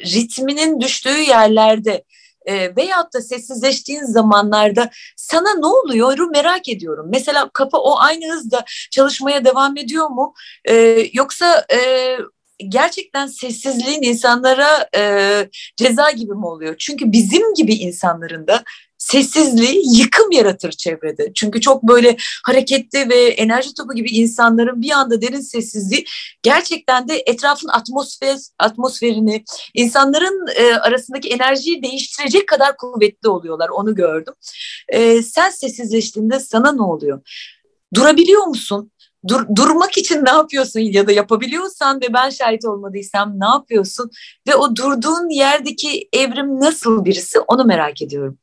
ritminin 0.00 0.80
düştüğü 0.80 1.18
yerlerde 1.18 2.04
e, 2.46 2.76
veyahut 2.76 3.14
da 3.14 3.20
sessizleştiğin 3.20 4.04
zamanlarda 4.04 4.90
sana 5.16 5.54
ne 5.54 5.66
oluyor 5.66 6.06
merak 6.30 6.68
ediyorum. 6.68 7.06
Mesela 7.10 7.50
kafa 7.52 7.78
o 7.78 7.98
aynı 7.98 8.32
hızda 8.32 8.64
çalışmaya 8.90 9.44
devam 9.44 9.76
ediyor 9.76 10.08
mu? 10.08 10.34
E, 10.64 11.06
yoksa 11.12 11.66
e, 11.72 11.78
gerçekten 12.68 13.26
sessizliğin 13.26 14.02
insanlara 14.02 14.88
e, 14.96 15.02
ceza 15.76 16.10
gibi 16.10 16.32
mi 16.32 16.46
oluyor? 16.46 16.74
Çünkü 16.78 17.12
bizim 17.12 17.54
gibi 17.54 17.74
insanların 17.74 18.46
da 18.46 18.64
sessizliği 18.98 19.98
yıkım 19.98 20.32
yaratır 20.32 20.72
çevrede. 20.72 21.32
Çünkü 21.34 21.60
çok 21.60 21.82
böyle 21.82 22.16
hareketli 22.44 23.08
ve 23.08 23.24
enerji 23.24 23.74
topu 23.74 23.94
gibi 23.94 24.10
insanların 24.10 24.82
bir 24.82 24.90
anda 24.90 25.22
derin 25.22 25.40
sessizliği 25.40 26.04
gerçekten 26.42 27.08
de 27.08 27.22
etrafın 27.26 27.68
atmosfer 27.68 28.36
atmosferini, 28.58 29.44
insanların 29.74 30.46
e, 30.56 30.74
arasındaki 30.74 31.28
enerjiyi 31.28 31.82
değiştirecek 31.82 32.48
kadar 32.48 32.76
kuvvetli 32.76 33.28
oluyorlar. 33.28 33.68
Onu 33.68 33.94
gördüm. 33.94 34.34
E, 34.88 35.22
sen 35.22 35.50
sessizleştiğinde 35.50 36.40
sana 36.40 36.72
ne 36.72 36.82
oluyor? 36.82 37.20
Durabiliyor 37.94 38.46
musun? 38.46 38.92
Dur, 39.28 39.46
durmak 39.56 39.98
için 39.98 40.24
ne 40.24 40.30
yapıyorsun 40.30 40.80
ya 40.80 41.06
da 41.06 41.12
yapabiliyorsan 41.12 42.00
ve 42.00 42.12
ben 42.12 42.30
şahit 42.30 42.64
olmadıysam 42.64 43.40
ne 43.40 43.46
yapıyorsun 43.46 44.10
ve 44.48 44.54
o 44.54 44.76
durduğun 44.76 45.28
yerdeki 45.28 46.08
evrim 46.12 46.60
nasıl 46.60 47.04
birisi 47.04 47.40
onu 47.40 47.64
merak 47.64 48.02
ediyorum. 48.02 48.38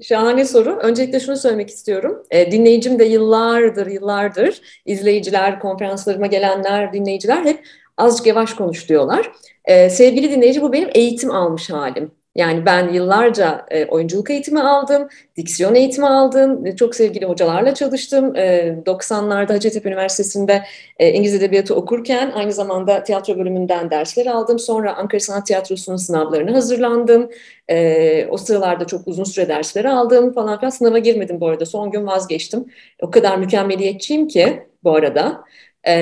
Şahane 0.00 0.44
soru. 0.44 0.78
Öncelikle 0.78 1.20
şunu 1.20 1.36
söylemek 1.36 1.68
istiyorum. 1.68 2.26
E, 2.30 2.52
dinleyicim 2.52 2.98
de 2.98 3.04
yıllardır, 3.04 3.86
yıllardır 3.86 4.60
izleyiciler, 4.86 5.60
konferanslarıma 5.60 6.26
gelenler, 6.26 6.92
dinleyiciler 6.92 7.44
hep 7.44 7.66
azıcık 7.96 8.26
yavaş 8.26 8.54
konuş 8.54 8.88
diyorlar. 8.88 9.32
E, 9.64 9.90
sevgili 9.90 10.30
dinleyici 10.30 10.62
bu 10.62 10.72
benim 10.72 10.88
eğitim 10.94 11.30
almış 11.30 11.70
halim. 11.70 12.21
Yani 12.34 12.66
ben 12.66 12.92
yıllarca 12.92 13.66
e, 13.70 13.86
oyunculuk 13.86 14.30
eğitimi 14.30 14.60
aldım, 14.60 15.08
diksiyon 15.36 15.74
eğitimi 15.74 16.06
aldım, 16.06 16.66
e, 16.66 16.76
çok 16.76 16.94
sevgili 16.94 17.26
hocalarla 17.26 17.74
çalıştım. 17.74 18.36
E, 18.36 18.74
90'larda 18.86 19.52
Hacettepe 19.52 19.88
Üniversitesi'nde 19.88 20.62
e, 20.98 21.10
İngiliz 21.12 21.34
Edebiyatı 21.34 21.74
okurken 21.74 22.30
aynı 22.34 22.52
zamanda 22.52 23.02
tiyatro 23.02 23.38
bölümünden 23.38 23.90
dersler 23.90 24.26
aldım. 24.26 24.58
Sonra 24.58 24.96
Ankara 24.96 25.20
Sanat 25.20 25.46
Tiyatrosu'nun 25.46 25.96
sınavlarına 25.96 26.54
hazırlandım. 26.54 27.30
E, 27.70 28.26
o 28.30 28.36
sıralarda 28.36 28.84
çok 28.86 29.08
uzun 29.08 29.24
süre 29.24 29.48
dersleri 29.48 29.88
aldım 29.88 30.32
falan 30.32 30.58
filan. 30.58 30.70
Sınava 30.70 30.98
girmedim 30.98 31.40
bu 31.40 31.48
arada, 31.48 31.66
son 31.66 31.90
gün 31.90 32.06
vazgeçtim. 32.06 32.66
O 33.02 33.10
kadar 33.10 33.38
mükemmeliyetçiyim 33.38 34.28
ki 34.28 34.62
bu 34.84 34.94
arada. 34.94 35.44
E, 35.88 35.94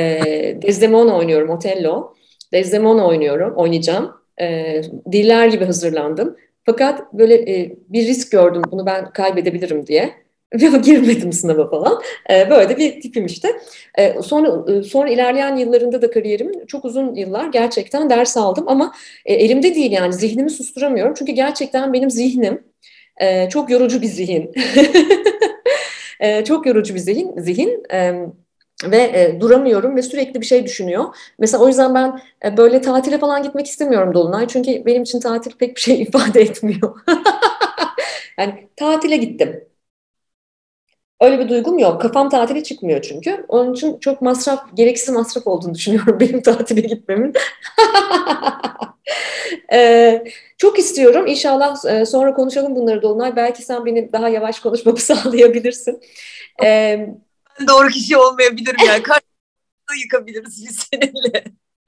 Desdemona 0.62 1.16
oynuyorum, 1.16 1.50
Otello. 1.50 2.14
Desdemona 2.52 3.06
oynuyorum, 3.06 3.54
oynayacağım 3.56 4.19
e, 4.40 4.82
diller 5.12 5.46
gibi 5.46 5.64
hazırlandım. 5.64 6.36
Fakat 6.66 7.12
böyle 7.12 7.34
e, 7.34 7.76
bir 7.88 8.06
risk 8.06 8.32
gördüm 8.32 8.62
bunu 8.70 8.86
ben 8.86 9.12
kaybedebilirim 9.12 9.86
diye. 9.86 10.14
girmedim 10.82 11.32
sınava 11.32 11.70
falan. 11.70 12.02
E, 12.30 12.50
böyle 12.50 12.68
de 12.68 12.76
bir 12.76 13.00
tipim 13.00 13.26
işte. 13.26 13.60
E, 13.98 14.22
sonra 14.22 14.72
e, 14.72 14.82
sonra 14.82 15.10
ilerleyen 15.10 15.56
yıllarında 15.56 16.02
da 16.02 16.10
kariyerimin 16.10 16.66
çok 16.66 16.84
uzun 16.84 17.14
yıllar 17.14 17.46
gerçekten 17.46 18.10
ders 18.10 18.36
aldım 18.36 18.64
ama 18.68 18.94
e, 19.26 19.34
elimde 19.34 19.74
değil 19.74 19.92
yani 19.92 20.12
zihnimi 20.12 20.50
susturamıyorum. 20.50 21.14
Çünkü 21.14 21.32
gerçekten 21.32 21.92
benim 21.92 22.10
zihnim 22.10 22.62
e, 23.20 23.48
çok 23.48 23.70
yorucu 23.70 24.02
bir 24.02 24.06
zihin. 24.06 24.52
e, 26.20 26.44
çok 26.44 26.66
yorucu 26.66 26.94
bir 26.94 27.00
zihin. 27.00 27.32
zihin. 27.36 27.82
E, 27.92 28.26
ve 28.84 28.96
e, 28.96 29.40
duramıyorum 29.40 29.96
ve 29.96 30.02
sürekli 30.02 30.40
bir 30.40 30.46
şey 30.46 30.64
düşünüyor. 30.64 31.04
Mesela 31.38 31.64
o 31.64 31.68
yüzden 31.68 31.94
ben 31.94 32.20
e, 32.44 32.56
böyle 32.56 32.80
tatile 32.80 33.18
falan 33.18 33.42
gitmek 33.42 33.66
istemiyorum 33.66 34.14
Dolunay. 34.14 34.46
Çünkü 34.48 34.86
benim 34.86 35.02
için 35.02 35.20
tatil 35.20 35.52
pek 35.52 35.76
bir 35.76 35.80
şey 35.80 36.02
ifade 36.02 36.40
etmiyor. 36.40 37.00
yani 38.38 38.68
tatile 38.76 39.16
gittim. 39.16 39.64
Öyle 41.20 41.38
bir 41.38 41.48
duygum 41.48 41.78
yok. 41.78 42.02
Kafam 42.02 42.28
tatile 42.28 42.62
çıkmıyor 42.62 43.02
çünkü. 43.02 43.44
Onun 43.48 43.74
için 43.74 43.98
çok 43.98 44.22
masraf, 44.22 44.76
gereksiz 44.76 45.14
masraf 45.14 45.46
olduğunu 45.46 45.74
düşünüyorum 45.74 46.16
benim 46.20 46.42
tatile 46.42 46.80
gitmemin. 46.80 47.32
ee, 49.72 50.24
çok 50.58 50.78
istiyorum. 50.78 51.26
İnşallah 51.26 51.84
e, 51.84 52.06
sonra 52.06 52.34
konuşalım 52.34 52.76
bunları 52.76 53.02
Dolunay. 53.02 53.36
Belki 53.36 53.62
sen 53.62 53.86
beni 53.86 54.12
daha 54.12 54.28
yavaş 54.28 54.60
konuşmamı 54.60 54.98
sağlayabilirsin. 54.98 56.00
Ee, 56.64 57.08
doğru 57.68 57.88
kişi 57.88 58.16
olmayabilirim 58.16 58.86
yani. 58.86 59.02
Karşılığı 59.02 60.02
yıkabiliriz 60.02 60.64
biz 60.66 60.86
seninle. 60.90 61.44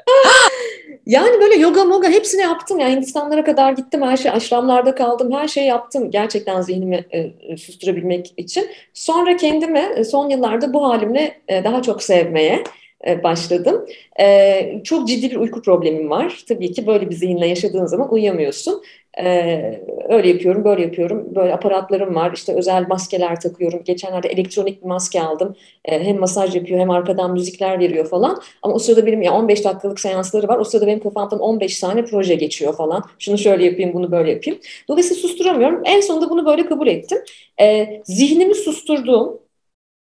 yani 1.06 1.40
böyle 1.40 1.54
yoga 1.54 1.84
moga 1.84 2.08
hepsini 2.08 2.40
yaptım. 2.40 2.78
Yani 2.78 2.94
Hindistanlara 2.94 3.44
kadar 3.44 3.72
gittim. 3.72 4.02
Her 4.02 4.16
şey 4.16 4.30
aşramlarda 4.30 4.94
kaldım. 4.94 5.32
Her 5.32 5.48
şeyi 5.48 5.66
yaptım. 5.66 6.10
Gerçekten 6.10 6.60
zihnimi 6.60 7.06
e, 7.10 7.56
susturabilmek 7.56 8.34
için. 8.36 8.70
Sonra 8.94 9.36
kendimi 9.36 9.78
e, 9.96 10.04
son 10.04 10.28
yıllarda 10.28 10.72
bu 10.72 10.84
halimle 10.88 11.40
e, 11.48 11.64
daha 11.64 11.82
çok 11.82 12.02
sevmeye 12.02 12.64
e, 13.06 13.22
başladım. 13.22 13.86
E, 14.20 14.80
çok 14.84 15.08
ciddi 15.08 15.30
bir 15.30 15.36
uyku 15.36 15.62
problemim 15.62 16.10
var. 16.10 16.44
Tabii 16.48 16.72
ki 16.72 16.86
böyle 16.86 17.10
bir 17.10 17.14
zihinle 17.14 17.46
yaşadığın 17.46 17.86
zaman 17.86 18.12
uyuyamıyorsun. 18.12 18.82
Ee, 19.18 19.84
öyle 20.08 20.28
yapıyorum, 20.28 20.64
böyle 20.64 20.82
yapıyorum. 20.82 21.34
Böyle 21.34 21.54
aparatlarım 21.54 22.14
var. 22.14 22.32
İşte 22.34 22.54
özel 22.54 22.86
maskeler 22.88 23.40
takıyorum. 23.40 23.84
Geçenlerde 23.84 24.28
elektronik 24.28 24.82
bir 24.82 24.86
maske 24.86 25.22
aldım. 25.22 25.56
Ee, 25.84 26.04
hem 26.04 26.18
masaj 26.18 26.56
yapıyor 26.56 26.80
hem 26.80 26.90
arkadan 26.90 27.32
müzikler 27.32 27.80
veriyor 27.80 28.06
falan. 28.08 28.40
Ama 28.62 28.74
o 28.74 28.78
sırada 28.78 29.06
benim 29.06 29.22
ya 29.22 29.32
15 29.32 29.64
dakikalık 29.64 30.00
seansları 30.00 30.48
var. 30.48 30.58
O 30.58 30.64
sırada 30.64 30.86
benim 30.86 31.00
kafamdan 31.00 31.40
15 31.40 31.80
tane 31.80 32.04
proje 32.04 32.34
geçiyor 32.34 32.76
falan. 32.76 33.04
Şunu 33.18 33.38
şöyle 33.38 33.64
yapayım, 33.64 33.92
bunu 33.94 34.12
böyle 34.12 34.30
yapayım. 34.30 34.60
Dolayısıyla 34.88 35.22
susturamıyorum. 35.22 35.82
En 35.84 36.00
sonunda 36.00 36.30
bunu 36.30 36.46
böyle 36.46 36.66
kabul 36.66 36.86
ettim. 36.86 37.18
Ee, 37.60 38.02
zihnimi 38.04 38.54
susturduğum, 38.54 39.40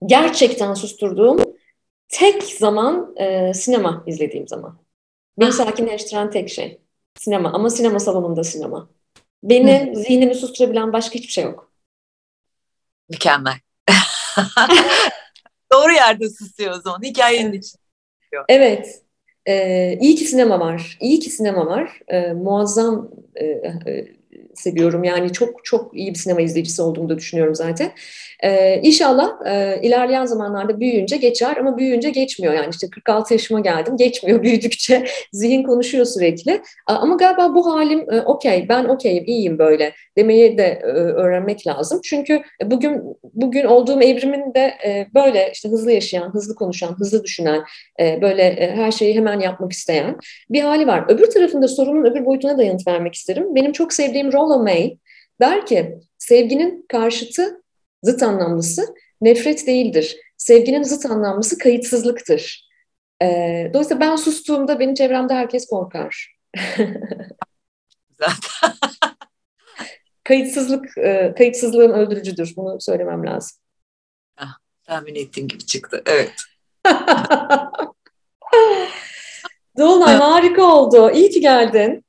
gerçekten 0.06 0.74
susturduğum 0.74 1.38
tek 2.08 2.42
zaman 2.42 3.14
e, 3.16 3.54
sinema 3.54 4.04
izlediğim 4.06 4.48
zaman. 4.48 4.78
Beni 5.40 5.52
sakinleştiren 5.52 6.30
tek 6.30 6.50
şey. 6.50 6.83
Sinema 7.18 7.52
ama 7.52 7.70
sinema 7.70 8.00
salonunda 8.00 8.44
sinema. 8.44 8.88
Beni 9.42 9.92
Hı. 9.92 10.00
zihnimi 10.00 10.34
susturabilen 10.34 10.92
başka 10.92 11.14
hiçbir 11.14 11.32
şey 11.32 11.44
yok. 11.44 11.72
Mükemmel. 13.08 13.58
Doğru 15.72 15.92
yerde 15.92 16.28
susuyor 16.28 16.76
o 16.78 16.80
zaman. 16.80 17.02
Hikayenin 17.02 17.50
evet. 17.50 17.64
için. 17.64 17.78
Evet. 18.48 19.02
Ee, 19.46 19.98
iyi 20.00 20.14
ki 20.14 20.24
sinema 20.24 20.60
var. 20.60 20.98
İyi 21.00 21.20
ki 21.20 21.30
sinema 21.30 21.66
var. 21.66 22.00
Ee, 22.08 22.32
muazzam 22.32 23.10
e, 23.34 23.44
e, 23.44 24.14
seviyorum. 24.58 25.04
Yani 25.04 25.32
çok 25.32 25.64
çok 25.64 25.96
iyi 25.96 26.14
bir 26.14 26.18
sinema 26.18 26.40
izleyicisi 26.40 26.82
olduğumu 26.82 27.08
da 27.08 27.18
düşünüyorum 27.18 27.54
zaten. 27.54 27.92
Ee, 28.44 28.80
inşallah 28.82 29.46
e, 29.46 29.80
ilerleyen 29.82 30.24
zamanlarda 30.24 30.80
büyüyünce 30.80 31.16
geçer 31.16 31.56
ama 31.56 31.78
büyüyünce 31.78 32.10
geçmiyor. 32.10 32.54
Yani 32.54 32.68
işte 32.70 32.90
46 32.90 33.34
yaşıma 33.34 33.60
geldim. 33.60 33.96
Geçmiyor 33.96 34.42
büyüdükçe. 34.42 35.04
Zihin 35.32 35.62
konuşuyor 35.62 36.04
sürekli. 36.04 36.62
Ama 36.86 37.16
galiba 37.16 37.54
bu 37.54 37.74
halim 37.74 38.12
e, 38.12 38.20
okey, 38.20 38.68
ben 38.68 38.84
okeyim, 38.84 39.24
iyiyim 39.26 39.58
böyle 39.58 39.92
demeyi 40.16 40.58
de 40.58 40.80
e, 40.82 40.86
öğrenmek 40.86 41.66
lazım. 41.66 42.00
Çünkü 42.04 42.42
bugün 42.64 43.02
bugün 43.34 43.64
olduğum 43.64 44.02
evrimin 44.02 44.54
de 44.54 44.74
e, 44.86 45.06
böyle 45.14 45.50
işte 45.52 45.68
hızlı 45.68 45.92
yaşayan, 45.92 46.34
hızlı 46.34 46.54
konuşan, 46.54 46.98
hızlı 46.98 47.24
düşünen, 47.24 47.64
e, 48.00 48.22
böyle 48.22 48.42
e, 48.42 48.76
her 48.76 48.92
şeyi 48.92 49.14
hemen 49.14 49.40
yapmak 49.40 49.72
isteyen 49.72 50.16
bir 50.50 50.62
hali 50.62 50.86
var. 50.86 51.04
Öbür 51.08 51.30
tarafında 51.30 51.68
sorunun 51.68 52.04
öbür 52.04 52.26
boyutuna 52.26 52.58
da 52.58 52.62
yanıt 52.62 52.86
vermek 52.86 53.14
isterim. 53.14 53.54
Benim 53.54 53.72
çok 53.72 53.92
sevdiğim 53.92 54.32
Rollo 54.44 54.62
May 54.62 54.98
der 55.40 55.66
ki 55.66 55.98
sevginin 56.18 56.86
karşıtı 56.88 57.62
zıt 58.02 58.22
anlamlısı 58.22 58.94
nefret 59.20 59.66
değildir. 59.66 60.16
Sevginin 60.36 60.82
zıt 60.82 61.06
anlamlısı 61.06 61.58
kayıtsızlıktır. 61.58 62.68
E, 63.22 63.26
dolayısıyla 63.74 64.00
ben 64.00 64.16
sustuğumda 64.16 64.80
benim 64.80 64.94
çevremde 64.94 65.34
herkes 65.34 65.66
korkar. 65.66 66.36
Zaten. 68.18 68.74
Kayıtsızlık, 70.24 70.98
e, 70.98 71.34
kayıtsızlığın 71.38 71.92
öldürücüdür. 71.92 72.52
Bunu 72.56 72.80
söylemem 72.80 73.26
lazım. 73.26 73.58
Ah, 74.36 74.58
tahmin 74.82 75.14
ettiğim 75.14 75.48
gibi 75.48 75.66
çıktı. 75.66 76.02
Evet. 76.06 76.32
Dolunay 79.78 80.14
harika 80.14 80.62
oldu. 80.62 81.10
İyi 81.10 81.30
ki 81.30 81.40
geldin. 81.40 82.04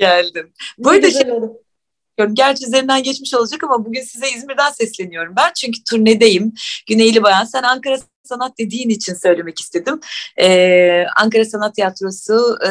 Geldim. 0.00 0.52
Bu 0.78 0.90
arada 0.90 1.10
şey, 1.10 1.20
yapıyorum. 1.20 2.34
Gerçi 2.34 2.66
üzerinden 2.66 3.02
geçmiş 3.02 3.34
olacak 3.34 3.64
ama 3.64 3.86
bugün 3.86 4.02
size 4.02 4.30
İzmir'den 4.30 4.70
sesleniyorum 4.70 5.34
ben. 5.36 5.52
Çünkü 5.56 5.84
turnedeyim. 5.84 6.52
Güneyli 6.86 7.22
Bayan. 7.22 7.44
Sen 7.44 7.62
Ankara 7.62 7.98
sanat 8.30 8.58
dediğin 8.58 8.88
için 8.88 9.14
söylemek 9.14 9.60
istedim. 9.60 10.00
Ee, 10.40 11.04
Ankara 11.16 11.44
Sanat 11.44 11.74
Tiyatrosu 11.74 12.58
e, 12.62 12.70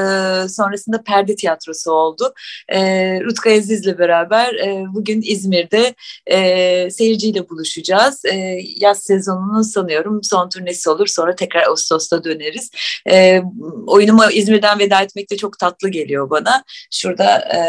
sonrasında 0.49 1.03
Perde 1.03 1.35
Tiyatrosu 1.35 1.91
oldu. 1.91 2.33
E, 2.69 2.79
Rutka 3.23 3.51
Aziz'le 3.51 3.99
beraber 3.99 4.55
e, 4.55 4.85
bugün 4.93 5.21
İzmir'de 5.25 5.95
e, 6.25 6.91
seyirciyle 6.91 7.49
buluşacağız. 7.49 8.25
E, 8.25 8.59
yaz 8.75 9.03
sezonunun 9.03 9.61
sanıyorum 9.61 10.23
son 10.23 10.49
turnesi 10.49 10.89
olur. 10.89 11.07
Sonra 11.07 11.35
tekrar 11.35 11.67
Ağustos'ta 11.67 12.23
döneriz. 12.23 12.69
E, 13.09 13.41
oyunuma 13.87 14.31
İzmir'den 14.31 14.79
veda 14.79 15.01
etmek 15.01 15.31
de 15.31 15.37
çok 15.37 15.59
tatlı 15.59 15.89
geliyor 15.89 16.29
bana. 16.29 16.63
Şurada 16.91 17.39
e, 17.39 17.59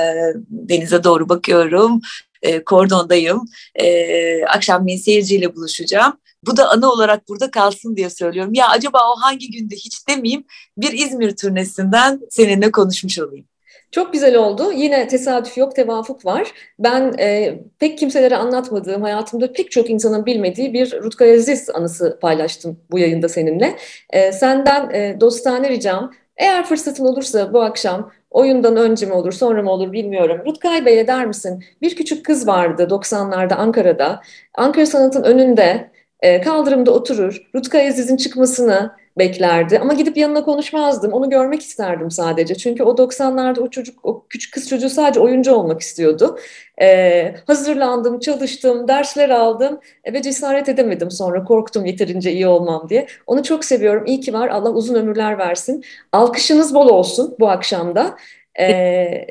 denize 0.51 1.05
doğru 1.05 1.29
bakıyorum. 1.29 2.01
E, 2.43 2.65
kordondayım. 2.65 3.45
E, 3.75 4.45
akşam 4.45 4.89
seyirciyle 4.89 5.57
buluşacağım. 5.57 6.17
Bu 6.47 6.57
da 6.57 6.71
anı 6.71 6.93
olarak 6.93 7.29
burada 7.29 7.51
kalsın 7.51 7.97
diye 7.97 8.11
söylüyorum. 8.11 8.55
Ya 8.55 8.69
acaba 8.69 8.99
o 8.99 9.21
hangi 9.21 9.51
günde 9.51 9.75
hiç 9.75 10.09
demeyeyim 10.09 10.45
bir 10.77 10.93
İzmir 10.93 11.37
turnesinden 11.37 12.21
seninle 12.31 12.71
konuşmuş 12.71 13.19
olayım. 13.19 13.47
Çok 13.93 14.13
güzel 14.13 14.37
oldu. 14.37 14.73
Yine 14.73 15.09
tesadüf 15.09 15.59
yok, 15.59 15.77
tevafuk 15.77 16.27
var. 16.27 16.53
Ben 16.79 17.15
e, 17.19 17.61
pek 17.79 17.99
kimselere 17.99 18.37
anlatmadığım, 18.37 19.03
hayatımda 19.03 19.53
pek 19.53 19.71
çok 19.71 19.91
insanın 19.91 20.27
bilmediği 20.27 20.75
bir 20.75 21.03
Rutka 21.03 21.33
Aziz 21.33 21.71
anısı 21.71 22.19
paylaştım 22.23 22.81
bu 22.91 22.99
yayında 22.99 23.29
seninle. 23.29 23.77
E, 24.11 24.33
senden 24.33 24.91
e, 24.91 25.21
dostane 25.21 25.69
ricam, 25.69 26.13
eğer 26.37 26.67
fırsatın 26.67 27.05
olursa 27.05 27.53
bu 27.53 27.63
akşam 27.63 28.11
oyundan 28.31 28.77
önce 28.77 29.07
mi 29.07 29.13
olur, 29.13 29.33
sonra 29.33 29.63
mı 29.63 29.71
olur 29.71 29.93
bilmiyorum. 29.93 30.43
Rutkay 30.47 30.87
Bey'e 30.87 31.07
der 31.07 31.27
misin? 31.27 31.65
Bir 31.83 31.97
küçük 31.97 32.25
kız 32.25 32.47
vardı 32.47 32.87
90'larda 32.91 33.55
Ankara'da. 33.55 34.21
Ankara 34.55 34.87
Sanat'ın 34.87 35.23
önünde 35.23 35.91
e, 36.23 36.41
kaldırımda 36.41 36.91
oturur, 36.91 37.43
Rutka 37.55 37.79
Aziz'in 37.79 38.17
çıkmasını 38.17 38.93
beklerdi. 39.19 39.79
Ama 39.79 39.93
gidip 39.93 40.17
yanına 40.17 40.45
konuşmazdım. 40.45 41.13
Onu 41.13 41.31
görmek 41.31 41.63
isterdim 41.63 42.11
sadece. 42.11 42.55
Çünkü 42.55 42.83
o 42.83 42.91
90'larda 42.97 43.61
o 43.61 43.71
çocuk, 43.71 44.05
o 44.05 44.27
küçük 44.29 44.55
kız 44.55 44.69
çocuğu 44.69 44.91
sadece 44.91 45.21
oyuncu 45.21 45.55
olmak 45.55 45.81
istiyordu. 45.81 46.39
Ee, 46.83 47.35
hazırlandım, 47.47 48.21
çalıştım, 48.21 48.89
dersler 48.89 49.31
aldım 49.31 49.81
ve 50.13 50.23
cesaret 50.23 50.69
edemedim 50.69 51.11
sonra. 51.11 51.45
Korktum 51.45 51.85
yeterince 51.87 52.33
iyi 52.33 52.47
olmam 52.47 52.89
diye. 52.89 53.07
Onu 53.27 53.43
çok 53.43 53.65
seviyorum. 53.65 54.07
İyi 54.07 54.21
ki 54.21 54.33
var. 54.33 54.49
Allah 54.49 54.71
uzun 54.71 54.95
ömürler 54.95 55.39
versin. 55.39 55.85
Alkışınız 56.13 56.75
bol 56.75 56.89
olsun 56.89 57.37
bu 57.41 57.49
akşamda. 57.49 58.17
Ee, 58.61 59.27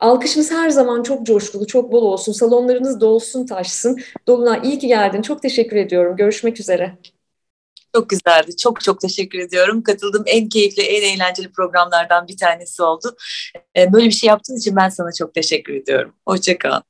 alkışınız 0.00 0.50
her 0.52 0.70
zaman 0.70 1.02
çok 1.02 1.26
coşkulu, 1.26 1.66
çok 1.66 1.92
bol 1.92 2.02
olsun. 2.02 2.32
Salonlarınız 2.32 3.00
dolsun, 3.00 3.46
taşsın. 3.46 4.00
Dolunay 4.26 4.60
iyi 4.64 4.78
ki 4.78 4.86
geldin. 4.86 5.22
Çok 5.22 5.42
teşekkür 5.42 5.76
ediyorum. 5.76 6.16
Görüşmek 6.16 6.60
üzere. 6.60 6.98
Çok 7.94 8.10
güzeldi. 8.10 8.56
Çok 8.56 8.80
çok 8.80 9.00
teşekkür 9.00 9.38
ediyorum. 9.38 9.82
Katıldığım 9.82 10.24
en 10.26 10.48
keyifli, 10.48 10.82
en 10.82 11.14
eğlenceli 11.14 11.52
programlardan 11.52 12.28
bir 12.28 12.36
tanesi 12.36 12.82
oldu. 12.82 13.16
Ee, 13.76 13.92
böyle 13.92 14.06
bir 14.06 14.10
şey 14.10 14.28
yaptığın 14.28 14.56
için 14.56 14.76
ben 14.76 14.88
sana 14.88 15.08
çok 15.18 15.34
teşekkür 15.34 15.74
ediyorum. 15.74 16.14
Hoşçakal. 16.26 16.80